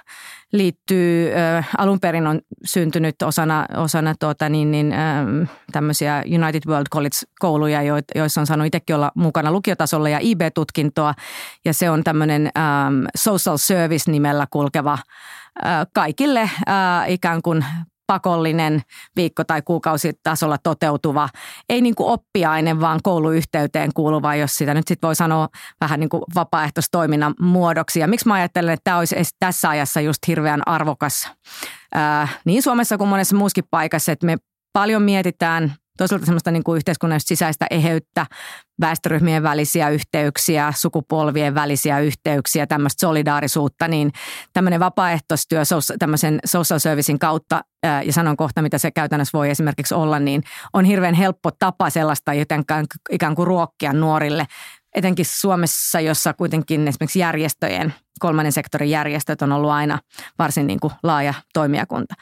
Liittyy, 0.53 1.31
äh, 1.37 1.69
alun 1.77 1.99
perin 1.99 2.27
on 2.27 2.41
syntynyt 2.65 3.21
osana, 3.21 3.65
osana 3.77 4.15
tuota, 4.19 4.49
niin, 4.49 4.71
niin, 4.71 4.93
äh, 4.93 5.49
tämmöisiä 5.71 6.23
United 6.41 6.61
World 6.67 6.87
College-kouluja, 6.93 7.79
joissa 8.15 8.41
on 8.41 8.47
saanut 8.47 8.67
itsekin 8.67 8.95
olla 8.95 9.11
mukana 9.15 9.51
lukiotasolla 9.51 10.09
ja 10.09 10.19
IB-tutkintoa. 10.21 11.13
Ja 11.65 11.73
se 11.73 11.89
on 11.89 12.03
tämmöinen 12.03 12.51
ähm, 12.57 13.05
social 13.17 13.57
service 13.57 14.11
nimellä 14.11 14.47
kulkeva 14.49 14.97
kaikille 15.93 16.49
ikään 17.07 17.41
kuin 17.41 17.65
pakollinen 18.07 18.81
viikko- 19.15 19.43
tai 19.43 19.61
kuukausitasolla 19.61 20.57
toteutuva, 20.63 21.29
ei 21.69 21.81
niin 21.81 21.95
kuin 21.95 22.09
oppiaine, 22.09 22.79
vaan 22.79 22.99
kouluyhteyteen 23.03 23.91
kuuluva, 23.93 24.35
jos 24.35 24.55
sitä 24.55 24.73
nyt 24.73 24.87
sitten 24.87 25.07
voi 25.07 25.15
sanoa 25.15 25.49
vähän 25.81 25.99
niin 25.99 26.09
kuin 26.09 26.23
vapaaehtoistoiminnan 26.35 27.33
muodoksi. 27.39 27.99
Ja 27.99 28.07
miksi 28.07 28.27
mä 28.27 28.33
ajattelen, 28.33 28.73
että 28.73 28.83
tämä 28.83 28.97
olisi 28.97 29.15
tässä 29.39 29.69
ajassa 29.69 30.01
just 30.01 30.19
hirveän 30.27 30.61
arvokas 30.65 31.31
ää, 31.93 32.27
niin 32.45 32.63
Suomessa 32.63 32.97
kuin 32.97 33.07
monessa 33.07 33.35
muussakin 33.35 33.65
paikassa, 33.71 34.11
että 34.11 34.25
me 34.25 34.37
paljon 34.73 35.01
mietitään– 35.01 35.73
toisaalta 35.97 36.25
semmoista 36.25 36.51
niin 36.51 36.63
kuin 36.63 36.77
yhteiskunnallista 36.77 37.27
sisäistä 37.27 37.67
eheyttä, 37.69 38.25
väestöryhmien 38.81 39.43
välisiä 39.43 39.89
yhteyksiä, 39.89 40.73
sukupolvien 40.75 41.55
välisiä 41.55 41.99
yhteyksiä, 41.99 42.67
tämmöistä 42.67 42.99
solidaarisuutta, 42.99 43.87
niin 43.87 44.11
tämmöinen 44.53 44.79
vapaaehtoistyö 44.79 45.61
tämmöisen 45.99 46.39
social 46.45 46.79
servicing 46.79 47.19
kautta, 47.19 47.61
ja 48.05 48.13
sanon 48.13 48.37
kohta, 48.37 48.61
mitä 48.61 48.77
se 48.77 48.91
käytännössä 48.91 49.37
voi 49.37 49.49
esimerkiksi 49.49 49.93
olla, 49.93 50.19
niin 50.19 50.43
on 50.73 50.85
hirveän 50.85 51.15
helppo 51.15 51.51
tapa 51.51 51.89
sellaista 51.89 52.33
jotenkään 52.33 52.85
ikään 53.11 53.35
kuin 53.35 53.47
ruokkia 53.47 53.93
nuorille, 53.93 54.45
etenkin 54.95 55.25
Suomessa, 55.25 55.99
jossa 55.99 56.33
kuitenkin 56.33 56.87
esimerkiksi 56.87 57.19
järjestöjen, 57.19 57.93
kolmannen 58.19 58.51
sektorin 58.51 58.89
järjestöt 58.89 59.41
on 59.41 59.51
ollut 59.51 59.71
aina 59.71 59.99
varsin 60.39 60.67
niin 60.67 60.79
kuin 60.79 60.93
laaja 61.03 61.33
toimijakunta. 61.53 62.15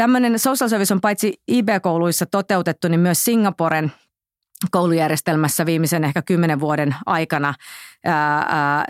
Tämmöinen 0.00 0.38
social 0.38 0.68
service 0.68 0.94
on 0.94 1.00
paitsi 1.00 1.42
IB-kouluissa 1.48 2.26
toteutettu, 2.26 2.88
niin 2.88 3.00
myös 3.00 3.24
Singaporen 3.24 3.92
koulujärjestelmässä 4.70 5.66
viimeisen 5.66 6.04
ehkä 6.04 6.22
kymmenen 6.22 6.60
vuoden 6.60 6.94
aikana 7.06 7.54
ää, 8.04 8.84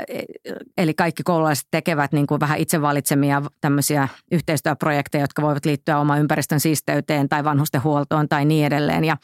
eli 0.78 0.94
kaikki 0.94 1.22
koululaiset 1.22 1.66
tekevät 1.70 2.12
niin 2.12 2.26
kuin 2.26 2.40
vähän 2.40 2.58
itse 2.58 2.82
valitsemia 2.82 3.42
tämmöisiä 3.60 4.08
yhteistyöprojekteja, 4.32 5.24
jotka 5.24 5.42
voivat 5.42 5.64
liittyä 5.64 5.98
oman 5.98 6.20
ympäristön 6.20 6.60
siisteyteen 6.60 7.28
tai 7.28 7.44
vanhustenhuoltoon 7.44 8.28
tai 8.28 8.44
niin 8.44 8.66
edelleen. 8.66 9.04
Ja 9.04 9.16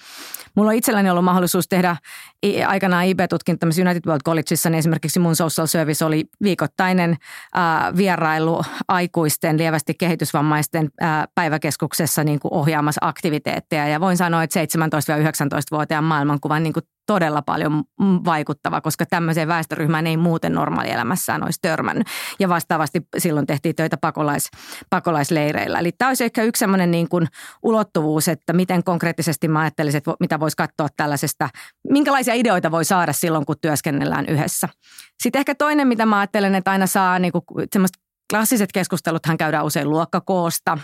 mulla 0.56 0.70
on 0.70 0.76
itselläni 0.76 1.10
ollut 1.10 1.24
mahdollisuus 1.24 1.68
tehdä 1.68 1.96
aikanaan 2.66 3.06
IB-tutkinto 3.06 3.58
tämmöisessä 3.58 3.82
United 3.82 4.02
World 4.06 4.22
Collegeissa, 4.26 4.70
niin 4.70 4.78
esimerkiksi 4.78 5.18
mun 5.18 5.36
social 5.36 5.66
service 5.66 6.04
oli 6.04 6.24
viikoittainen 6.42 7.16
ää, 7.54 7.92
vierailu 7.96 8.62
aikuisten 8.88 9.58
lievästi 9.58 9.94
kehitysvammaisten 9.94 10.88
ää, 11.00 11.26
päiväkeskuksessa 11.34 12.24
niin 12.24 12.40
kuin 12.40 12.54
ohjaamassa 12.54 12.98
aktiviteetteja. 13.04 13.88
Ja 13.88 14.00
voin 14.00 14.16
sanoa, 14.16 14.42
että 14.42 14.60
17-19-vuotiaan 14.60 16.04
maailmankuvan 16.04 16.62
niin 16.62 16.72
kuin 16.72 16.84
todella 17.06 17.42
paljon 17.42 17.84
vaikuttava, 18.00 18.80
koska 18.80 19.06
tämmöiseen 19.06 19.48
väestöryhmään 19.48 20.06
ei 20.06 20.16
muuten 20.16 20.52
normaalielämässään 20.52 21.44
olisi 21.44 21.58
törmännyt. 21.62 22.06
Ja 22.38 22.48
vastaavasti 22.48 23.02
silloin 23.18 23.46
tehtiin 23.46 23.74
töitä 23.76 23.96
pakolais, 23.96 24.50
pakolaisleireillä. 24.90 25.78
Eli 25.78 25.92
tämä 25.92 26.08
olisi 26.08 26.24
ehkä 26.24 26.42
yksi 26.42 26.60
sellainen 26.60 26.90
niin 26.90 27.08
kuin 27.08 27.26
ulottuvuus, 27.62 28.28
että 28.28 28.52
miten 28.52 28.84
konkreettisesti 28.84 29.48
mä 29.48 29.60
ajattelisin, 29.60 29.98
että 29.98 30.14
mitä 30.20 30.40
voisi 30.40 30.56
katsoa 30.56 30.88
tällaisesta, 30.96 31.48
minkälaisia 31.90 32.34
ideoita 32.34 32.70
voi 32.70 32.84
saada 32.84 33.12
silloin, 33.12 33.46
kun 33.46 33.56
työskennellään 33.60 34.26
yhdessä. 34.26 34.68
Sitten 35.22 35.38
ehkä 35.38 35.54
toinen, 35.54 35.88
mitä 35.88 36.06
mä 36.06 36.18
ajattelen, 36.18 36.54
että 36.54 36.70
aina 36.70 36.86
saa 36.86 37.18
niin 37.18 37.32
kuin 37.32 37.44
semmoista 37.72 37.98
klassiset 38.30 38.72
keskusteluthan 38.72 39.38
käydään 39.38 39.64
usein 39.64 39.90
luokkakoosta, 39.90 40.78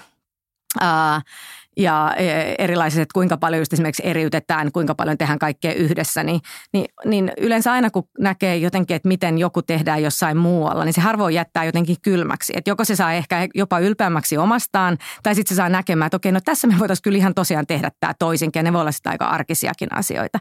ja 1.77 2.14
e, 2.16 2.55
erilaiset, 2.59 3.01
että 3.01 3.14
kuinka 3.14 3.37
paljon 3.37 3.61
just 3.61 3.73
esimerkiksi 3.73 4.03
eriytetään, 4.07 4.73
kuinka 4.73 4.95
paljon 4.95 5.18
tehdään 5.18 5.39
kaikkea 5.39 5.73
yhdessä, 5.73 6.23
niin, 6.23 6.41
niin, 6.73 6.87
niin 7.05 7.33
yleensä 7.41 7.73
aina 7.73 7.91
kun 7.91 8.09
näkee 8.18 8.57
jotenkin, 8.57 8.97
että 8.97 9.09
miten 9.09 9.39
joku 9.39 9.62
tehdään 9.62 10.03
jossain 10.03 10.37
muualla, 10.37 10.85
niin 10.85 10.93
se 10.93 11.01
harvoin 11.01 11.35
jättää 11.35 11.64
jotenkin 11.64 11.97
kylmäksi. 12.03 12.53
Että 12.57 12.70
joko 12.70 12.85
se 12.85 12.97
saa 12.97 13.12
ehkä 13.12 13.49
jopa 13.55 13.79
ylpeämmäksi 13.79 14.39
omastaan, 14.39 14.99
tai 15.23 15.35
sitten 15.35 15.55
se 15.55 15.57
saa 15.57 15.68
näkemään, 15.68 16.07
että 16.07 16.16
okei, 16.16 16.33
no 16.33 16.41
tässä 16.45 16.66
me 16.66 16.79
voitaisiin 16.79 17.03
kyllä 17.03 17.18
ihan 17.18 17.35
tosiaan 17.35 17.66
tehdä 17.66 17.91
tämä 18.01 18.14
toisinkin, 18.18 18.61
ja 18.61 18.64
ne 18.64 18.73
voi 18.73 18.81
olla 18.81 18.93
sitä 18.93 19.11
aika 19.11 19.25
arkisiakin 19.25 19.95
asioita. 19.95 20.39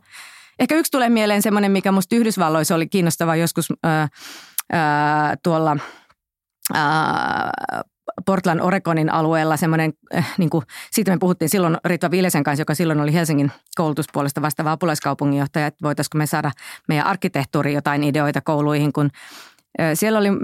Ehkä 0.59 0.75
yksi 0.75 0.91
tulee 0.91 1.09
mieleen 1.09 1.41
semmoinen, 1.41 1.71
mikä 1.71 1.91
musta 1.91 2.15
Yhdysvalloissa 2.15 2.75
oli 2.75 2.87
kiinnostava 2.87 3.35
joskus 3.35 3.73
ää, 3.83 4.07
ää, 4.71 5.35
tuolla 5.43 5.77
Portland 8.25 8.59
Oregonin 8.59 9.13
alueella 9.13 9.57
semmoinen, 9.57 9.93
äh, 10.15 10.33
niin 10.37 10.49
kuin, 10.49 10.65
siitä 10.91 11.11
me 11.11 11.17
puhuttiin 11.19 11.49
silloin 11.49 11.77
Ritva 11.85 12.11
Vilesen 12.11 12.43
kanssa, 12.43 12.61
joka 12.61 12.75
silloin 12.75 12.99
oli 12.99 13.13
Helsingin 13.13 13.51
koulutuspuolesta 13.75 14.41
vastaava 14.41 14.71
apulaiskaupunginjohtaja, 14.71 15.67
että 15.67 15.83
voitaisiko 15.83 16.17
me 16.17 16.25
saada 16.25 16.51
meidän 16.87 17.05
arkkitehtuuri 17.05 17.73
jotain 17.73 18.03
ideoita 18.03 18.41
kouluihin, 18.41 18.93
kun 18.93 19.09
äh, 19.81 19.91
siellä 19.93 20.19
oli 20.19 20.31
mm, 20.31 20.39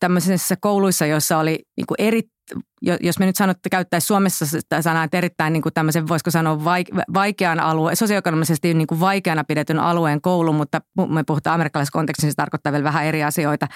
tämmöisissä 0.00 0.56
kouluissa, 0.60 1.06
joissa 1.06 1.38
oli 1.38 1.64
niin 1.76 1.86
kuin 1.86 1.96
eri, 1.98 2.22
jos 3.00 3.18
me 3.18 3.26
nyt 3.26 3.36
sanotte, 3.36 3.68
käyttäisiin 3.68 4.06
Suomessa 4.06 4.46
sitä 4.46 4.82
sanaa, 4.82 5.04
että 5.04 5.18
erittäin 5.18 5.52
niin 5.52 5.62
kuin 5.62 5.72
tämmöisen, 5.72 6.08
voisiko 6.08 6.30
sanoa 6.30 6.64
vaikean 7.14 7.60
alueen, 7.60 7.96
sosioekonomisesti 7.96 8.74
niin 8.74 8.86
kuin 8.86 9.00
vaikeana 9.00 9.44
pidetyn 9.44 9.78
alueen 9.78 10.20
koulu, 10.20 10.52
mutta 10.52 10.80
me 11.08 11.24
puhutaan 11.26 11.54
amerikkalaisessa 11.54 11.98
kontekstissa, 11.98 12.30
se 12.30 12.36
tarkoittaa 12.36 12.72
vielä 12.72 12.84
vähän 12.84 13.04
eri 13.04 13.24
asioita 13.24 13.66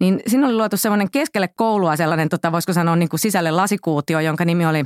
niin 0.00 0.20
siinä 0.26 0.46
oli 0.46 0.54
luotu 0.54 0.76
semmoinen 0.76 1.10
keskelle 1.10 1.48
koulua 1.48 1.96
sellainen, 1.96 2.28
tota, 2.28 2.52
voisiko 2.52 2.72
sanoa 2.72 2.96
niin 2.96 3.08
kuin 3.08 3.20
sisälle 3.20 3.50
lasikuutio, 3.50 4.20
jonka 4.20 4.44
nimi 4.44 4.66
oli 4.66 4.84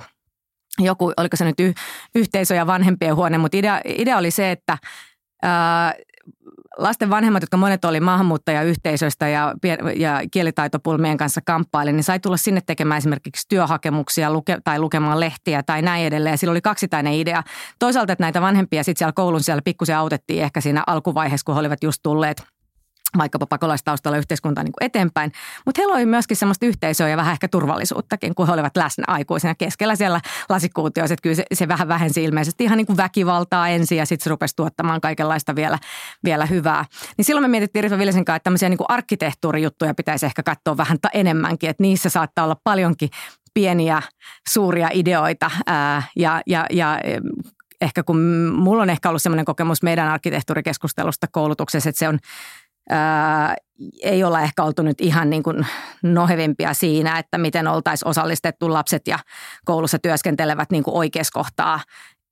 joku, 0.78 1.12
oliko 1.16 1.36
se 1.36 1.44
nyt 1.44 1.61
y- 1.61 1.74
yhteisö 2.14 2.54
ja 2.54 2.66
vanhempien 2.66 3.16
huone, 3.16 3.38
mutta 3.38 3.56
idea, 3.56 3.80
idea 3.84 4.18
oli 4.18 4.30
se, 4.30 4.50
että 4.50 4.78
ää, 5.42 5.94
lasten 6.78 7.11
vanhemmat, 7.11 7.42
jotka 7.42 7.56
monet 7.56 7.84
oli 7.84 8.00
maahanmuuttajayhteisöistä 8.00 9.28
ja, 9.28 9.54
ja 9.96 10.20
kielitaitopulmien 10.30 11.16
kanssa 11.16 11.40
kamppaili, 11.46 11.92
niin 11.92 12.04
sai 12.04 12.20
tulla 12.20 12.36
sinne 12.36 12.61
tekemään 12.66 12.98
esimerkiksi 12.98 13.46
työhakemuksia 13.48 14.32
luke, 14.32 14.59
tai 14.64 14.78
lukemaan 14.78 15.20
lehtiä 15.20 15.62
tai 15.62 15.82
näin 15.82 16.06
edelleen. 16.06 16.32
Ja 16.32 16.36
sillä 16.36 16.50
oli 16.50 16.61
kaksitainen 16.61 17.12
idea. 17.12 17.42
Toisaalta, 17.78 18.12
että 18.12 18.24
näitä 18.24 18.40
vanhempia 18.40 18.84
sitten 18.84 18.98
siellä 18.98 19.12
koulun 19.12 19.42
siellä 19.42 19.62
pikkusen 19.64 19.96
autettiin 19.96 20.42
ehkä 20.42 20.61
siinä 20.61 20.82
alkuvaiheessa, 20.86 21.44
kun 21.44 21.54
he 21.54 21.61
olivat 21.61 21.82
just 21.82 22.00
tulleet– 22.02 22.42
vaikkapa 23.18 23.46
pakolaistaustalla 23.46 24.18
yhteiskuntaa 24.18 24.64
niin 24.64 24.72
kuin 24.72 24.86
eteenpäin. 24.86 25.32
Mutta 25.66 25.80
heillä 25.80 25.94
oli 25.94 26.06
myöskin 26.06 26.36
semmoista 26.36 26.66
yhteisöä 26.66 27.09
ja 27.09 27.16
vähän 27.16 27.32
ehkä 27.32 27.48
turvallisuuttakin, 27.48 28.34
kun 28.34 28.46
he 28.46 28.52
olivat 28.52 28.76
läsnä 28.76 29.04
aikuisena 29.06 29.54
keskellä 29.54 29.96
siellä 29.96 30.20
lasikuutioissa. 30.48 31.14
Että 31.14 31.22
kyllä 31.22 31.36
se, 31.36 31.44
se 31.52 31.68
vähän 31.68 31.88
vähensi 31.88 32.24
ilmeisesti 32.24 32.64
ihan 32.64 32.76
niin 32.76 32.86
kuin 32.86 32.96
väkivaltaa 32.96 33.68
ensin 33.68 33.98
ja 33.98 34.06
sitten 34.06 34.24
se 34.24 34.30
rupesi 34.30 34.56
tuottamaan 34.56 35.00
kaikenlaista 35.00 35.56
vielä, 35.56 35.78
vielä 36.24 36.46
hyvää. 36.46 36.84
Niin 37.16 37.24
silloin 37.24 37.44
me 37.44 37.48
mietittiin 37.48 37.82
Rifa 37.82 37.98
Vilesen 37.98 38.24
kanssa, 38.24 38.36
että 38.36 38.44
tämmöisiä 38.44 38.68
niin 38.68 38.78
kuin 38.78 38.90
arkkitehtuurijuttuja 38.90 39.94
pitäisi 39.94 40.26
ehkä 40.26 40.42
katsoa 40.42 40.76
vähän 40.76 40.98
enemmänkin, 41.14 41.70
että 41.70 41.82
niissä 41.82 42.09
saattaa 42.09 42.44
olla 42.44 42.56
paljonkin 42.64 43.09
pieniä, 43.54 44.02
suuria 44.48 44.88
ideoita 44.92 45.50
ää, 45.66 46.02
ja, 46.16 46.42
ja, 46.46 46.66
ja 46.70 46.98
ehkä 47.80 48.02
kun 48.02 48.20
mulla 48.52 48.82
on 48.82 48.90
ehkä 48.90 49.09
ollut 49.09 49.22
semmoinen 49.22 49.44
kokemus 49.44 49.82
meidän 49.82 50.09
arkkitehtuurikeskustelusta 50.09 51.26
koulutuksessa, 51.32 51.88
että 51.88 51.98
se 51.98 52.09
on 52.09 52.18
ää, 52.89 53.55
ei 54.03 54.24
olla 54.24 54.41
ehkä 54.41 54.64
oltu 54.64 54.82
nyt 54.82 55.01
ihan 55.01 55.30
niin 55.30 55.43
kuin 55.43 55.66
nohevimpia 56.03 56.74
siinä, 56.74 57.18
että 57.18 57.39
miten 57.39 57.68
oltaisiin 57.68 58.09
osallistettu 58.09 58.72
lapset 58.72 59.09
ja 59.09 59.18
koulussa 59.64 59.99
työskentelevät 59.99 60.70
niin 60.70 60.82
oikeassa 60.86 61.32
kohtaa 61.32 61.80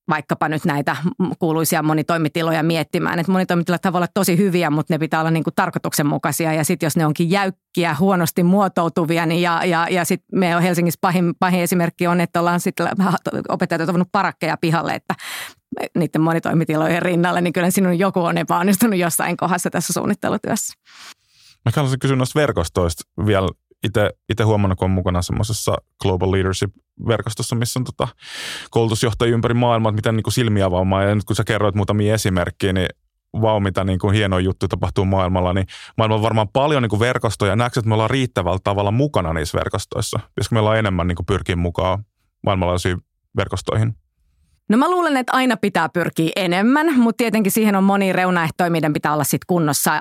vaikkapa 0.08 0.48
nyt 0.48 0.64
näitä 0.64 0.96
kuuluisia 1.38 1.82
monitoimitiloja 1.82 2.62
miettimään. 2.62 3.18
Että 3.18 3.32
monitoimitilat 3.32 3.80
voi 3.84 3.98
olla 3.98 4.06
tosi 4.14 4.38
hyviä, 4.38 4.70
mutta 4.70 4.94
ne 4.94 4.98
pitää 4.98 5.20
olla 5.20 5.30
niin 5.30 5.44
kuin 5.44 5.54
tarkoituksenmukaisia. 5.54 6.52
Ja 6.52 6.64
sitten 6.64 6.86
jos 6.86 6.96
ne 6.96 7.06
onkin 7.06 7.30
jäykkiä, 7.30 7.96
huonosti 7.98 8.42
muotoutuvia, 8.42 9.26
niin 9.26 9.42
ja, 9.42 9.64
ja, 9.64 9.86
ja 9.90 10.04
sitten 10.04 10.38
me 10.38 10.62
Helsingissä 10.62 10.98
pahin, 11.00 11.34
pahin 11.40 11.60
esimerkki 11.60 12.06
on, 12.06 12.20
että 12.20 12.40
ollaan 12.40 12.60
sitten 12.60 12.88
opettajat 13.48 13.88
ovat 13.88 14.08
parakkeja 14.12 14.56
pihalle, 14.60 14.94
että 14.94 15.14
niiden 15.98 16.20
monitoimitilojen 16.20 17.02
rinnalle, 17.02 17.40
niin 17.40 17.52
kyllä 17.52 17.70
sinun 17.70 17.98
joku 17.98 18.20
on 18.20 18.38
epäonnistunut 18.38 18.98
jossain 18.98 19.36
kohdassa 19.36 19.70
tässä 19.70 19.92
suunnittelutyössä. 19.92 20.74
Mä 21.64 21.72
haluaisin 21.76 21.98
kysyä 21.98 22.16
noista 22.16 22.40
verkostoista 22.40 23.02
vielä 23.26 23.48
itse 24.28 24.44
huomannut, 24.44 24.78
kun 24.78 24.84
on 24.84 24.90
mukana 24.90 25.22
semmoisessa 25.22 25.76
Global 26.02 26.32
Leadership-verkostossa, 26.32 27.56
missä 27.56 27.80
on 27.80 27.84
tota 27.84 28.08
koulutusjohtajia 28.70 29.34
ympäri 29.34 29.54
maailmaa, 29.54 29.90
että 29.90 29.96
miten 29.96 30.16
niin 30.16 30.24
kuin 30.24 30.34
silmiä 30.34 30.66
avaamaan. 30.66 31.08
Ja 31.08 31.14
nyt 31.14 31.24
kun 31.24 31.36
sä 31.36 31.44
kerroit 31.44 31.74
muutamia 31.74 32.14
esimerkkejä, 32.14 32.72
niin 32.72 32.88
vau, 33.42 33.60
mitä 33.60 33.84
niin 33.84 33.98
kuin 33.98 34.14
hienoja 34.14 34.44
juttuja 34.44 34.68
tapahtuu 34.68 35.04
maailmalla, 35.04 35.52
niin 35.52 35.66
maailmalla 35.98 36.18
on 36.20 36.24
varmaan 36.24 36.48
paljon 36.48 36.82
niin 36.82 36.90
kuin 36.90 37.00
verkostoja. 37.00 37.56
Näetkö, 37.56 37.80
että 37.80 37.88
me 37.88 37.94
ollaan 37.94 38.10
riittävällä 38.10 38.58
tavalla 38.64 38.90
mukana 38.90 39.32
niissä 39.32 39.58
verkostoissa? 39.58 40.20
Pitäisikö 40.28 40.54
meillä 40.54 40.70
on 40.70 40.76
enemmän 40.76 41.06
niin 41.06 41.16
kuin 41.16 41.26
pyrkiä 41.26 41.56
mukaan 41.56 42.04
maailmanlaisiin 42.46 42.98
verkostoihin? 43.36 43.94
No 44.68 44.76
mä 44.78 44.90
luulen, 44.90 45.16
että 45.16 45.32
aina 45.32 45.56
pitää 45.56 45.88
pyrkiä 45.88 46.30
enemmän, 46.36 46.98
mutta 46.98 47.16
tietenkin 47.16 47.52
siihen 47.52 47.76
on 47.76 47.84
moni 47.84 48.12
reunaehtoja, 48.12 48.70
miten 48.70 48.92
pitää 48.92 49.12
olla 49.12 49.24
sit 49.24 49.44
kunnossa 49.46 50.00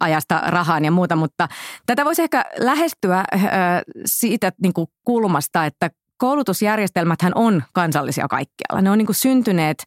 ajasta 0.00 0.42
rahaan 0.46 0.84
ja 0.84 0.90
muuta, 0.90 1.16
mutta 1.16 1.48
tätä 1.86 2.04
voisi 2.04 2.22
ehkä 2.22 2.44
lähestyä 2.58 3.24
siitä 4.06 4.52
niin 4.62 4.72
kuin 4.72 4.86
kulmasta, 5.04 5.66
että 5.66 5.90
koulutusjärjestelmäthän 6.16 7.32
on 7.34 7.62
kansallisia 7.72 8.28
kaikkialla. 8.28 8.82
Ne 8.82 8.90
on 8.90 8.98
niin 8.98 9.06
kuin 9.06 9.16
syntyneet 9.16 9.84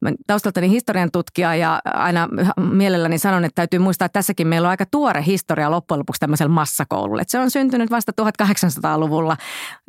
Mä 0.00 0.10
taustaltani 0.26 0.70
historian 0.70 1.10
tutkija 1.10 1.54
ja 1.54 1.80
aina 1.84 2.28
mielelläni 2.56 3.18
sanon, 3.18 3.44
että 3.44 3.54
täytyy 3.54 3.78
muistaa, 3.78 4.06
että 4.06 4.18
tässäkin 4.18 4.46
meillä 4.46 4.66
on 4.66 4.70
aika 4.70 4.86
tuore 4.90 5.24
historia 5.26 5.70
loppujen 5.70 5.98
lopuksi 5.98 6.20
tämmöisellä 6.20 6.52
massakoululla. 6.52 7.22
Että 7.22 7.32
se 7.32 7.38
on 7.38 7.50
syntynyt 7.50 7.90
vasta 7.90 8.12
1800-luvulla 8.22 9.36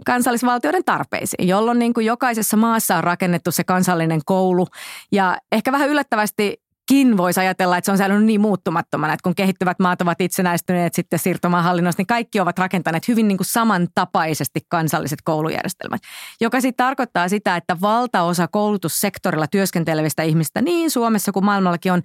kansallisvaltioiden 0.06 0.84
tarpeisiin, 0.86 1.48
jolloin 1.48 1.80
niin 1.80 1.94
kuin 1.94 2.06
jokaisessa 2.06 2.58
maassa 2.58 2.96
on 2.96 3.04
rakennettu 3.04 3.52
se 3.52 3.64
kansallinen 3.64 4.22
koulu. 4.26 4.68
Ja 5.12 5.38
ehkä 5.52 5.72
vähän 5.72 5.90
yllättävästi 5.90 6.62
kin 6.90 7.18
voisi 7.18 7.40
ajatella, 7.40 7.78
että 7.78 7.86
se 7.86 7.92
on 7.92 7.98
säilynyt 7.98 8.26
niin 8.26 8.42
muuttumattomana, 8.42 9.14
että 9.14 9.24
kun 9.24 9.36
kehittyvät 9.36 9.80
maat 9.80 10.02
ovat 10.02 10.22
itsenäistyneet 10.22 10.94
sitten 10.94 11.20
siirtomaahallinnosta, 11.20 12.00
niin 12.00 12.08
kaikki 12.08 12.40
ovat 12.40 12.60
rakentaneet 12.60 13.08
hyvin 13.08 13.28
niin 13.28 13.38
kuin 13.38 13.48
samantapaisesti 13.48 14.60
kansalliset 14.70 15.20
koulujärjestelmät, 15.24 16.02
joka 16.42 16.62
sitten 16.62 16.86
tarkoittaa 16.86 17.30
sitä, 17.30 17.56
että 17.56 17.78
valtaosa 17.82 18.48
koulutussektorilla 18.48 19.48
työskentelevistä 19.48 20.24
ihmistä 20.24 20.62
niin 20.62 20.92
Suomessa 20.92 21.32
kuin 21.32 21.46
maailmallakin 21.46 21.94
on 21.94 22.02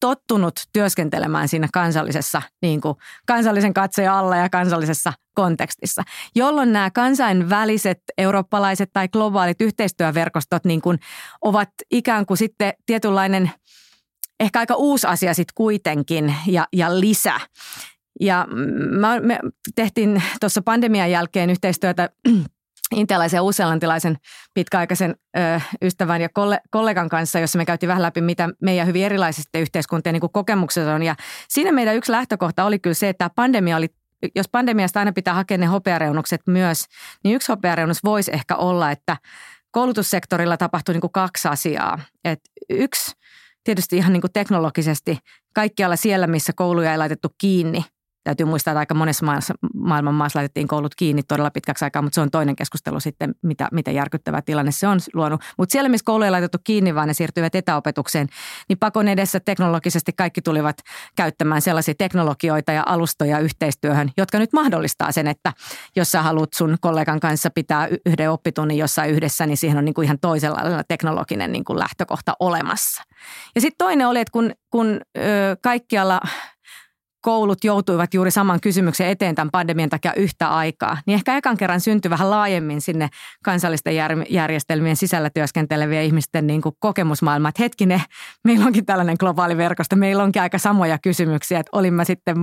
tottunut 0.00 0.54
työskentelemään 0.72 1.48
siinä 1.48 1.68
kansallisessa, 1.72 2.42
niin 2.62 2.80
kuin 2.80 2.94
kansallisen 3.26 3.74
katsojan 3.74 4.14
alla 4.14 4.36
ja 4.36 4.48
kansallisessa 4.48 5.12
kontekstissa, 5.34 6.02
jolloin 6.34 6.72
nämä 6.72 6.90
kansainväliset, 6.90 7.98
eurooppalaiset 8.18 8.90
tai 8.92 9.08
globaalit 9.08 9.60
yhteistyöverkostot 9.60 10.64
niin 10.64 10.80
kuin 10.80 10.98
ovat 11.40 11.68
ikään 11.90 12.26
kuin 12.26 12.38
sitten 12.38 12.72
tietynlainen– 12.86 13.50
ehkä 14.40 14.58
aika 14.58 14.74
uusi 14.74 15.06
asia 15.06 15.34
sitten 15.34 15.54
kuitenkin 15.54 16.34
ja, 16.46 16.66
ja 16.72 17.00
lisä. 17.00 17.40
Ja 18.20 18.46
mä, 18.90 19.20
me 19.20 19.38
tehtiin 19.74 20.22
tuossa 20.40 20.62
pandemian 20.62 21.10
jälkeen 21.10 21.50
yhteistyötä 21.50 22.10
intialaisen 22.96 23.38
ja 23.38 23.42
uusilantilaisen 23.42 24.16
pitkäaikaisen 24.54 25.14
ö, 25.36 25.60
ystävän 25.82 26.20
ja 26.20 26.28
kolle, 26.28 26.60
kollegan 26.70 27.08
kanssa, 27.08 27.38
jossa 27.38 27.58
me 27.58 27.64
käytiin 27.64 27.88
vähän 27.88 28.02
läpi, 28.02 28.20
mitä 28.20 28.48
meidän 28.62 28.86
hyvin 28.86 29.04
erilaisista 29.04 29.58
yhteiskuntien 29.58 30.12
niin 30.12 30.32
kokemukset 30.32 30.86
on. 30.86 31.02
Ja 31.02 31.16
siinä 31.48 31.72
meidän 31.72 31.96
yksi 31.96 32.12
lähtökohta 32.12 32.64
oli 32.64 32.78
kyllä 32.78 32.94
se, 32.94 33.08
että 33.08 33.18
tämä 33.18 33.30
pandemia 33.34 33.76
oli 33.76 33.88
jos 34.34 34.48
pandemiasta 34.48 34.98
aina 34.98 35.12
pitää 35.12 35.34
hakea 35.34 35.58
ne 35.58 35.66
hopeareunukset 35.66 36.40
myös, 36.46 36.84
niin 37.24 37.36
yksi 37.36 37.52
hopeareunus 37.52 38.04
voisi 38.04 38.30
ehkä 38.34 38.56
olla, 38.56 38.90
että 38.90 39.16
koulutussektorilla 39.70 40.56
tapahtui 40.56 40.92
niin 40.92 41.00
kuin 41.00 41.12
kaksi 41.12 41.48
asiaa. 41.48 41.98
Et 42.24 42.40
yksi, 42.70 43.12
tietysti 43.68 43.96
ihan 43.96 44.12
niin 44.12 44.20
kuin 44.20 44.32
teknologisesti, 44.32 45.18
kaikkialla 45.54 45.96
siellä, 45.96 46.26
missä 46.26 46.52
kouluja 46.56 46.92
ei 46.92 46.98
laitettu 46.98 47.28
kiinni– 47.38 47.84
Täytyy 48.28 48.46
muistaa, 48.46 48.72
että 48.72 48.78
aika 48.78 48.94
monessa 48.94 49.26
maassa, 49.26 49.54
maailman 49.74 50.14
maassa 50.14 50.38
laitettiin 50.38 50.68
koulut 50.68 50.94
kiinni 50.94 51.22
todella 51.22 51.50
pitkäksi 51.50 51.84
aikaa, 51.84 52.02
mutta 52.02 52.14
se 52.14 52.20
on 52.20 52.30
toinen 52.30 52.56
keskustelu 52.56 53.00
sitten, 53.00 53.34
mitä, 53.42 53.68
mitä 53.72 53.90
järkyttävä 53.90 54.42
tilanne 54.42 54.72
se 54.72 54.88
on 54.88 54.98
luonut. 55.14 55.40
Mutta 55.58 55.72
siellä, 55.72 55.88
missä 55.88 56.04
kouluja 56.04 56.32
laitettu 56.32 56.58
kiinni, 56.64 56.94
vaan 56.94 57.08
ne 57.08 57.14
siirtyivät 57.14 57.54
etäopetukseen, 57.54 58.26
niin 58.68 58.78
pakon 58.78 59.08
edessä 59.08 59.40
teknologisesti 59.40 60.12
kaikki 60.12 60.42
tulivat 60.42 60.76
käyttämään 61.16 61.62
sellaisia 61.62 61.94
teknologioita 61.98 62.72
ja 62.72 62.82
alustoja 62.86 63.38
yhteistyöhön, 63.38 64.10
jotka 64.16 64.38
nyt 64.38 64.52
mahdollistaa 64.52 65.12
sen, 65.12 65.26
että 65.26 65.52
jos 65.96 66.10
sä 66.10 66.22
haluat 66.22 66.52
sun 66.54 66.76
kollegan 66.80 67.20
kanssa 67.20 67.50
pitää 67.50 67.88
yhden 68.06 68.30
oppitunnin 68.30 68.78
jossain 68.78 69.10
yhdessä, 69.10 69.46
niin 69.46 69.56
siihen 69.56 69.78
on 69.78 69.84
niin 69.84 69.94
kuin 69.94 70.04
ihan 70.04 70.18
toisella 70.18 70.84
teknologinen 70.88 71.52
niin 71.52 71.64
kuin 71.64 71.78
lähtökohta 71.78 72.34
olemassa. 72.40 73.02
Ja 73.54 73.60
sitten 73.60 73.78
toinen 73.86 74.08
oli, 74.08 74.20
että 74.20 74.32
kun, 74.32 74.52
kun 74.70 75.00
ö, 75.18 75.20
kaikkialla– 75.62 76.20
koulut 77.28 77.64
joutuivat 77.64 78.14
juuri 78.14 78.30
saman 78.30 78.60
kysymyksen 78.60 79.06
eteen 79.06 79.34
tämän 79.34 79.50
pandemian 79.50 79.88
takia 79.88 80.14
yhtä 80.14 80.48
aikaa, 80.48 80.98
niin 81.06 81.14
ehkä 81.14 81.36
ekan 81.36 81.56
kerran 81.56 81.80
syntyi 81.80 82.10
vähän 82.10 82.30
laajemmin 82.30 82.80
sinne 82.80 83.08
kansallisten 83.44 83.94
järjestelmien 84.28 84.96
sisällä 84.96 85.30
työskentelevien 85.30 86.04
ihmisten 86.04 86.46
niin 86.46 86.62
kuin 86.62 86.74
kokemusmaailma, 86.78 87.48
että 87.48 87.62
hetkinen, 87.62 88.00
meillä 88.44 88.66
onkin 88.66 88.86
tällainen 88.86 89.16
globaali 89.20 89.56
verkosto, 89.56 89.96
meillä 89.96 90.22
onkin 90.22 90.42
aika 90.42 90.58
samoja 90.58 90.98
kysymyksiä, 90.98 91.60
että 91.60 91.70
olin 91.72 91.94
mä 91.94 92.04
sitten 92.04 92.36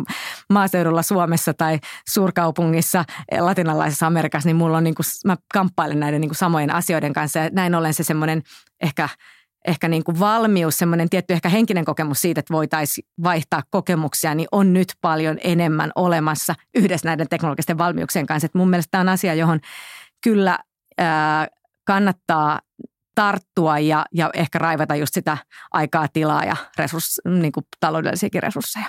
maaseudulla 0.54 1.02
Suomessa 1.02 1.54
tai 1.54 1.80
suurkaupungissa 2.10 3.06
latinalaisessa 3.40 4.08
Amerikassa, 4.08 4.50
niin 4.50 4.56
mulla 4.56 4.78
on 4.78 4.84
niin 4.84 4.96
kuin, 4.96 5.06
mä 5.26 5.36
kamppailen 5.54 6.00
näiden 6.00 6.22
niin 6.22 6.30
kuin 6.30 6.38
samojen 6.38 6.74
asioiden 6.74 7.14
kanssa. 7.14 7.40
Ja 7.40 7.50
näin 7.54 7.76
ollen 7.76 7.94
se 7.94 8.04
semmoinen 8.04 8.44
ehkä– 8.82 9.10
ehkä 9.68 9.88
niin 9.88 10.04
kuin 10.04 10.20
valmius, 10.20 10.78
semmoinen 10.78 11.10
tietty 11.10 11.34
ehkä 11.34 11.50
henkinen 11.50 11.86
kokemus 11.86 12.22
siitä, 12.22 12.40
että 12.40 12.54
voitaisiin 12.54 13.08
vaihtaa 13.24 13.64
kokemuksia, 13.70 14.36
niin 14.36 14.48
on 14.52 14.74
nyt 14.74 14.94
paljon 15.02 15.38
enemmän 15.44 15.92
olemassa 15.96 16.56
yhdessä 16.76 17.08
näiden 17.08 17.30
teknologisten 17.30 17.78
valmiuksien 17.78 18.26
kanssa. 18.26 18.46
Että 18.46 18.58
mun 18.58 18.70
mielestä 18.70 18.92
tämä 18.92 19.02
on 19.02 19.10
asia, 19.10 19.34
johon 19.34 19.60
kyllä 20.24 20.60
ää, 20.98 21.48
kannattaa 21.84 22.60
tarttua 23.16 23.80
ja, 23.80 24.06
ja 24.14 24.30
ehkä 24.34 24.60
raivata 24.60 24.96
just 24.96 25.14
sitä 25.14 25.38
aikaa, 25.72 26.08
tilaa 26.14 26.44
ja 26.44 26.56
resurs, 26.78 27.22
niin 27.40 27.52
kuin 27.52 27.66
taloudellisiakin 27.80 28.44
resursseja. 28.44 28.86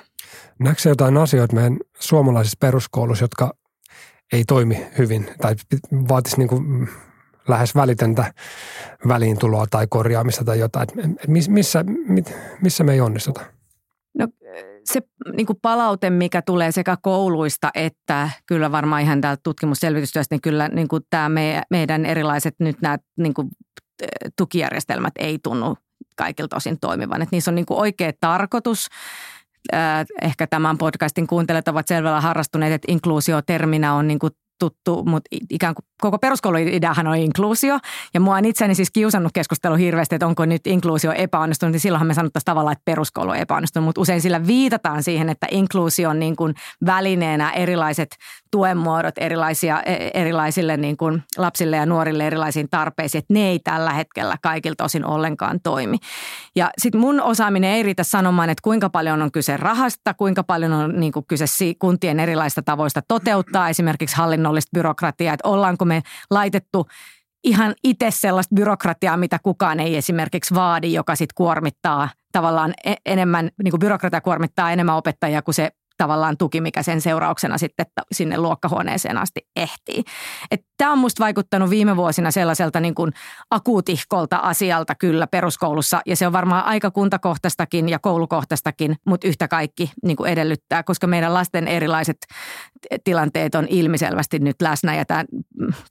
Näetkö 0.59 0.89
jotain 0.89 1.17
asioita 1.17 1.55
meidän 1.55 1.77
suomalaisissa 1.99 2.57
peruskoulussa, 2.61 3.25
jotka 3.25 3.55
ei 4.33 4.45
toimi 4.45 4.87
hyvin 4.99 5.31
tai 5.41 5.55
vaatisi 6.09 6.39
niin 6.39 6.49
kuin 6.49 6.89
lähes 7.49 7.75
välitöntä 7.75 8.33
väliintuloa 9.09 9.67
tai 9.71 9.87
korjaamista 9.91 10.45
tai 10.45 10.59
jotain. 10.59 10.89
Missä, 11.27 11.85
missä 12.63 12.85
me 12.85 12.93
ei 12.93 13.01
onnistuta? 13.01 13.41
No 14.19 14.29
se 14.85 15.01
niin 15.37 15.47
kuin 15.47 15.59
palaute, 15.63 16.11
mikä 16.11 16.43
tulee 16.43 16.73
sekä 16.73 16.97
kouluista 17.03 17.71
että 17.75 18.31
kyllä 18.47 18.73
varmaan 18.73 19.03
ihan 19.03 19.21
täältä 19.21 19.41
tutkimusselvitystyöstä, 19.43 20.35
niin 20.35 20.41
kyllä 20.41 20.69
niin 20.69 20.89
kuin 20.89 21.03
tämä 21.11 21.29
me, 21.29 21.63
meidän 21.71 22.07
erilaiset 22.07 22.55
nyt 22.59 22.77
nämä 22.83 22.99
niin 23.17 23.35
kuin 23.35 23.49
tukijärjestelmät 24.37 25.13
ei 25.19 25.39
tunnu 25.43 25.77
kaikilta 26.17 26.57
osin 26.57 26.81
toimivan. 26.81 27.23
Että 27.23 27.37
niissä 27.37 27.51
on 27.51 27.55
niin 27.55 27.67
kuin 27.67 27.81
oikea 27.81 28.13
tarkoitus. 28.21 28.87
Ehkä 30.23 30.47
tämän 30.47 30.79
podcastin 30.79 31.27
kuuntelijat 31.27 31.69
ovat 31.69 31.89
selvällä 31.89 32.21
harrastuneet, 32.21 32.73
että 32.73 32.93
inkluusio-terminä 32.93 33.95
on 33.95 34.09
niin 34.09 34.19
tuttu, 34.59 35.05
mutta 35.05 35.37
ikään 35.51 35.75
kuin 35.75 35.85
koko 36.01 36.19
peruskouluideahan 36.19 37.07
on 37.07 37.17
inkluusio. 37.17 37.79
Ja 38.15 38.21
mua 38.21 38.37
on 38.37 38.45
itseäni 38.45 38.75
siis 38.75 38.91
kiusannut 38.91 39.33
keskustelu 39.33 39.75
hirveästi, 39.75 40.15
että 40.15 40.27
onko 40.27 40.45
nyt 40.45 40.67
inkluusio 40.67 41.13
epäonnistunut, 41.13 41.73
niin 41.73 41.81
silloinhan 41.81 42.07
me 42.07 42.15
sanottaisiin 42.15 42.45
tavallaan, 42.45 42.73
että 42.73 42.83
peruskoulu 42.85 43.31
on 43.31 43.37
epäonnistunut, 43.37 43.85
mutta 43.85 44.01
usein 44.01 44.21
sillä 44.21 44.47
viitataan 44.47 45.03
siihen, 45.03 45.29
että 45.29 45.47
inkluusio 45.51 46.11
on 46.11 46.19
niin 46.19 46.37
kuin 46.37 46.55
välineenä 46.87 47.51
erilaiset 47.51 48.17
tuen 48.51 48.77
muodot 48.77 49.15
erilaisia, 49.19 49.83
e, 49.83 50.11
erilaisille 50.15 50.77
niin 50.77 50.97
kuin 50.97 51.23
lapsille 51.39 51.77
ja 51.77 51.87
nuorille 51.87 52.27
erilaisiin 52.27 52.69
tarpeisiin, 52.71 53.19
että 53.19 53.35
ne 53.35 53.49
ei 53.49 53.59
tällä 53.59 53.93
hetkellä 53.93 54.37
kaikilta 54.43 54.85
osin 54.85 55.05
ollenkaan 55.05 55.61
toimi. 55.63 55.97
Ja 56.57 56.71
sitten 56.79 57.01
mun 57.01 57.21
osaaminen 57.21 57.71
ei 57.71 57.83
riitä 57.83 58.05
sanomaan, 58.05 58.51
että 58.51 58.63
kuinka 58.63 58.91
paljon 58.91 59.23
on 59.23 59.33
kyse 59.33 59.57
rahasta, 59.57 60.15
kuinka 60.15 60.45
paljon 60.45 60.73
on 60.73 61.01
niin 61.01 61.13
kuin 61.13 61.27
kyse 61.29 61.45
kuntien 61.79 62.21
erilaista 62.21 62.63
tavoista 62.63 63.03
toteuttaa 63.09 63.69
esimerkiksi 63.69 64.17
hallinnollista 64.47 64.71
byrokratiaa, 64.75 65.35
että 65.35 65.49
ollaanko 65.49 65.85
me 65.85 66.03
laitettu 66.31 66.87
ihan 67.45 67.75
itse 67.85 68.11
sellaista 68.11 68.55
byrokratiaa, 68.55 69.17
mitä 69.17 69.39
kukaan 69.43 69.81
ei 69.81 69.97
esimerkiksi 69.97 70.55
vaadi, 70.55 70.93
joka 70.93 71.15
sitten 71.15 71.35
kuormittaa 71.35 72.09
tavallaan 72.33 72.75
e-, 72.85 72.95
enemmän, 73.07 73.51
niin 73.63 73.71
kuin 73.71 73.81
byrokratia 73.81 74.21
kuormittaa 74.21 74.73
enemmän 74.73 74.97
opettajia 74.97 75.43
kuin 75.43 75.55
se 75.55 75.71
tavallaan 75.97 76.37
tuki, 76.37 76.61
mikä 76.61 76.83
sen 76.83 77.01
seurauksena 77.01 77.59
sitten 77.59 77.87
sinne 78.13 78.39
luokkahuoneeseen 78.39 79.19
asti 79.19 79.41
ehtii. 79.57 80.03
Tämä 80.77 80.93
on 80.93 80.99
musta 80.99 81.25
vaikuttanut 81.25 81.71
viime 81.71 81.97
vuosina 81.97 82.31
sellaiselta 82.31 82.81
niin 82.81 82.95
kuin 82.95 83.13
akuutihkolta 83.51 84.37
asialta 84.37 84.95
kyllä 84.95 85.27
peruskoulussa 85.27 86.01
ja 86.07 86.17
se 86.17 86.27
on 86.27 86.33
varmaan 86.33 86.65
aika 86.65 86.91
kuntakohtaistakin 86.91 87.89
ja 87.89 87.99
koulukohtaistakin, 87.99 88.97
mutta 89.07 89.29
yhtä 89.29 89.49
kaikki 89.49 89.91
niin 90.05 90.17
kuin 90.17 90.33
edellyttää, 90.33 90.83
koska 90.83 91.07
meidän 91.07 91.35
lasten 91.35 91.69
erilaiset 91.69 92.17
tilanteet 93.05 93.55
on 93.55 93.67
ilmiselvästi 93.69 94.39
nyt 94.39 94.63
läsnä 94.63 94.95
ja 94.95 95.05
tämä 95.05 95.25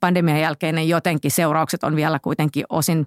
pandemian 0.01 0.39
jälkeinen 0.39 0.89
jotenkin 0.89 1.31
seuraukset 1.31 1.83
on 1.83 1.95
vielä 1.95 2.19
kuitenkin 2.19 2.65
osin 2.69 3.05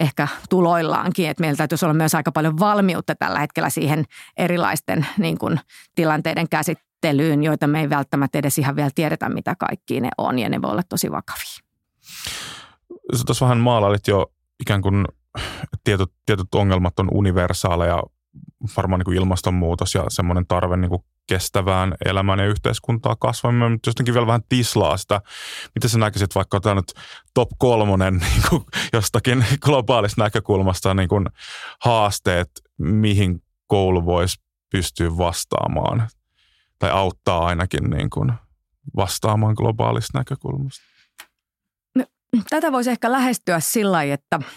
ehkä 0.00 0.28
tuloillaankin, 0.50 1.28
että 1.28 1.40
meillä 1.40 1.56
täytyisi 1.56 1.84
olla 1.84 1.94
myös 1.94 2.14
aika 2.14 2.32
paljon 2.32 2.58
valmiutta 2.58 3.14
tällä 3.14 3.38
hetkellä 3.38 3.70
siihen 3.70 4.04
erilaisten 4.36 5.06
niin 5.18 5.38
kuin, 5.38 5.60
tilanteiden 5.94 6.48
käsittelyyn, 6.48 7.42
joita 7.42 7.66
me 7.66 7.80
ei 7.80 7.90
välttämättä 7.90 8.38
edes 8.38 8.58
ihan 8.58 8.76
vielä 8.76 8.90
tiedetä, 8.94 9.28
mitä 9.28 9.54
kaikki 9.58 10.00
ne 10.00 10.08
on 10.18 10.38
ja 10.38 10.48
ne 10.48 10.62
voi 10.62 10.70
olla 10.70 10.82
tosi 10.88 11.10
vakavia. 11.10 11.58
Sä 13.16 13.24
tuossa 13.26 13.44
vähän 13.44 13.58
maalailit 13.58 14.08
jo 14.08 14.32
ikään 14.60 14.82
kuin 14.82 15.04
tietyt, 15.84 16.12
tietyt 16.26 16.54
ongelmat 16.54 16.98
on 16.98 17.08
universaaleja, 17.12 18.02
varmaan 18.76 18.98
niin 18.98 19.04
kuin 19.04 19.16
ilmastonmuutos 19.16 19.94
ja 19.94 20.04
semmoinen 20.08 20.46
tarve 20.46 20.76
niin 20.76 20.88
kuin 20.88 21.04
kestävään 21.26 21.94
elämään 22.04 22.38
ja 22.38 22.46
yhteiskuntaa 22.46 23.16
kasvamaan. 23.16 23.72
Mutta 23.72 23.90
jotenkin 23.90 24.14
vielä 24.14 24.26
vähän 24.26 24.42
tislaa 24.48 24.96
sitä, 24.96 25.20
miten 25.74 25.90
sä 25.90 25.98
näkisit 25.98 26.34
vaikka 26.34 26.60
tämä 26.60 26.74
nyt 26.74 26.92
top 27.34 27.48
kolmonen 27.58 28.14
niin 28.32 28.42
kuin 28.50 28.64
jostakin 28.92 29.44
globaalista 29.60 30.22
näkökulmasta 30.22 30.94
niin 30.94 31.08
kuin 31.08 31.26
haasteet, 31.80 32.50
mihin 32.78 33.42
koulu 33.66 34.04
voisi 34.04 34.40
pystyä 34.70 35.18
vastaamaan 35.18 36.08
tai 36.78 36.90
auttaa 36.90 37.46
ainakin 37.46 37.90
niin 37.90 38.10
kuin 38.10 38.32
vastaamaan 38.96 39.54
globaalista 39.54 40.18
näkökulmasta? 40.18 40.82
No, 41.94 42.04
tätä 42.50 42.72
voisi 42.72 42.90
ehkä 42.90 43.12
lähestyä 43.12 43.60
sillä 43.60 44.02
että– 44.02 44.40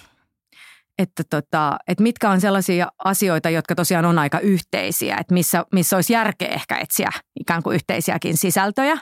että, 0.98 1.24
tota, 1.30 1.78
että 1.88 2.04
mitkä 2.04 2.30
on 2.30 2.42
sellaisia 2.42 2.88
asioita, 3.04 3.50
jotka 3.50 3.76
tosiaan 3.76 4.06
on 4.06 4.20
aika 4.20 4.40
yhteisiä, 4.40 5.18
että 5.20 5.34
missä, 5.34 5.66
missä 5.74 5.96
olisi 5.96 6.14
järkeä 6.14 6.48
ehkä 6.48 6.78
etsiä 6.78 7.10
ikään 7.40 7.64
kuin 7.64 7.76
yhteisiäkin 7.76 8.38
sisältöjä. 8.38 8.98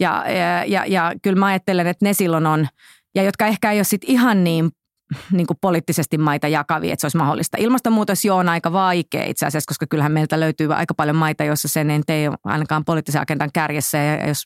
Ja, 0.00 0.24
ja, 0.30 0.64
ja, 0.64 0.86
ja 0.86 1.12
kyllä 1.22 1.38
mä 1.38 1.46
ajattelen, 1.46 1.86
että 1.86 2.04
ne 2.04 2.12
silloin 2.12 2.46
on, 2.46 2.68
ja 3.14 3.22
jotka 3.22 3.46
ehkä 3.46 3.72
ei 3.72 3.78
ole 3.78 3.84
sit 3.84 4.04
ihan 4.04 4.44
niin 4.44 4.70
niin 5.30 5.46
kuin 5.46 5.56
poliittisesti 5.60 6.18
maita 6.18 6.48
jakavia, 6.48 6.92
että 6.92 7.00
se 7.00 7.06
olisi 7.06 7.16
mahdollista. 7.18 7.56
Ilmastonmuutos 7.60 8.24
jo 8.24 8.36
on 8.36 8.48
aika 8.48 8.72
vaikea 8.72 9.24
itse 9.24 9.46
asiassa, 9.46 9.68
koska 9.68 9.86
kyllähän 9.90 10.12
meiltä 10.12 10.40
löytyy 10.40 10.74
aika 10.74 10.94
paljon 10.94 11.16
maita, 11.16 11.44
joissa 11.44 11.68
sen 11.68 11.90
ei 12.08 12.28
ole 12.28 12.36
ainakaan 12.44 12.84
poliittisen 12.84 13.22
agendan 13.22 13.50
kärjessä. 13.52 13.98
Ja 13.98 14.28
jos 14.28 14.42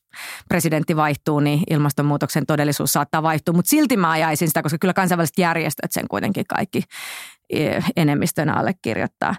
presidentti 0.49 0.97
vaihtuu, 0.97 1.41
niin 1.41 1.62
ilmastonmuutoksen 1.71 2.47
todellisuus 2.47 2.93
saattaa 2.93 3.23
vaihtua. 3.23 3.55
Mutta 3.55 3.69
silti 3.69 3.97
mä 3.97 4.11
ajaisin 4.11 4.49
sitä, 4.49 4.62
koska 4.62 4.79
kyllä 4.79 4.95
kansainväliset 4.95 5.39
järjestöt 5.39 5.93
sen 5.93 6.09
kuitenkin 6.09 6.45
kaikki 6.49 6.83
e, 7.51 7.81
enemmistönä 7.97 8.55
allekirjoittaa. 8.55 9.35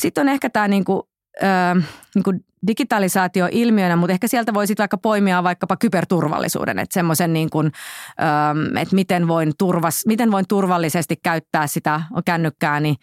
Sitten 0.00 0.22
on 0.22 0.28
ehkä 0.28 0.50
tämä 0.50 0.68
niin 0.68 0.84
kuin 0.84 1.02
ö, 1.42 1.82
niin 2.14 2.22
kuin 2.22 2.44
digitalisaatio 2.66 3.48
ilmiönä, 3.50 3.96
mutta 3.96 4.12
ehkä 4.12 4.28
sieltä 4.28 4.54
voi 4.54 4.66
sitten 4.66 4.82
vaikka 4.82 4.98
poimia 4.98 5.42
vaikkapa 5.42 5.76
kyberturvallisuuden, 5.76 6.78
että 6.78 6.94
semmoisen 6.94 7.32
niin 7.32 7.50
kuin, 7.50 7.66
ö, 7.66 8.80
että 8.80 8.94
miten 8.94 9.28
voin, 9.28 9.52
turvas, 9.58 10.02
miten 10.06 10.30
voin 10.30 10.44
turvallisesti 10.48 11.16
käyttää 11.22 11.66
sitä 11.66 12.00
kännykkääni 12.24 12.94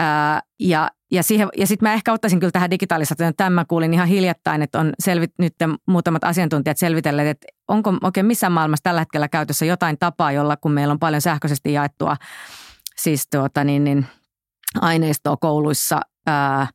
ö, 0.00 0.02
ja 0.60 0.90
ja, 1.10 1.22
siihen, 1.22 1.48
ja 1.56 1.66
sitten 1.66 1.88
mä 1.88 1.92
ehkä 1.94 2.12
ottaisin 2.12 2.40
kyllä 2.40 2.50
tähän 2.50 2.70
digitalisaatioon. 2.70 3.32
Tämän 3.36 3.52
mä 3.52 3.64
kuulin 3.64 3.94
ihan 3.94 4.08
hiljattain, 4.08 4.62
että 4.62 4.78
on 4.80 4.92
selvit, 4.98 5.32
nyt 5.38 5.54
muutamat 5.88 6.24
asiantuntijat 6.24 6.78
selvitelleet, 6.78 7.28
että 7.28 7.46
onko 7.68 7.94
oikein 8.02 8.26
missään 8.26 8.52
maailmassa 8.52 8.82
tällä 8.82 9.00
hetkellä 9.00 9.28
käytössä 9.28 9.64
jotain 9.64 9.98
tapaa, 9.98 10.32
jolla 10.32 10.56
kun 10.56 10.72
meillä 10.72 10.92
on 10.92 10.98
paljon 10.98 11.20
sähköisesti 11.22 11.72
jaettua 11.72 12.16
siis 12.98 13.28
tuota, 13.30 13.64
niin, 13.64 13.84
niin, 13.84 14.06
aineistoa 14.80 15.36
kouluissa, 15.36 16.00
ää, 16.26 16.66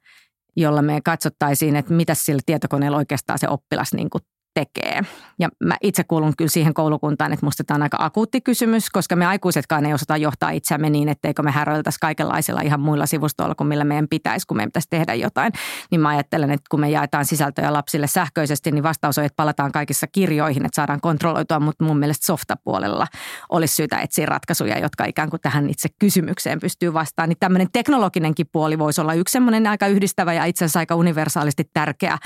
jolla 0.56 0.82
me 0.82 1.02
katsottaisiin, 1.06 1.76
että 1.76 1.94
mitä 1.94 2.16
sillä 2.16 2.42
tietokoneella 2.46 2.98
oikeastaan 2.98 3.40
se 3.40 3.48
oppilas 3.48 3.94
niin 3.94 4.10
kuin 4.10 4.22
tekee. 4.54 5.02
Ja 5.40 5.50
mä 5.64 5.78
itse 5.82 6.04
kuulun 6.04 6.34
kyllä 6.38 6.50
siihen 6.50 6.74
koulukuntaan, 6.74 7.34
että 7.34 7.46
musta 7.46 7.64
tämä 7.64 7.76
on 7.76 7.84
aika 7.84 7.98
akuutti 8.00 8.42
kysymys, 8.42 8.90
koska 8.90 9.16
me 9.16 9.26
aikuisetkaan 9.26 9.86
ei 9.86 9.94
osata 9.94 10.18
johtaa 10.18 10.50
itseämme 10.50 10.90
niin, 10.90 11.10
etteikö 11.10 11.44
me 11.44 11.52
häröiltäisi 11.52 12.00
kaikenlaisilla 12.00 12.62
ihan 12.62 12.80
muilla 12.80 13.06
sivustoilla 13.06 13.56
kuin 13.56 13.68
millä 13.68 13.84
meidän 13.84 14.08
pitäisi, 14.08 14.48
kun 14.48 14.58
meidän 14.58 14.70
pitäisi 14.70 14.88
tehdä 14.90 15.14
jotain. 15.14 15.54
Niin 15.92 16.02
mä 16.02 16.10
ajattelen, 16.10 16.52
että 16.52 16.66
kun 16.72 16.80
me 16.80 16.90
jaetaan 16.90 17.26
sisältöjä 17.26 17.74
lapsille 17.74 18.08
sähköisesti, 18.08 18.72
niin 18.72 18.84
vastaus 18.84 19.18
on, 19.18 19.24
että 19.24 19.36
palataan 19.36 19.72
kaikissa 19.72 20.08
kirjoihin, 20.08 20.66
että 20.66 20.76
saadaan 20.76 21.02
kontrolloitua, 21.02 21.60
mutta 21.60 21.84
mun 21.84 22.00
mielestä 22.00 22.26
softapuolella 22.26 23.08
olisi 23.50 23.76
syytä 23.76 24.00
etsiä 24.00 24.26
ratkaisuja, 24.26 24.80
jotka 24.80 25.06
ikään 25.06 25.30
kuin 25.30 25.42
tähän 25.42 25.70
itse 25.70 25.90
kysymykseen 26.00 26.60
pystyy 26.60 26.94
vastaamaan. 26.94 27.30
Niin 27.30 27.40
tämmöinen 27.40 27.68
teknologinenkin 27.74 28.48
puoli 28.52 28.80
voisi 28.80 29.02
olla 29.02 29.14
yksi 29.14 29.32
semmoinen 29.32 29.68
aika 29.68 29.88
yhdistävä 29.88 30.34
ja 30.34 30.46
itse 30.46 30.66
asiassa 30.66 30.80
aika 30.80 30.96
universaalisti 30.96 31.64
tärkeä 31.74 32.18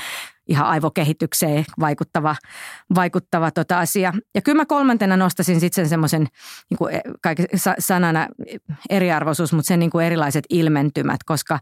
ihan 0.47 0.67
aivokehitykseen 0.67 1.65
vaikuttava, 1.79 2.35
vaikuttava 2.95 3.51
tota 3.51 3.79
asia. 3.79 4.13
Ja 4.35 4.41
kyllä 4.41 4.57
mä 4.57 4.65
kolmantena 4.65 5.17
nostasin 5.17 5.59
sitten 5.59 5.75
sen 5.75 5.89
semmoisen 5.89 6.27
niin 6.69 6.89
sanana 7.79 8.27
eriarvoisuus, 8.89 9.53
mutta 9.53 9.67
sen 9.67 9.79
niin 9.79 9.91
kuin 9.91 10.05
erilaiset 10.05 10.45
ilmentymät, 10.49 11.23
koska 11.25 11.59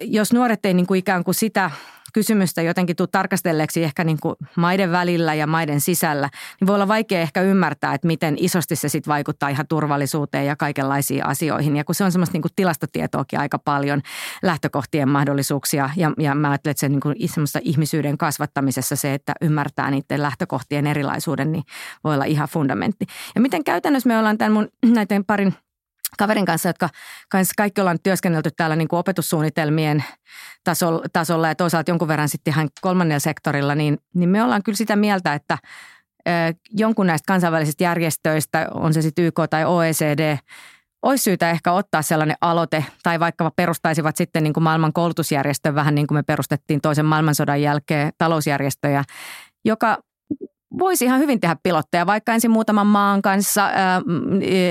jos 0.00 0.32
nuoret 0.32 0.66
ei 0.66 0.74
niin 0.74 0.86
kuin 0.86 0.98
ikään 0.98 1.24
kuin 1.24 1.34
sitä 1.34 1.70
kysymystä 2.14 2.62
jotenkin 2.62 2.96
tuu 2.96 3.06
tarkastelleeksi 3.06 3.84
ehkä 3.84 4.04
niin 4.04 4.18
kuin 4.22 4.36
maiden 4.56 4.92
välillä 4.92 5.34
ja 5.34 5.46
maiden 5.46 5.80
sisällä, 5.80 6.30
niin 6.60 6.66
voi 6.66 6.74
olla 6.74 6.88
vaikea 6.88 7.20
ehkä 7.20 7.42
ymmärtää, 7.42 7.94
että 7.94 8.06
miten 8.06 8.36
isosti 8.38 8.76
se 8.76 8.88
sitten 8.88 9.10
vaikuttaa 9.10 9.48
ihan 9.48 9.66
turvallisuuteen 9.68 10.46
ja 10.46 10.56
kaikenlaisiin 10.56 11.26
asioihin. 11.26 11.76
Ja 11.76 11.84
kun 11.84 11.94
se 11.94 12.04
on 12.04 12.12
semmoista 12.12 12.32
niin 12.32 12.42
kuin 12.42 12.52
tilastotietoakin 12.56 13.38
aika 13.38 13.58
paljon, 13.58 14.02
lähtökohtien 14.42 15.08
mahdollisuuksia 15.08 15.90
ja, 15.96 16.12
ja 16.18 16.34
mä 16.34 16.50
ajattelen, 16.50 16.70
että 16.70 16.80
se 16.80 16.88
niin 16.88 17.00
kuin 17.00 17.16
semmoista 17.26 17.58
ihmisyyden 17.62 18.18
kasvattamisessa 18.18 18.96
se, 18.96 19.14
että 19.14 19.32
ymmärtää 19.40 19.90
niiden 19.90 20.22
lähtökohtien 20.22 20.86
erilaisuuden, 20.86 21.52
niin 21.52 21.64
voi 22.04 22.14
olla 22.14 22.24
ihan 22.24 22.48
fundamentti. 22.48 23.06
Ja 23.34 23.40
miten 23.40 23.64
käytännössä 23.64 24.08
me 24.08 24.18
ollaan 24.18 24.38
tämän 24.38 24.52
mun 24.52 24.68
näiden 24.86 25.24
parin 25.24 25.54
kaverin 26.18 26.44
kanssa, 26.44 26.68
jotka 26.68 26.88
kanssa 27.30 27.52
kaikki 27.56 27.80
ollaan 27.80 27.98
työskennelty 28.02 28.50
täällä 28.56 28.76
niin 28.76 28.88
kuin 28.88 29.00
opetussuunnitelmien 29.00 30.04
tasolla 31.12 31.48
ja 31.48 31.54
toisaalta 31.54 31.90
jonkun 31.90 32.08
verran 32.08 32.28
sitten 32.28 32.52
ihan 32.52 32.68
kolmannella 32.80 33.20
sektorilla, 33.20 33.74
niin, 33.74 33.98
niin 34.14 34.28
me 34.28 34.42
ollaan 34.42 34.62
kyllä 34.62 34.76
sitä 34.76 34.96
mieltä, 34.96 35.34
että 35.34 35.58
jonkun 36.70 37.06
näistä 37.06 37.26
kansainvälisistä 37.26 37.84
järjestöistä, 37.84 38.68
on 38.74 38.94
se 38.94 39.02
sitten 39.02 39.24
YK 39.24 39.40
tai 39.50 39.64
OECD, 39.64 40.36
olisi 41.02 41.24
syytä 41.24 41.50
ehkä 41.50 41.72
ottaa 41.72 42.02
sellainen 42.02 42.36
aloite 42.40 42.84
tai 43.02 43.20
vaikka 43.20 43.50
perustaisivat 43.56 44.16
sitten 44.16 44.42
niin 44.42 44.52
kuin 44.52 44.64
maailman 44.64 44.92
koulutusjärjestön 44.92 45.74
vähän 45.74 45.94
niin 45.94 46.06
kuin 46.06 46.18
me 46.18 46.22
perustettiin 46.22 46.80
toisen 46.80 47.06
maailmansodan 47.06 47.62
jälkeen 47.62 48.12
talousjärjestöjä, 48.18 49.04
joka 49.64 49.98
voisi 50.78 51.04
ihan 51.04 51.20
hyvin 51.20 51.40
tehdä 51.40 51.56
pilotteja, 51.62 52.06
vaikka 52.06 52.32
ensin 52.32 52.50
muutaman 52.50 52.86
maan 52.86 53.22
kanssa 53.22 53.64
ää, 53.64 54.00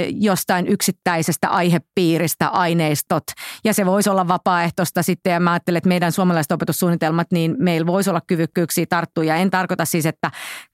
jostain 0.09 0.67
yksittäisestä 0.67 1.49
aihepiiristä 1.49 2.47
aineistot. 2.47 3.23
Ja 3.63 3.73
se 3.73 3.85
voisi 3.85 4.09
olla 4.09 4.27
vapaaehtoista 4.27 5.03
sitten. 5.03 5.33
Ja 5.33 5.39
mä 5.39 5.51
ajattelen, 5.51 5.77
että 5.77 5.87
meidän 5.87 6.11
suomalaiset 6.11 6.51
opetussuunnitelmat, 6.51 7.27
niin 7.31 7.55
meillä 7.59 7.87
voisi 7.87 8.09
olla 8.09 8.21
kyvykkyyksiä 8.27 8.85
tarttua. 8.89 9.23
Ja 9.23 9.35
en 9.35 9.51
tarkoita 9.51 9.85
siis, 9.85 10.05
että 10.05 10.31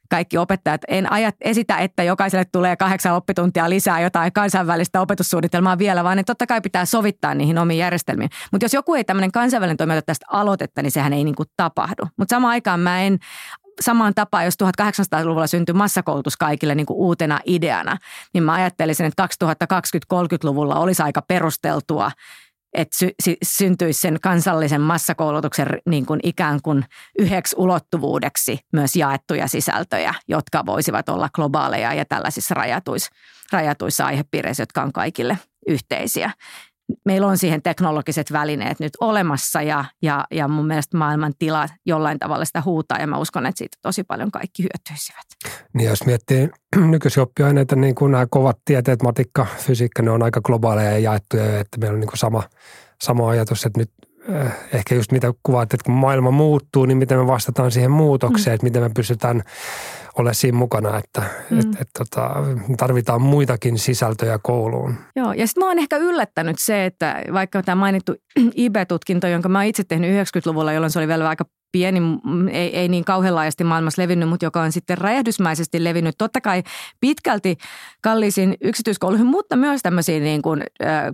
kaikki 0.09 0.38
opettajat. 0.38 0.82
En 0.88 1.11
ajat, 1.11 1.36
esitä, 1.41 1.77
että 1.77 2.03
jokaiselle 2.03 2.45
tulee 2.45 2.75
kahdeksan 2.75 3.15
oppituntia 3.15 3.69
lisää 3.69 4.01
jotain 4.01 4.34
kansainvälistä 4.34 5.01
opetussuunnitelmaa 5.01 5.77
vielä, 5.77 6.03
vaan 6.03 6.19
että 6.19 6.30
totta 6.30 6.47
kai 6.47 6.61
pitää 6.61 6.86
sovittaa 6.86 7.36
niihin 7.36 7.57
omiin 7.57 7.77
järjestelmiin. 7.77 8.30
Mutta 8.51 8.65
jos 8.65 8.73
joku 8.73 8.95
ei 8.95 9.03
tämmöinen 9.03 9.32
kansainvälinen 9.32 9.77
toimija 9.77 10.01
tästä 10.01 10.25
aloitetta, 10.30 10.82
niin 10.82 10.91
sehän 10.91 11.13
ei 11.13 11.23
niin 11.23 11.36
kuin 11.36 11.49
tapahdu. 11.57 12.07
Mutta 12.17 12.36
samaan 12.36 12.51
aikaan 12.51 12.80
mä 12.80 13.01
en 13.01 13.19
samaan 13.82 14.13
tapaan, 14.13 14.45
jos 14.45 14.55
1800-luvulla 14.63 15.47
syntyi 15.47 15.73
massakoulutus 15.73 16.38
kaikille 16.38 16.75
niin 16.75 16.86
kuin 16.86 16.97
uutena 16.97 17.39
ideana, 17.45 17.97
niin 18.34 18.43
mä 18.43 18.53
ajattelisin, 18.53 19.05
että 19.05 19.27
2020-30-luvulla 19.53 20.80
olisi 20.80 21.01
aika 21.01 21.21
perusteltua, 21.21 22.11
että 22.73 22.97
sy- 22.97 23.13
sy- 23.23 23.38
syntyisi 23.43 24.01
sen 24.01 24.17
kansallisen 24.21 24.82
massakoulutuksen 24.82 25.67
niin 25.89 26.05
kuin 26.05 26.19
ikään 26.23 26.59
kuin 26.63 26.86
yhdeksi 27.19 27.55
ulottuvuudeksi 27.59 28.59
myös 28.73 28.95
jaettuja 28.95 29.47
sisältöjä, 29.47 30.13
jotka 30.27 30.65
voisivat 30.65 31.09
olla 31.09 31.30
globaaleja 31.34 31.93
ja 31.93 32.05
tällaisissa 32.05 32.55
rajatuissa, 32.55 33.11
rajatuissa 33.51 34.05
aihepiireissä, 34.05 34.61
jotka 34.63 34.82
on 34.82 34.91
kaikille 34.91 35.38
yhteisiä 35.67 36.32
meillä 37.05 37.27
on 37.27 37.37
siihen 37.37 37.61
teknologiset 37.61 38.31
välineet 38.31 38.79
nyt 38.79 38.91
olemassa 39.01 39.61
ja, 39.61 39.85
ja, 40.01 40.25
ja 40.31 40.47
mun 40.47 40.67
mielestä 40.67 40.97
maailman 40.97 41.33
tila 41.39 41.67
jollain 41.85 42.19
tavalla 42.19 42.45
sitä 42.45 42.61
huutaa 42.65 42.99
ja 42.99 43.07
mä 43.07 43.17
uskon, 43.17 43.45
että 43.45 43.57
siitä 43.57 43.77
tosi 43.81 44.03
paljon 44.03 44.31
kaikki 44.31 44.63
hyötyisivät. 44.63 45.25
Niin 45.73 45.89
jos 45.89 46.05
miettii 46.05 46.49
nykyisiä 46.91 47.23
oppiaineita, 47.23 47.75
niin 47.75 47.95
kuin 47.95 48.11
nämä 48.11 48.27
kovat 48.29 48.57
tieteet, 48.65 49.01
matikka, 49.01 49.47
fysiikka, 49.57 50.01
ne 50.01 50.11
on 50.11 50.23
aika 50.23 50.41
globaaleja 50.41 50.91
ja 50.91 50.99
jaettuja, 50.99 51.59
että 51.59 51.77
meillä 51.79 51.93
on 51.93 51.99
niin 51.99 52.09
kuin 52.09 52.17
sama, 52.17 52.43
sama 53.01 53.29
ajatus, 53.29 53.65
että 53.65 53.79
nyt 53.79 53.91
eh, 54.29 54.51
ehkä 54.73 54.95
just 54.95 55.11
mitä 55.11 55.33
kuvaat, 55.43 55.73
että 55.73 55.85
kun 55.85 55.93
maailma 55.93 56.31
muuttuu, 56.31 56.85
niin 56.85 56.97
miten 56.97 57.17
me 57.17 57.27
vastataan 57.27 57.71
siihen 57.71 57.91
muutokseen, 57.91 58.51
mm. 58.51 58.55
että 58.55 58.63
miten 58.63 58.81
me 58.81 58.89
pystytään 58.95 59.43
ole 60.18 60.34
siinä 60.34 60.57
mukana, 60.57 60.97
että 60.97 61.22
mm. 61.49 61.60
et, 61.60 61.68
et, 61.82 61.89
tota, 61.97 62.32
tarvitaan 62.78 63.22
muitakin 63.22 63.78
sisältöjä 63.78 64.39
kouluun. 64.43 64.95
Joo, 65.16 65.34
ja 65.34 65.47
sitten 65.47 65.64
mä 65.64 65.68
oon 65.68 65.80
ehkä 65.80 65.97
yllättänyt 65.97 66.55
se, 66.60 66.86
että 66.86 67.24
vaikka 67.34 67.64
tämä 67.64 67.76
mainittu 67.76 68.16
IB-tutkinto, 68.64 69.28
jonka 69.28 69.49
mä 69.49 69.64
itse 69.64 69.84
tehnyt 69.84 70.12
90-luvulla, 70.12 70.74
jolloin 70.74 70.91
se 70.91 70.99
oli 70.99 71.07
vielä 71.07 71.30
aika 71.30 71.45
pieni, 71.72 71.99
ei, 72.51 72.78
ei 72.78 72.88
niin 72.88 73.05
kauhean 73.05 73.36
laajasti 73.36 73.63
maailmassa 73.63 74.01
levinnyt, 74.01 74.30
mutta 74.30 74.45
joka 74.45 74.61
on 74.61 74.72
sitten 74.72 74.97
räjähdysmäisesti 74.97 75.84
levinnyt. 75.84 76.15
Totta 76.17 76.41
kai 76.41 76.63
pitkälti 76.99 77.57
kalliisiin 78.01 78.57
yksityiskouluihin, 78.61 79.28
mutta 79.28 79.55
myös 79.55 79.82
tämmöisiin 79.82 80.24
niin 80.24 80.41
kuin 80.41 80.63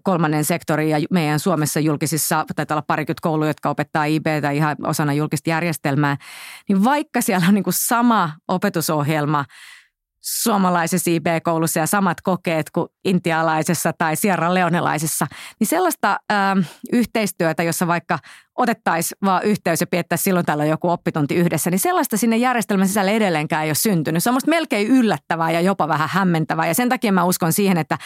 kolmannen 0.03 0.45
sektorin 0.45 0.89
ja 0.89 0.97
meidän 1.11 1.39
Suomessa 1.39 1.79
julkisissa, 1.79 2.45
taitaa 2.55 2.75
olla 2.75 2.85
parikymmentä 2.87 3.21
kouluja, 3.21 3.49
jotka 3.49 3.69
opettaa 3.69 4.05
IBtä 4.05 4.51
ihan 4.51 4.75
osana 4.83 5.13
julkista 5.13 5.49
järjestelmää, 5.49 6.17
niin 6.69 6.83
vaikka 6.83 7.21
siellä 7.21 7.47
on 7.47 7.53
niin 7.53 7.63
kuin 7.63 7.73
sama 7.77 8.31
opetusohjelma– 8.47 9.45
suomalaisessa 10.25 11.11
IB-koulussa 11.11 11.79
ja 11.79 11.87
samat 11.87 12.21
kokeet 12.21 12.69
kuin 12.69 12.87
intialaisessa 13.05 13.93
tai 13.97 14.15
Sierra 14.15 14.53
Leonelaisessa, 14.53 15.27
niin 15.59 15.67
sellaista 15.67 16.19
ö, 16.31 16.35
yhteistyötä, 16.93 17.63
jossa 17.63 17.87
vaikka 17.87 18.19
otettaisiin 18.55 19.17
vaan 19.25 19.43
yhteys 19.43 19.81
ja 19.81 19.87
piettäisiin 19.87 20.23
silloin 20.23 20.45
täällä 20.45 20.65
joku 20.65 20.89
oppitunti 20.89 21.35
yhdessä, 21.35 21.69
niin 21.69 21.79
sellaista 21.79 22.17
sinne 22.17 22.37
järjestelmän 22.37 22.87
sisälle 22.87 23.11
edelleenkään 23.11 23.63
ei 23.63 23.69
ole 23.69 23.75
syntynyt. 23.75 24.23
Se 24.23 24.29
on 24.29 24.33
musta 24.33 24.49
melkein 24.49 24.87
yllättävää 24.87 25.51
ja 25.51 25.61
jopa 25.61 25.87
vähän 25.87 26.09
hämmentävää. 26.09 26.67
Ja 26.67 26.73
sen 26.73 26.89
takia 26.89 27.11
mä 27.11 27.23
uskon 27.23 27.53
siihen, 27.53 27.77
että 27.77 27.97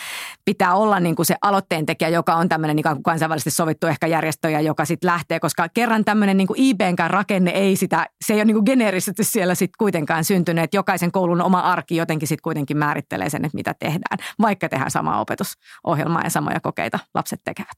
pitää 0.45 0.75
olla 0.75 0.99
niin 0.99 1.15
kuin 1.15 1.25
se 1.25 1.35
aloitteen 1.41 1.85
tekijä, 1.85 2.09
joka 2.09 2.35
on 2.35 2.49
tämmöinen 2.49 2.79
ikään 2.79 2.95
kuin 2.95 3.03
kansainvälisesti 3.03 3.51
sovittu 3.51 3.87
ehkä 3.87 4.07
järjestöjä, 4.07 4.59
joka 4.59 4.85
sitten 4.85 5.07
lähtee, 5.07 5.39
koska 5.39 5.69
kerran 5.69 6.05
tämmöinen 6.05 6.37
niin 6.37 6.47
IBnkään 6.55 7.11
rakenne 7.11 7.51
ei 7.51 7.75
sitä, 7.75 8.05
se 8.25 8.33
ei 8.33 8.39
ole 8.39 8.45
niin 8.45 8.55
kuin 8.55 8.65
geneerisesti 8.65 9.23
siellä 9.23 9.55
sitten 9.55 9.77
kuitenkaan 9.77 10.23
syntynyt, 10.23 10.63
että 10.63 10.77
jokaisen 10.77 11.11
koulun 11.11 11.41
oma 11.41 11.59
arki 11.59 11.95
jotenkin 11.95 12.27
sitten 12.27 12.43
kuitenkin 12.43 12.77
määrittelee 12.77 13.29
sen, 13.29 13.45
että 13.45 13.55
mitä 13.55 13.73
tehdään, 13.79 14.17
vaikka 14.41 14.69
tehdään 14.69 14.91
samaa 14.91 15.21
opetusohjelmaa 15.21 16.21
ja 16.23 16.29
samoja 16.29 16.59
kokeita 16.59 16.99
lapset 17.13 17.41
tekevät. 17.43 17.77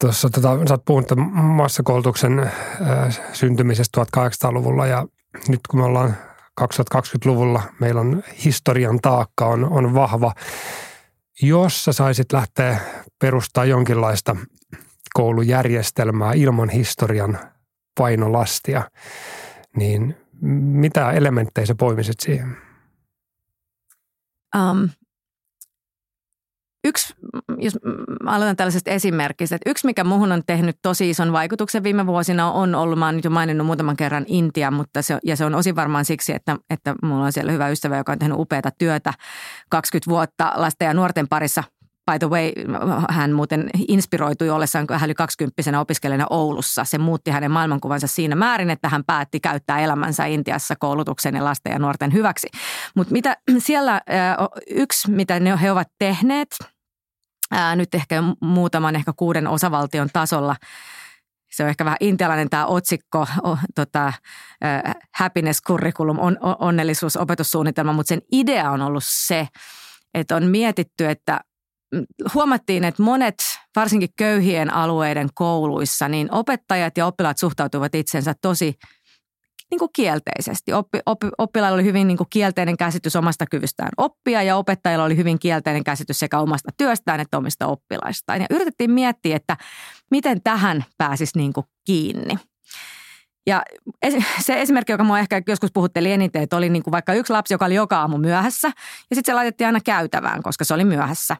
Tuossa 0.00 0.30
tota, 0.30 0.58
sä 0.68 0.74
oot 0.74 0.84
puhunut 0.84 1.12
massakoulutuksen 1.32 2.38
äh, 2.38 3.20
syntymisestä 3.32 4.00
1800-luvulla 4.00 4.86
ja 4.86 5.06
nyt 5.48 5.60
kun 5.70 5.80
me 5.80 5.86
ollaan 5.86 6.16
2020-luvulla, 6.60 7.62
meillä 7.80 8.00
on 8.00 8.22
historian 8.44 9.00
taakka 9.00 9.46
on, 9.46 9.64
on 9.64 9.94
vahva. 9.94 10.34
Jos 11.42 11.84
sä 11.84 11.92
saisit 11.92 12.32
lähteä 12.32 12.80
perustaa 13.18 13.64
jonkinlaista 13.64 14.36
koulujärjestelmää 15.14 16.32
ilman 16.32 16.68
historian 16.68 17.38
painolastia, 17.98 18.90
niin 19.76 20.16
mitä 20.42 21.10
elementtejä 21.10 21.66
sä 21.66 21.74
poimisit 21.74 22.20
siihen? 22.20 22.56
Um, 24.56 24.88
yksi, 26.84 27.14
jos 27.58 27.78
mä 28.22 28.30
aloitan 28.30 28.56
tällaisesta 28.56 28.90
esimerkistä, 28.90 29.56
että 29.56 29.70
yksi 29.70 29.86
mikä 29.86 30.04
muuhun 30.04 30.32
on 30.32 30.42
tehnyt 30.46 30.78
tosi 30.82 31.10
ison 31.10 31.32
vaikutuksen 31.32 31.82
viime 31.82 32.06
vuosina 32.06 32.52
on 32.52 32.74
ollut, 32.74 32.98
mä 32.98 33.06
oon 33.06 33.16
nyt 33.16 33.24
jo 33.24 33.30
maininnut 33.30 33.66
muutaman 33.66 33.96
kerran 33.96 34.24
Intia, 34.28 34.70
mutta 34.70 35.02
se, 35.02 35.18
ja 35.24 35.36
se 35.36 35.44
on 35.44 35.54
osin 35.54 35.76
varmaan 35.76 36.04
siksi, 36.04 36.32
että, 36.32 36.56
että 36.70 36.94
mulla 37.02 37.24
on 37.24 37.32
siellä 37.32 37.52
hyvä 37.52 37.68
ystävä, 37.68 37.96
joka 37.96 38.12
on 38.12 38.18
tehnyt 38.18 38.38
upeata 38.38 38.70
työtä 38.78 39.12
20 39.68 40.10
vuotta 40.10 40.52
lasten 40.56 40.86
ja 40.86 40.94
nuorten 40.94 41.28
parissa 41.28 41.64
By 42.12 42.18
the 42.18 42.28
way, 42.30 42.52
hän 43.10 43.32
muuten 43.32 43.70
inspiroitui 43.88 44.50
ollessaan 44.50 44.86
hän 44.90 45.08
oli 45.08 45.14
20 45.14 45.80
opiskelijana 45.80 46.26
Oulussa. 46.30 46.84
Se 46.84 46.98
muutti 46.98 47.30
hänen 47.30 47.50
maailmankuvansa 47.50 48.06
siinä 48.06 48.36
määrin, 48.36 48.70
että 48.70 48.88
hän 48.88 49.04
päätti 49.04 49.40
käyttää 49.40 49.80
elämänsä 49.80 50.24
Intiassa 50.26 50.76
koulutuksen 50.76 51.34
ja 51.34 51.44
lasten 51.44 51.72
ja 51.72 51.78
nuorten 51.78 52.12
hyväksi. 52.12 52.48
Mutta 52.94 53.12
mitä 53.12 53.36
siellä 53.58 54.00
yksi, 54.70 55.10
mitä 55.10 55.40
ne, 55.40 55.58
he 55.62 55.72
ovat 55.72 55.88
tehneet, 55.98 56.48
nyt 57.76 57.94
ehkä 57.94 58.22
muutaman, 58.40 58.96
ehkä 58.96 59.12
kuuden 59.16 59.46
osavaltion 59.46 60.08
tasolla– 60.12 60.56
se 61.50 61.62
on 61.62 61.68
ehkä 61.68 61.84
vähän 61.84 61.96
intialainen 62.00 62.50
tämä 62.50 62.66
otsikko, 62.66 63.26
oh, 63.42 63.58
tota, 63.74 64.12
happiness 65.14 65.62
curriculum, 65.62 66.18
on, 66.18 66.38
onnellisuus, 66.58 67.16
opetussuunnitelma, 67.16 67.92
mutta 67.92 68.08
sen 68.08 68.22
idea 68.32 68.70
on 68.70 68.82
ollut 68.82 69.04
se, 69.06 69.48
että 70.14 70.36
on 70.36 70.46
mietitty, 70.46 71.06
että 71.06 71.40
huomattiin, 72.34 72.84
että 72.84 73.02
monet, 73.02 73.36
varsinkin 73.76 74.08
köyhien 74.16 74.74
alueiden 74.74 75.28
kouluissa, 75.34 76.08
niin 76.08 76.34
opettajat 76.34 76.96
ja 76.96 77.06
oppilaat 77.06 77.38
suhtautuvat 77.38 77.94
itsensä 77.94 78.34
tosi 78.42 78.74
niin 79.70 79.78
kuin 79.78 79.90
kielteisesti. 79.96 80.72
Oppi, 80.72 80.98
oppi, 81.06 81.28
oppilailla 81.38 81.74
oli 81.74 81.84
hyvin 81.84 82.08
niin 82.08 82.16
kuin 82.16 82.26
kielteinen 82.30 82.76
käsitys 82.76 83.16
omasta 83.16 83.46
kyvystään 83.50 83.90
oppia 83.96 84.42
ja 84.42 84.56
opettajilla 84.56 85.04
oli 85.04 85.16
hyvin 85.16 85.38
kielteinen 85.38 85.84
käsitys 85.84 86.18
sekä 86.18 86.38
omasta 86.38 86.70
työstään 86.76 87.20
että 87.20 87.38
omista 87.38 87.66
oppilaistaan. 87.66 88.40
Ja 88.40 88.46
yritettiin 88.50 88.90
miettiä, 88.90 89.36
että 89.36 89.56
miten 90.10 90.42
tähän 90.42 90.84
pääsisi 90.98 91.38
niin 91.38 91.52
kuin 91.52 91.66
kiinni. 91.86 92.34
Ja 93.48 93.62
se 94.40 94.60
esimerkki, 94.60 94.92
joka 94.92 95.04
mua 95.04 95.18
ehkä 95.18 95.42
joskus 95.46 95.72
puhutteli 95.72 96.12
eniten, 96.12 96.42
että 96.42 96.56
oli 96.56 96.68
niin 96.68 96.82
kuin 96.82 96.92
vaikka 96.92 97.14
yksi 97.14 97.32
lapsi, 97.32 97.54
joka 97.54 97.64
oli 97.64 97.74
joka 97.74 97.98
aamu 98.00 98.18
myöhässä 98.18 98.68
ja 99.10 99.16
sitten 99.16 99.32
se 99.32 99.34
laitettiin 99.34 99.66
aina 99.66 99.80
käytävään, 99.80 100.42
koska 100.42 100.64
se 100.64 100.74
oli 100.74 100.84
myöhässä. 100.84 101.36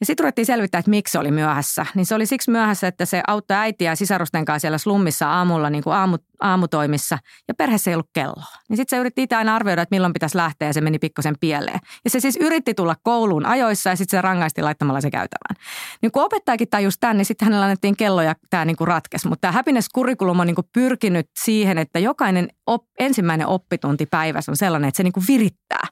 Ja 0.00 0.06
sitten 0.06 0.24
ruvettiin 0.24 0.46
selvittää, 0.46 0.78
että 0.78 0.90
miksi 0.90 1.12
se 1.12 1.18
oli 1.18 1.30
myöhässä. 1.30 1.86
Niin 1.94 2.06
se 2.06 2.14
oli 2.14 2.26
siksi 2.26 2.50
myöhässä, 2.50 2.86
että 2.86 3.04
se 3.04 3.22
auttoi 3.26 3.56
äitiä 3.56 3.94
sisarusten 3.94 4.44
kanssa 4.44 4.60
siellä 4.60 4.78
slummissa 4.78 5.30
aamulla 5.30 5.70
niin 5.70 5.84
kuin 5.84 5.94
aamu, 5.94 6.16
aamutoimissa 6.40 7.18
ja 7.48 7.54
perheessä 7.54 7.90
ei 7.90 7.94
ollut 7.94 8.10
kelloa. 8.12 8.44
Niin 8.68 8.76
sitten 8.76 8.96
se 8.96 9.00
yritti 9.00 9.22
itse 9.22 9.36
aina 9.36 9.56
arvioida, 9.56 9.82
että 9.82 9.94
milloin 9.94 10.12
pitäisi 10.12 10.36
lähteä 10.36 10.68
ja 10.68 10.72
se 10.72 10.80
meni 10.80 10.98
pikkusen 10.98 11.34
pieleen. 11.40 11.78
Ja 12.04 12.10
se 12.10 12.20
siis 12.20 12.36
yritti 12.40 12.74
tulla 12.74 12.96
kouluun 13.02 13.46
ajoissa 13.46 13.90
ja 13.90 13.96
sitten 13.96 14.18
se 14.18 14.22
rangaisti 14.22 14.62
laittamalla 14.62 15.00
se 15.00 15.10
käytävään. 15.10 15.64
Niin 16.02 16.12
kun 16.12 16.22
opettajakin 16.22 16.68
tajus 16.68 16.94
tämän, 17.00 17.16
niin 17.16 17.26
sitten 17.26 17.46
hänellä 17.46 17.64
annettiin 17.64 17.96
kello 17.96 18.22
ja 18.22 18.34
tämä 18.50 18.64
niin 18.64 18.76
ratkesi. 18.80 19.28
Mutta 19.28 19.40
tämä 19.40 19.52
happiness 19.52 19.88
curriculum 19.94 20.40
on 20.40 20.46
niin 20.46 20.54
kuin 20.54 20.68
pyrkinyt 20.72 21.26
siihen, 21.38 21.78
että 21.78 21.98
jokainen 21.98 22.48
op, 22.66 22.84
ensimmäinen 22.98 23.46
oppitunti 23.46 24.06
päivässä 24.06 24.52
on 24.52 24.56
sellainen, 24.56 24.88
että 24.88 24.96
se 24.96 25.02
niin 25.02 25.12
kuin 25.12 25.24
virittää 25.28 25.86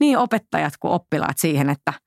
niin 0.00 0.18
opettajat 0.18 0.74
kuin 0.80 0.92
oppilaat 0.92 1.38
siihen, 1.38 1.70
että– 1.70 1.92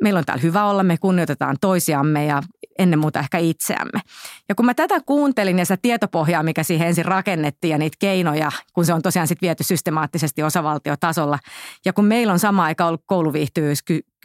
meillä 0.00 0.18
on 0.18 0.24
täällä 0.24 0.42
hyvä 0.42 0.64
olla, 0.64 0.82
me 0.82 0.96
kunnioitetaan 0.96 1.56
toisiamme 1.60 2.26
ja 2.26 2.42
ennen 2.78 2.98
muuta 2.98 3.20
ehkä 3.20 3.38
itseämme. 3.38 4.00
Ja 4.48 4.54
kun 4.54 4.66
mä 4.66 4.74
tätä 4.74 5.00
kuuntelin 5.06 5.58
ja 5.58 5.64
sitä 5.64 5.76
tietopohjaa, 5.82 6.42
mikä 6.42 6.62
siihen 6.62 6.88
ensin 6.88 7.04
rakennettiin 7.04 7.70
ja 7.70 7.78
niitä 7.78 7.96
keinoja, 8.00 8.52
kun 8.72 8.86
se 8.86 8.94
on 8.94 9.02
tosiaan 9.02 9.28
sitten 9.28 9.46
viety 9.46 9.64
systemaattisesti 9.64 10.42
osavaltiotasolla. 10.42 11.38
Ja 11.84 11.92
kun 11.92 12.04
meillä 12.04 12.32
on 12.32 12.38
sama 12.38 12.64
aika 12.64 12.86
ollut 12.86 13.02
kouluviihtyvyys 13.06 13.78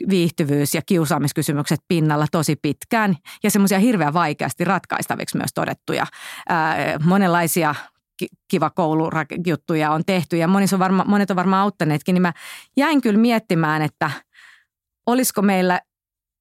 viihtyvyys 0.10 0.76
ja 0.76 0.82
kiusaamiskysymykset 0.86 1.80
pinnalla 1.88 2.26
tosi 2.32 2.56
pitkään 2.56 3.16
ja 3.44 3.52
semmoisia 3.52 3.80
hirveän 3.80 4.14
vaikeasti 4.14 4.64
ratkaistaviksi 4.64 5.38
myös 5.38 5.54
todettuja. 5.54 6.06
Ää, 6.50 7.00
monenlaisia 7.04 7.76
kiva 8.48 8.70
koulujuttuja 8.70 9.92
on 9.92 10.04
tehty 10.06 10.38
ja 10.38 10.48
monet 10.48 10.74
on, 10.74 10.80
varma, 10.80 11.04
monet 11.08 11.30
on 11.30 11.36
varmaan 11.36 11.62
auttaneetkin, 11.64 12.14
niin 12.14 12.22
mä 12.22 12.34
jäin 12.78 13.02
kyllä 13.02 13.20
miettimään, 13.20 13.82
että– 13.82 14.12
olisiko 15.08 15.42
meillä 15.42 15.82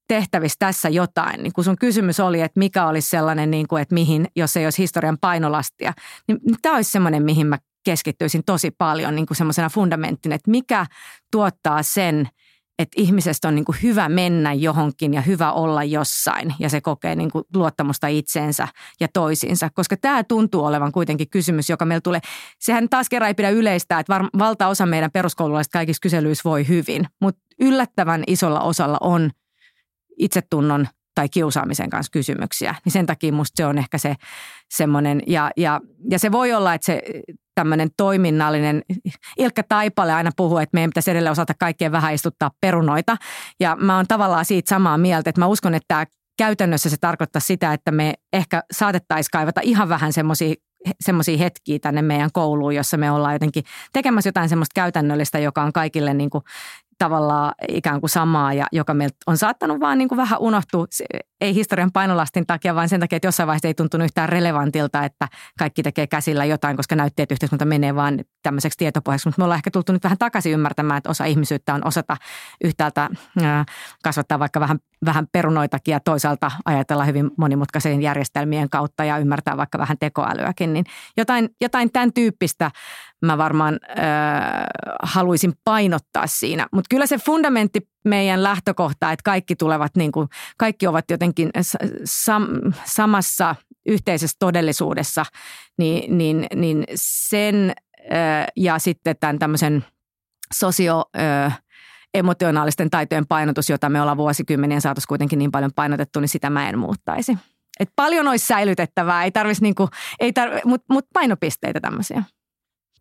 tehtävissä 0.08 0.56
tässä 0.58 0.88
jotain, 0.88 1.42
niin 1.42 1.52
kun 1.52 1.64
sun 1.64 1.78
kysymys 1.78 2.20
oli, 2.20 2.40
että 2.40 2.58
mikä 2.58 2.86
olisi 2.86 3.08
sellainen, 3.08 3.50
niin 3.50 3.68
kuin, 3.68 3.82
että 3.82 3.94
mihin, 3.94 4.26
jos 4.36 4.56
ei 4.56 4.66
olisi 4.66 4.82
historian 4.82 5.18
painolastia, 5.20 5.92
niin, 6.28 6.38
niin 6.44 6.56
tämä 6.62 6.74
olisi 6.74 6.90
semmoinen, 6.90 7.22
mihin 7.22 7.46
mä 7.46 7.58
keskittyisin 7.84 8.42
tosi 8.46 8.70
paljon 8.70 9.14
niin 9.16 9.26
kuin 9.26 9.36
semmoisena 9.36 9.68
fundamenttina, 9.68 10.34
että 10.34 10.50
mikä 10.50 10.86
tuottaa 11.32 11.82
sen, 11.82 12.28
että 12.78 13.00
ihmisestä 13.00 13.48
on 13.48 13.54
niin 13.54 13.64
kuin 13.64 13.78
hyvä 13.82 14.08
mennä 14.08 14.52
johonkin 14.52 15.14
ja 15.14 15.20
hyvä 15.20 15.52
olla 15.52 15.84
jossain 15.84 16.54
ja 16.58 16.68
se 16.68 16.80
kokee 16.80 17.14
niin 17.14 17.30
kuin 17.30 17.44
luottamusta 17.54 18.06
itseensä 18.06 18.68
ja 19.00 19.08
toisiinsa. 19.12 19.70
Koska 19.74 19.96
tämä 19.96 20.24
tuntuu 20.24 20.64
olevan 20.64 20.92
kuitenkin 20.92 21.30
kysymys, 21.30 21.70
joka 21.70 21.84
meillä 21.84 22.00
tulee. 22.00 22.20
Sehän 22.58 22.88
taas 22.88 23.08
kerran 23.08 23.28
ei 23.28 23.34
pidä 23.34 23.50
yleistää, 23.50 24.00
että 24.00 24.20
valtaosa 24.38 24.86
meidän 24.86 25.10
peruskoululaisista 25.10 25.78
kaikissa 25.78 26.00
kyselyissä 26.00 26.50
voi 26.50 26.68
hyvin, 26.68 27.06
mutta 27.20 27.40
yllättävän 27.60 28.24
isolla 28.26 28.60
osalla 28.60 28.98
on 29.00 29.30
itsetunnon 30.18 30.88
tai 31.16 31.28
kiusaamisen 31.28 31.90
kanssa 31.90 32.12
kysymyksiä. 32.12 32.74
Niin 32.84 32.92
sen 32.92 33.06
takia 33.06 33.32
musta 33.32 33.56
se 33.56 33.66
on 33.66 33.78
ehkä 33.78 33.98
se 33.98 34.14
semmoinen, 34.74 35.22
ja, 35.26 35.50
ja, 35.56 35.80
ja 36.10 36.18
se 36.18 36.32
voi 36.32 36.52
olla, 36.52 36.74
että 36.74 36.86
se 36.86 37.02
tämmöinen 37.54 37.88
toiminnallinen, 37.96 38.82
Ilkka 39.38 39.62
Taipale 39.62 40.12
aina 40.12 40.30
puhuu, 40.36 40.58
että 40.58 40.74
meidän 40.74 40.90
pitäisi 40.90 41.10
edelleen 41.10 41.32
osata 41.32 41.54
kaikkien 41.58 41.92
vähän 41.92 42.14
istuttaa 42.14 42.50
perunoita. 42.60 43.16
Ja 43.60 43.76
mä 43.80 43.96
oon 43.96 44.06
tavallaan 44.06 44.44
siitä 44.44 44.68
samaa 44.68 44.98
mieltä, 44.98 45.30
että 45.30 45.40
mä 45.40 45.46
uskon, 45.46 45.74
että 45.74 45.88
tämä 45.88 46.04
käytännössä 46.38 46.90
se 46.90 46.96
tarkoittaa 47.00 47.40
sitä, 47.40 47.72
että 47.72 47.90
me 47.90 48.14
ehkä 48.32 48.62
saatettaisiin 48.72 49.30
kaivata 49.32 49.60
ihan 49.64 49.88
vähän 49.88 50.12
semmoisia 50.12 50.54
semmoisia 51.00 51.38
hetkiä 51.38 51.78
tänne 51.78 52.02
meidän 52.02 52.30
kouluun, 52.32 52.74
jossa 52.74 52.96
me 52.96 53.10
ollaan 53.10 53.34
jotenkin 53.34 53.64
tekemässä 53.92 54.28
jotain 54.28 54.48
semmoista 54.48 54.72
käytännöllistä, 54.74 55.38
joka 55.38 55.62
on 55.62 55.72
kaikille 55.72 56.14
niin 56.14 56.30
kuin 56.30 56.44
tavallaan 56.98 57.54
ikään 57.68 58.00
kuin 58.00 58.10
samaa 58.10 58.52
ja 58.52 58.66
joka 58.72 58.94
meiltä 58.94 59.16
on 59.26 59.36
saattanut 59.36 59.80
vaan 59.80 59.98
niin 59.98 60.08
kuin 60.08 60.16
vähän 60.16 60.40
unohtua, 60.40 60.86
ei 61.40 61.54
historian 61.54 61.92
painolastin 61.92 62.46
takia, 62.46 62.74
vaan 62.74 62.88
sen 62.88 63.00
takia, 63.00 63.16
että 63.16 63.28
jossain 63.28 63.46
vaiheessa 63.46 63.68
ei 63.68 63.74
tuntunut 63.74 64.04
yhtään 64.04 64.28
relevantilta, 64.28 65.04
että 65.04 65.28
kaikki 65.58 65.82
tekee 65.82 66.06
käsillä 66.06 66.44
jotain, 66.44 66.76
koska 66.76 66.96
näytti, 66.96 67.22
että 67.22 67.34
yhteiskunta 67.34 67.64
menee 67.64 67.94
vaan 67.94 68.18
tämmöiseksi 68.42 68.78
tietopohjaksi. 68.78 69.28
Mutta 69.28 69.40
me 69.40 69.44
ollaan 69.44 69.58
ehkä 69.58 69.70
tultu 69.70 69.92
nyt 69.92 70.04
vähän 70.04 70.18
takaisin 70.18 70.52
ymmärtämään, 70.52 70.98
että 70.98 71.10
osa 71.10 71.24
ihmisyyttä 71.24 71.74
on 71.74 71.86
osata 71.86 72.16
yhtäältä 72.64 73.10
kasvattaa 74.02 74.38
vaikka 74.38 74.60
vähän, 74.60 74.78
vähän 75.04 75.26
perunoitakin 75.32 75.92
ja 75.92 76.00
toisaalta 76.00 76.50
ajatella 76.64 77.04
hyvin 77.04 77.30
monimutkaisen 77.38 78.02
järjestelmien 78.02 78.70
kautta 78.70 79.04
ja 79.04 79.18
ymmärtää 79.18 79.56
vaikka 79.56 79.78
vähän 79.78 79.98
tekoälyäkin. 80.00 80.72
Niin 80.72 80.84
jotain, 81.16 81.48
jotain 81.60 81.92
tämän 81.92 82.12
tyyppistä 82.12 82.70
mä 83.24 83.38
varmaan 83.38 83.80
äh, 83.90 83.96
haluaisin 85.02 85.52
painottaa 85.64 86.26
siinä. 86.26 86.66
Mutta 86.72 86.88
kyllä 86.90 87.06
se 87.06 87.18
fundamentti 87.18 87.88
meidän 88.04 88.42
lähtökohta, 88.42 89.12
että 89.12 89.22
kaikki 89.24 89.56
tulevat 89.56 89.96
niin 89.96 90.12
kuin, 90.12 90.28
kaikki 90.58 90.86
ovat 90.86 91.04
jotenkin 91.10 91.50
sam- 92.04 92.74
samassa 92.84 93.54
yhteisessä 93.86 94.36
todellisuudessa, 94.38 95.24
niin, 95.78 96.18
niin, 96.18 96.46
niin 96.54 96.84
sen 96.94 97.72
äh, 98.12 98.46
ja 98.56 98.78
sitten 98.78 99.16
tämän 99.20 99.38
tämmöisen 99.38 99.84
sosio- 100.54 101.10
äh, 101.18 101.62
emotionaalisten 102.14 102.90
taitojen 102.90 103.26
painotus, 103.26 103.70
jota 103.70 103.88
me 103.88 104.00
ollaan 104.00 104.16
vuosikymmenien 104.16 104.80
saatossa 104.80 105.08
kuitenkin 105.08 105.38
niin 105.38 105.50
paljon 105.50 105.70
painotettu, 105.74 106.20
niin 106.20 106.28
sitä 106.28 106.50
mä 106.50 106.68
en 106.68 106.78
muuttaisi. 106.78 107.38
Et 107.80 107.90
paljon 107.96 108.28
olisi 108.28 108.46
säilytettävää, 108.46 109.24
ei 109.24 109.30
tarvitsisi 109.30 109.62
niinku, 109.62 109.88
ei 110.20 110.32
tarvi, 110.32 110.60
mutta 110.64 110.94
mut 110.94 111.06
painopisteitä 111.12 111.80
tämmöisiä. 111.80 112.22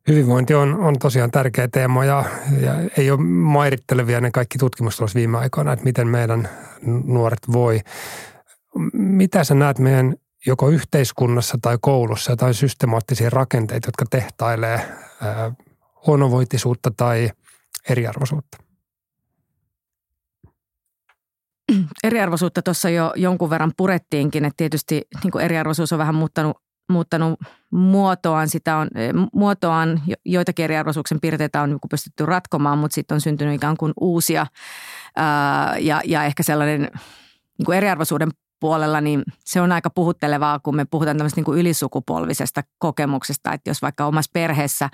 Hyvinvointi 0.07 0.53
on, 0.53 0.73
on 0.73 0.99
tosiaan 0.99 1.31
tärkeä 1.31 1.67
teema 1.67 2.05
ja, 2.05 2.25
ja 2.61 2.73
ei 2.97 3.11
ole 3.11 3.19
mairittelevia 3.21 4.21
ne 4.21 4.31
kaikki 4.31 4.57
tutkimustulokset 4.57 5.15
viime 5.15 5.37
aikoina, 5.37 5.73
että 5.73 5.85
miten 5.85 6.07
meidän 6.07 6.49
nuoret 7.05 7.39
voi. 7.51 7.79
Mitä 8.93 9.43
sä 9.43 9.55
näet 9.55 9.79
meidän 9.79 10.15
joko 10.45 10.69
yhteiskunnassa 10.69 11.57
tai 11.61 11.77
koulussa 11.81 12.31
jotain 12.31 12.53
systemaattisia 12.53 13.29
rakenteita, 13.29 13.87
jotka 13.87 14.05
tehtailee 14.09 14.81
ää, 15.21 15.51
huonovointisuutta 16.07 16.91
tai 16.97 17.29
eriarvoisuutta? 17.89 18.57
Eriarvoisuutta 22.03 22.61
tuossa 22.61 22.89
jo 22.89 23.13
jonkun 23.15 23.49
verran 23.49 23.71
purettiinkin, 23.77 24.45
että 24.45 24.57
tietysti 24.57 25.01
niin 25.23 25.41
eriarvoisuus 25.41 25.93
on 25.93 25.99
vähän 25.99 26.15
muuttanut 26.15 26.57
muuttanut 26.89 27.39
muotoaan. 27.71 28.49
Sitä 28.49 28.77
on, 28.77 28.87
eh, 28.95 29.13
muotoaan 29.33 30.01
joitakin 30.25 30.63
eriarvoisuuksien 30.63 31.21
piirteitä 31.21 31.61
on 31.61 31.69
niinku 31.69 31.87
pystytty 31.87 32.25
ratkomaan, 32.25 32.77
mutta 32.77 32.95
sitten 32.95 33.15
on 33.15 33.21
syntynyt 33.21 33.55
ikään 33.55 33.77
kuin 33.77 33.93
uusia 33.99 34.45
ää, 35.15 35.77
ja, 35.77 36.01
ja 36.05 36.23
ehkä 36.23 36.43
sellainen 36.43 36.81
niin 37.57 37.65
kuin 37.65 37.77
eriarvoisuuden 37.77 38.29
puolella, 38.59 39.01
niin 39.01 39.23
se 39.45 39.61
on 39.61 39.71
aika 39.71 39.89
puhuttelevaa, 39.89 40.59
kun 40.59 40.75
me 40.75 40.85
puhutaan 40.85 41.17
tämmöistä 41.17 41.37
niin 41.37 41.45
kuin 41.45 41.59
ylisukupolvisesta 41.59 42.61
kokemuksesta, 42.77 43.53
että 43.53 43.69
jos 43.69 43.81
vaikka 43.81 44.05
omassa 44.05 44.31
perheessä 44.33 44.89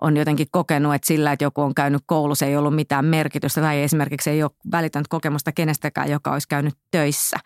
on 0.00 0.16
jotenkin 0.16 0.46
kokenut, 0.50 0.94
että 0.94 1.06
sillä, 1.06 1.32
että 1.32 1.44
joku 1.44 1.60
on 1.60 1.74
käynyt 1.74 2.02
koulussa, 2.06 2.46
ei 2.46 2.56
ollut 2.56 2.74
mitään 2.74 3.04
merkitystä 3.04 3.60
tai 3.60 3.82
esimerkiksi 3.82 4.30
ei 4.30 4.42
ole 4.42 4.50
välittänyt 4.72 5.08
kokemusta 5.08 5.52
kenestäkään, 5.52 6.10
joka 6.10 6.32
olisi 6.32 6.48
käynyt 6.48 6.74
töissä, 6.90 7.36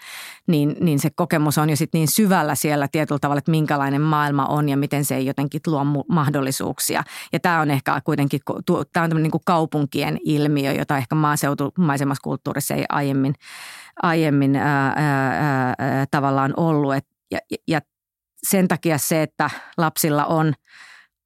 niin, 0.46 0.76
niin 0.80 0.98
se 0.98 1.10
kokemus 1.10 1.58
on 1.58 1.70
jo 1.70 1.76
sitten 1.76 1.98
niin 1.98 2.08
syvällä 2.08 2.54
siellä 2.54 2.88
tietyllä 2.92 3.18
tavalla, 3.18 3.38
että 3.38 3.50
minkälainen 3.50 4.00
maailma 4.00 4.46
on 4.46 4.68
ja 4.68 4.76
miten 4.76 5.04
se 5.04 5.16
ei 5.16 5.26
jotenkin 5.26 5.60
luo 5.66 5.84
mahdollisuuksia. 6.08 7.02
Ja 7.32 7.40
tämä 7.40 7.60
on 7.60 7.70
ehkä 7.70 8.00
kuitenkin, 8.04 8.40
tämä 8.66 8.78
on 8.78 8.84
tämmöinen 8.92 9.22
niin 9.22 9.30
kuin 9.30 9.42
kaupunkien 9.46 10.18
ilmiö, 10.24 10.72
jota 10.72 10.96
ehkä 10.96 11.14
maaseutumaisemmassa 11.14 12.22
kulttuurissa 12.22 12.74
ei 12.74 12.84
aiemmin 12.88 13.34
aiemmin 14.02 14.56
ää, 14.56 14.92
ää, 14.96 15.74
ää, 15.78 16.04
tavallaan 16.10 16.54
ollut. 16.56 16.94
Et, 16.94 17.06
ja, 17.30 17.38
ja 17.68 17.80
sen 18.48 18.68
takia 18.68 18.98
se, 18.98 19.22
että 19.22 19.50
lapsilla 19.76 20.24
on 20.24 20.54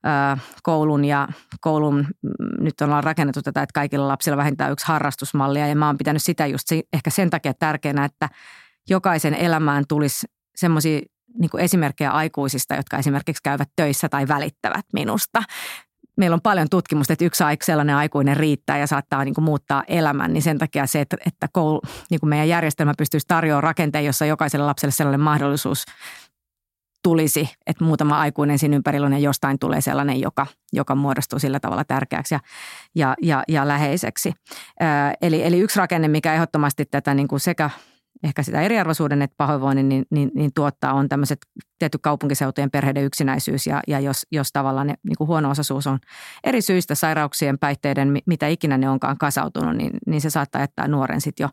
ää, 0.04 0.38
koulun 0.62 1.04
ja 1.04 1.28
koulun, 1.60 1.96
mm, 1.96 2.64
nyt 2.64 2.80
ollaan 2.80 3.04
rakennettu 3.04 3.42
tätä, 3.42 3.62
että 3.62 3.74
kaikilla 3.74 4.08
lapsilla 4.08 4.36
vähintään 4.36 4.72
yksi 4.72 4.86
harrastusmallia 4.86 5.68
ja 5.68 5.76
mä 5.76 5.86
oon 5.86 5.98
pitänyt 5.98 6.22
sitä 6.22 6.46
just 6.46 6.72
ehkä 6.92 7.10
sen 7.10 7.30
takia 7.30 7.54
tärkeänä, 7.54 8.04
että 8.04 8.28
jokaisen 8.90 9.34
elämään 9.34 9.84
tulisi 9.88 10.26
semmoisia 10.56 11.00
niin 11.38 11.50
esimerkkejä 11.58 12.10
aikuisista, 12.10 12.74
jotka 12.74 12.98
esimerkiksi 12.98 13.42
käyvät 13.42 13.68
töissä 13.76 14.08
tai 14.08 14.28
välittävät 14.28 14.86
minusta 14.92 15.42
meillä 16.16 16.34
on 16.34 16.40
paljon 16.40 16.66
tutkimusta, 16.70 17.12
että 17.12 17.24
yksi 17.24 17.44
sellainen 17.62 17.96
aikuinen 17.96 18.36
riittää 18.36 18.78
ja 18.78 18.86
saattaa 18.86 19.24
niin 19.24 19.34
kuin 19.34 19.44
muuttaa 19.44 19.82
elämän, 19.88 20.32
niin 20.32 20.42
sen 20.42 20.58
takia 20.58 20.86
se, 20.86 21.00
että, 21.00 21.16
että 21.26 21.48
koulu, 21.52 21.80
niin 22.10 22.20
kuin 22.20 22.30
meidän 22.30 22.48
järjestelmä 22.48 22.94
pystyisi 22.98 23.26
tarjoamaan 23.28 23.62
rakenteen, 23.62 24.04
jossa 24.04 24.26
jokaiselle 24.26 24.66
lapselle 24.66 24.92
sellainen 24.92 25.20
mahdollisuus 25.20 25.84
tulisi, 27.02 27.50
että 27.66 27.84
muutama 27.84 28.20
aikuinen 28.20 28.58
siinä 28.58 28.76
ympärillä 28.76 29.06
on 29.06 29.12
ja 29.12 29.18
jostain 29.18 29.58
tulee 29.58 29.80
sellainen, 29.80 30.20
joka, 30.20 30.46
joka 30.72 30.94
muodostuu 30.94 31.38
sillä 31.38 31.60
tavalla 31.60 31.84
tärkeäksi 31.84 32.34
ja, 32.34 32.40
ja, 32.94 33.14
ja, 33.22 33.42
ja 33.48 33.68
läheiseksi. 33.68 34.32
Eli, 35.20 35.44
eli 35.44 35.60
yksi 35.60 35.78
rakenne, 35.78 36.08
mikä 36.08 36.34
ehdottomasti 36.34 36.84
tätä 36.84 37.14
niin 37.14 37.28
kuin 37.28 37.40
sekä 37.40 37.70
ehkä 38.24 38.42
sitä 38.42 38.60
eriarvoisuuden 38.60 39.22
että 39.22 39.34
pahoinvoinnin, 39.36 39.88
niin, 39.88 40.04
niin, 40.10 40.30
niin 40.34 40.50
tuottaa 40.54 40.92
on 40.92 41.08
tämmöiset 41.08 41.38
tietty 41.78 41.98
kaupunkiseutujen 41.98 42.70
perheiden 42.70 43.04
yksinäisyys 43.04 43.66
ja, 43.66 43.80
ja 43.88 44.00
jos, 44.00 44.26
jos 44.32 44.48
tavallaan 44.52 44.86
ne, 44.86 44.94
niin 45.02 45.16
kuin 45.18 45.28
huono-osaisuus 45.28 45.86
on 45.86 45.98
eri 46.44 46.62
syistä 46.62 46.94
sairauksien, 46.94 47.58
päihteiden, 47.58 48.18
mitä 48.26 48.48
ikinä 48.48 48.78
ne 48.78 48.90
onkaan 48.90 49.18
kasautunut, 49.18 49.76
niin, 49.76 49.90
niin 50.06 50.20
se 50.20 50.30
saattaa 50.30 50.60
jättää 50.60 50.88
nuoren 50.88 51.20
sitten 51.20 51.44
jo 51.44 51.48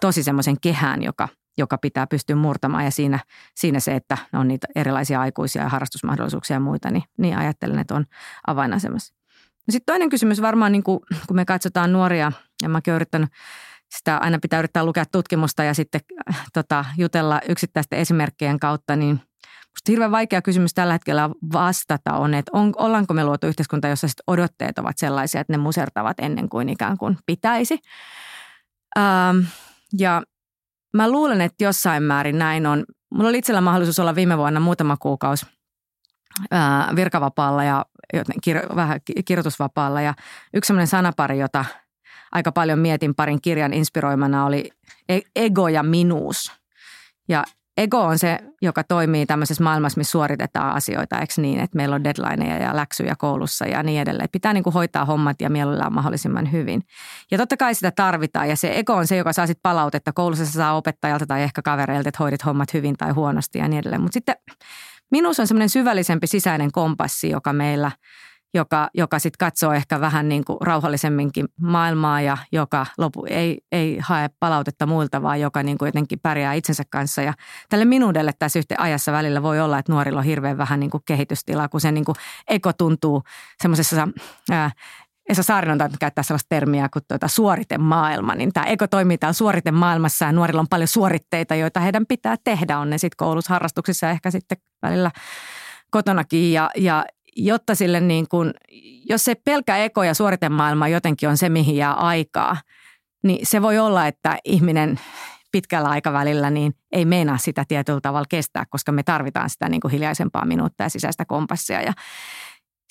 tosi 0.00 0.22
semmoisen 0.22 0.60
kehään, 0.60 1.02
joka, 1.02 1.28
joka 1.58 1.78
pitää 1.78 2.06
pystyä 2.06 2.36
murtamaan 2.36 2.84
ja 2.84 2.90
siinä, 2.90 3.18
siinä 3.54 3.80
se, 3.80 3.94
että 3.94 4.18
on 4.32 4.48
niitä 4.48 4.66
erilaisia 4.74 5.20
aikuisia 5.20 5.62
ja 5.62 5.68
harrastusmahdollisuuksia 5.68 6.56
ja 6.56 6.60
muita, 6.60 6.90
niin, 6.90 7.04
niin 7.18 7.36
ajattelen, 7.38 7.78
että 7.78 7.94
on 7.94 8.04
avainasemassa. 8.46 9.14
No 9.66 9.72
sitten 9.72 9.92
toinen 9.92 10.08
kysymys 10.08 10.42
varmaan, 10.42 10.72
niin 10.72 10.82
kuin, 10.82 11.00
kun 11.26 11.36
me 11.36 11.44
katsotaan 11.44 11.92
nuoria, 11.92 12.32
ja 12.62 12.68
mäkin 12.68 12.92
olen 12.92 12.96
yrittänyt 12.96 13.30
sitä 13.98 14.16
aina 14.16 14.38
pitää 14.42 14.58
yrittää 14.58 14.84
lukea 14.84 15.04
tutkimusta 15.12 15.64
ja 15.64 15.74
sitten 15.74 16.00
äh, 16.28 16.46
tota, 16.52 16.84
jutella 16.98 17.40
yksittäisten 17.48 17.98
esimerkkien 17.98 18.60
kautta, 18.60 18.96
niin 18.96 19.20
Musta 19.70 19.92
hirveän 19.92 20.10
vaikea 20.10 20.42
kysymys 20.42 20.74
tällä 20.74 20.92
hetkellä 20.92 21.30
vastata 21.52 22.12
on, 22.12 22.34
että 22.34 22.50
on, 22.54 22.72
ollaanko 22.76 23.14
me 23.14 23.24
luotu 23.24 23.46
yhteiskunta, 23.46 23.88
jossa 23.88 24.08
sit 24.08 24.20
odotteet 24.26 24.78
ovat 24.78 24.98
sellaisia, 24.98 25.40
että 25.40 25.52
ne 25.52 25.56
musertavat 25.56 26.20
ennen 26.20 26.48
kuin 26.48 26.68
ikään 26.68 26.98
kuin 26.98 27.18
pitäisi. 27.26 27.78
Ähm, 28.98 29.38
ja 29.98 30.22
mä 30.94 31.10
luulen, 31.10 31.40
että 31.40 31.64
jossain 31.64 32.02
määrin 32.02 32.38
näin 32.38 32.66
on. 32.66 32.84
Mulla 33.14 33.28
oli 33.28 33.38
itsellä 33.38 33.60
mahdollisuus 33.60 33.98
olla 33.98 34.14
viime 34.14 34.38
vuonna 34.38 34.60
muutama 34.60 34.96
kuukausi 34.96 35.46
äh, 36.54 36.96
virkavapaalla 36.96 37.64
ja 37.64 37.84
kir- 38.46 38.76
vähän 38.76 39.00
kirjoitusvapaalla. 39.24 40.00
Ja 40.00 40.14
yksi 40.54 40.66
sellainen 40.66 40.86
sanapari, 40.86 41.38
jota– 41.38 41.64
aika 42.32 42.52
paljon 42.52 42.78
mietin 42.78 43.14
parin 43.14 43.40
kirjan 43.42 43.72
inspiroimana 43.72 44.46
oli 44.46 44.70
e-, 45.08 45.20
ego 45.36 45.68
ja 45.68 45.82
minuus. 45.82 46.52
Ja 47.28 47.44
ego 47.76 48.00
on 48.00 48.18
se, 48.18 48.38
joka 48.62 48.84
toimii 48.84 49.26
tämmöisessä 49.26 49.64
maailmassa, 49.64 49.98
missä 49.98 50.10
suoritetaan 50.10 50.74
asioita, 50.74 51.18
eikö 51.18 51.32
niin, 51.36 51.60
että 51.60 51.76
meillä 51.76 51.94
on 51.94 52.04
deadlineja 52.04 52.56
ja 52.56 52.76
läksyjä 52.76 53.14
koulussa 53.18 53.66
ja 53.66 53.82
niin 53.82 54.00
edelleen. 54.00 54.28
Pitää 54.32 54.52
niin 54.52 54.64
kuin 54.64 54.74
hoitaa 54.74 55.04
hommat 55.04 55.40
ja 55.40 55.50
mielellään 55.50 55.94
mahdollisimman 55.94 56.52
hyvin. 56.52 56.82
Ja 57.30 57.38
totta 57.38 57.56
kai 57.56 57.74
sitä 57.74 57.90
tarvitaan 57.90 58.48
ja 58.48 58.56
se 58.56 58.78
ego 58.78 58.94
on 58.94 59.06
se, 59.06 59.16
joka 59.16 59.32
saa 59.32 59.46
sitten 59.46 59.62
palautetta. 59.62 60.12
Koulussa 60.12 60.46
saa 60.46 60.76
opettajalta 60.76 61.26
tai 61.26 61.42
ehkä 61.42 61.62
kavereilta, 61.62 62.08
että 62.08 62.22
hoidit 62.22 62.44
hommat 62.44 62.74
hyvin 62.74 62.96
tai 62.96 63.10
huonosti 63.10 63.58
ja 63.58 63.68
niin 63.68 63.78
edelleen. 63.78 64.02
Mutta 64.02 64.14
sitten 64.14 64.36
minuus 65.10 65.40
on 65.40 65.46
semmoinen 65.46 65.68
syvällisempi 65.68 66.26
sisäinen 66.26 66.72
kompassi, 66.72 67.30
joka 67.30 67.52
meillä– 67.52 67.90
joka, 68.54 68.88
joka 68.94 69.18
sitten 69.18 69.46
katsoo 69.46 69.72
ehkä 69.72 70.00
vähän 70.00 70.28
niin 70.28 70.44
kuin 70.44 70.58
rauhallisemminkin 70.60 71.48
maailmaa 71.60 72.20
ja 72.20 72.36
joka 72.52 72.86
lopu, 72.98 73.26
ei, 73.28 73.60
ei 73.72 73.98
hae 73.98 74.30
palautetta 74.40 74.86
muilta, 74.86 75.22
vaan 75.22 75.40
joka 75.40 75.62
niin 75.62 75.78
kuin 75.78 75.86
jotenkin 75.86 76.20
pärjää 76.20 76.54
itsensä 76.54 76.82
kanssa. 76.90 77.22
Ja 77.22 77.34
tälle 77.68 77.84
minuudelle 77.84 78.32
tässä 78.38 78.58
yhteen 78.58 78.80
ajassa 78.80 79.12
välillä 79.12 79.42
voi 79.42 79.60
olla, 79.60 79.78
että 79.78 79.92
nuorilla 79.92 80.18
on 80.18 80.24
hirveän 80.24 80.58
vähän 80.58 80.80
niin 80.80 80.90
kuin 80.90 81.02
kehitystilaa, 81.06 81.68
kun 81.68 81.80
se 81.80 81.92
niin 81.92 82.04
kuin 82.04 82.16
eko 82.48 82.72
tuntuu 82.72 83.22
semmoisessa 83.62 84.08
Esa 85.28 85.42
Saarinen 85.42 85.82
on 85.82 85.90
käyttää 86.00 86.24
sellaista 86.24 86.48
termiä 86.48 86.88
kuin 86.92 87.02
tuota 87.08 87.28
suoritemaailma, 87.28 88.34
niin 88.34 88.52
tämä 88.52 88.66
eko 88.66 88.86
toimii 88.86 89.18
täällä 89.18 89.32
suoritemaailmassa 89.32 90.24
ja 90.24 90.32
nuorilla 90.32 90.60
on 90.60 90.68
paljon 90.68 90.88
suoritteita, 90.88 91.54
joita 91.54 91.80
heidän 91.80 92.06
pitää 92.06 92.36
tehdä, 92.44 92.78
on 92.78 92.90
ne 92.90 92.98
sitten 92.98 93.16
koulussa, 93.16 93.54
harrastuksissa 93.54 94.06
ja 94.06 94.12
ehkä 94.12 94.30
sitten 94.30 94.58
välillä 94.82 95.10
kotonakin 95.90 96.52
ja, 96.52 96.70
ja, 96.76 97.04
jotta 97.36 97.74
sille 97.74 98.00
niin 98.00 98.28
kuin, 98.28 98.54
jos 99.08 99.24
se 99.24 99.34
pelkä 99.34 99.76
eko 99.76 100.02
ja 100.02 100.14
suoritemaailma 100.14 100.88
jotenkin 100.88 101.28
on 101.28 101.36
se, 101.36 101.48
mihin 101.48 101.76
jää 101.76 101.94
aikaa, 101.94 102.56
niin 103.22 103.46
se 103.46 103.62
voi 103.62 103.78
olla, 103.78 104.06
että 104.06 104.38
ihminen 104.44 105.00
pitkällä 105.52 105.88
aikavälillä 105.88 106.50
niin 106.50 106.74
ei 106.92 107.04
meinaa 107.04 107.38
sitä 107.38 107.64
tietyllä 107.68 108.00
tavalla 108.00 108.26
kestää, 108.28 108.64
koska 108.70 108.92
me 108.92 109.02
tarvitaan 109.02 109.50
sitä 109.50 109.68
niin 109.68 109.80
kuin 109.80 109.92
hiljaisempaa 109.92 110.44
minuuttia 110.44 110.86
ja 110.86 110.90
sisäistä 110.90 111.24
kompassia. 111.24 111.82
Ja 111.82 111.92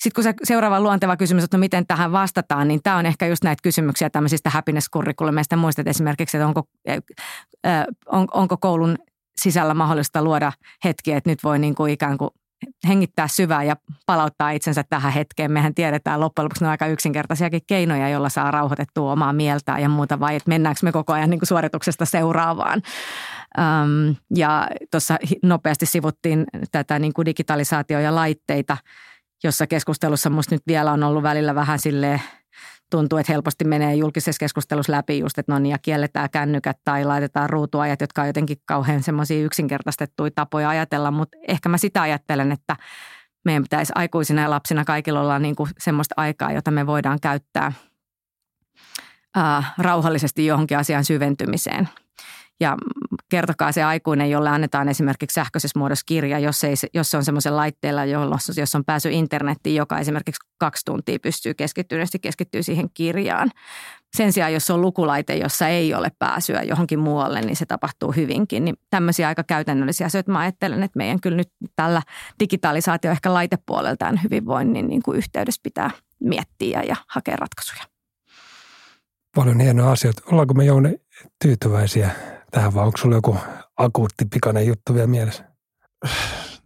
sitten 0.02 0.14
kun 0.14 0.24
se 0.24 0.34
seuraava 0.42 0.80
luonteva 0.80 1.16
kysymys, 1.16 1.44
että 1.44 1.56
no 1.56 1.60
miten 1.60 1.86
tähän 1.86 2.12
vastataan, 2.12 2.68
niin 2.68 2.80
tämä 2.82 2.96
on 2.96 3.06
ehkä 3.06 3.26
just 3.26 3.44
näitä 3.44 3.62
kysymyksiä 3.62 4.10
tämmöisistä 4.10 4.50
happiness 4.50 4.90
curriculumeista. 4.90 5.56
Muistat 5.56 5.88
esimerkiksi, 5.88 6.36
että 6.36 6.46
onko, 6.46 6.62
on, 8.06 8.28
onko 8.34 8.56
koulun 8.56 8.98
sisällä 9.42 9.74
mahdollista 9.74 10.24
luoda 10.24 10.52
hetkiä, 10.84 11.16
että 11.16 11.30
nyt 11.30 11.44
voi 11.44 11.58
niin 11.58 11.74
kuin 11.74 11.92
ikään 11.92 12.18
kuin 12.18 12.30
hengittää 12.88 13.28
syvää 13.28 13.62
ja 13.62 13.76
palauttaa 14.06 14.50
itsensä 14.50 14.84
tähän 14.90 15.12
hetkeen. 15.12 15.52
Mehän 15.52 15.74
tiedetään 15.74 16.20
loppujen 16.20 16.44
lopuksi 16.44 16.64
on 16.64 16.70
aika 16.70 16.86
yksinkertaisiakin 16.86 17.60
keinoja, 17.66 18.08
joilla 18.08 18.28
saa 18.28 18.50
rauhoitettua 18.50 19.12
omaa 19.12 19.32
mieltään 19.32 19.82
ja 19.82 19.88
muuta, 19.88 20.20
vai 20.20 20.36
että 20.36 20.48
mennäänkö 20.48 20.80
me 20.82 20.92
koko 20.92 21.12
ajan 21.12 21.30
niin 21.30 21.40
kuin 21.40 21.48
suorituksesta 21.48 22.04
seuraavaan. 22.04 22.82
Öm, 23.58 24.16
ja 24.36 24.68
tuossa 24.90 25.16
nopeasti 25.42 25.86
sivuttiin 25.86 26.44
tätä 26.72 26.98
niin 26.98 27.12
kuin 27.12 27.26
digitalisaatio 27.26 28.00
ja 28.00 28.14
laitteita, 28.14 28.76
jossa 29.44 29.66
keskustelussa 29.66 30.30
musta 30.30 30.54
nyt 30.54 30.62
vielä 30.66 30.92
on 30.92 31.02
ollut 31.02 31.22
välillä 31.22 31.54
vähän 31.54 31.78
silleen– 31.78 32.22
tuntuu, 32.90 33.18
että 33.18 33.32
helposti 33.32 33.64
menee 33.64 33.94
julkisessa 33.94 34.40
keskustelussa 34.40 34.92
läpi 34.92 35.18
just, 35.18 35.38
että 35.38 35.52
no 35.52 35.58
niin, 35.58 35.70
ja 35.70 35.78
kielletään 35.78 36.30
kännykät 36.30 36.78
tai 36.84 37.04
laitetaan 37.04 37.50
ruutuajat, 37.50 38.00
jotka 38.00 38.22
on 38.22 38.26
jotenkin 38.26 38.56
kauhean 38.64 39.02
semmoisia 39.02 39.44
yksinkertaistettuja 39.44 40.30
tapoja 40.34 40.68
ajatella, 40.68 41.10
mutta 41.10 41.38
ehkä 41.48 41.68
mä 41.68 41.78
sitä 41.78 42.02
ajattelen, 42.02 42.52
että 42.52 42.76
meidän 43.44 43.62
pitäisi 43.62 43.92
aikuisina 43.96 44.42
ja 44.42 44.50
lapsina 44.50 44.84
kaikilla 44.84 45.20
olla 45.20 45.38
niin 45.38 45.56
kuin 45.56 45.70
semmoista 45.78 46.14
aikaa, 46.16 46.52
jota 46.52 46.70
me 46.70 46.86
voidaan 46.86 47.18
käyttää 47.22 47.72
ää, 49.36 49.64
rauhallisesti 49.78 50.46
johonkin 50.46 50.78
asian 50.78 51.04
syventymiseen– 51.04 51.88
ja 52.60 52.76
kertokaa 53.28 53.72
se 53.72 53.82
aikuinen, 53.82 54.30
jolle 54.30 54.50
annetaan 54.50 54.88
esimerkiksi 54.88 55.34
sähköisessä 55.34 55.78
muodossa 55.78 56.04
kirja, 56.06 56.38
jos, 56.38 56.64
ei, 56.64 56.74
jos 56.94 57.10
se 57.10 57.16
on 57.16 57.24
semmoisen 57.24 57.56
laitteella, 57.56 58.04
jos 58.56 58.74
on 58.74 58.84
pääsy 58.84 59.10
internettiin, 59.10 59.76
joka 59.76 59.98
esimerkiksi 59.98 60.46
kaksi 60.58 60.84
tuntia 60.84 61.18
pystyy 61.22 61.54
keskittyneesti 61.54 62.18
keskittyy 62.18 62.62
siihen 62.62 62.90
kirjaan. 62.94 63.50
Sen 64.16 64.32
sijaan, 64.32 64.52
jos 64.52 64.70
on 64.70 64.80
lukulaite, 64.80 65.36
jossa 65.36 65.68
ei 65.68 65.94
ole 65.94 66.08
pääsyä 66.18 66.62
johonkin 66.62 66.98
muualle, 66.98 67.40
niin 67.40 67.56
se 67.56 67.66
tapahtuu 67.66 68.12
hyvinkin. 68.12 68.64
Niin 68.64 68.76
tämmöisiä 68.90 69.28
aika 69.28 69.44
käytännöllisiä 69.44 70.06
asioita. 70.06 70.32
Mä 70.32 70.38
ajattelen, 70.38 70.82
että 70.82 70.96
meidän 70.96 71.20
kyllä 71.20 71.36
nyt 71.36 71.52
tällä 71.76 72.02
digitalisaatio 72.40 73.10
ehkä 73.10 73.34
laitepuoleltaan 73.34 74.20
hyvinvoinnin 74.24 74.88
niin 74.88 75.02
kuin 75.02 75.18
yhteydessä 75.18 75.60
pitää 75.62 75.90
miettiä 76.20 76.82
ja 76.82 76.96
hakea 77.08 77.36
ratkaisuja. 77.36 77.82
Paljon 79.34 79.60
hienoja 79.60 79.90
asioita. 79.90 80.22
Ollaanko 80.26 80.54
me 80.54 80.64
Jouni 80.64 81.00
tyytyväisiä 81.42 82.10
tähän 82.50 82.74
vai 82.74 82.86
onko 82.86 82.98
sulla 82.98 83.14
joku 83.14 83.36
akuutti 83.76 84.24
pikainen 84.24 84.66
juttu 84.66 84.94
vielä 84.94 85.06
mielessä? 85.06 85.44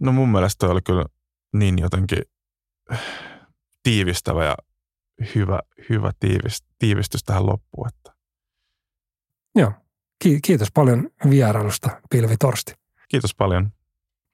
No 0.00 0.12
mun 0.12 0.28
mielestä 0.28 0.66
oli 0.66 0.80
kyllä 0.82 1.04
niin 1.52 1.78
jotenkin 1.78 2.18
tiivistävä 3.82 4.44
ja 4.44 4.54
hyvä, 5.34 5.60
hyvä 5.90 6.10
tiivist, 6.20 6.64
tiivistys 6.78 7.24
tähän 7.24 7.46
loppuun. 7.46 7.88
Että. 7.88 8.14
Joo, 9.54 9.72
Kiitos 10.42 10.68
paljon 10.74 11.10
vierailusta, 11.30 11.90
Pilvi 12.10 12.36
Torsti. 12.36 12.72
Kiitos 13.08 13.34
paljon. 13.34 13.72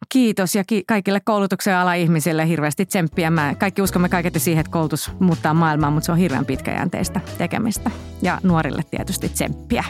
Kiitos 0.09 0.55
ja 0.55 0.65
ki- 0.65 0.85
kaikille 0.87 1.21
koulutuksen 1.25 1.77
ala 1.77 1.95
ihmisille 1.95 2.49
hirveästi 2.49 2.87
tsemppiä. 2.87 3.31
Mä 3.31 3.55
kaikki 3.59 3.83
uskomme 3.83 4.09
kaiketi 4.09 4.39
siihen, 4.41 4.61
että 4.61 4.73
koulutus 4.73 5.11
muuttaa 5.21 5.55
maailmaa, 5.55 5.91
mutta 5.91 6.07
se 6.07 6.13
on 6.13 6.19
hirveän 6.19 6.47
pitkäjänteistä 6.47 7.21
tekemistä. 7.39 7.91
Ja 8.23 8.39
nuorille 8.43 8.83
tietysti 8.91 9.29
tsemppiä. 9.29 9.85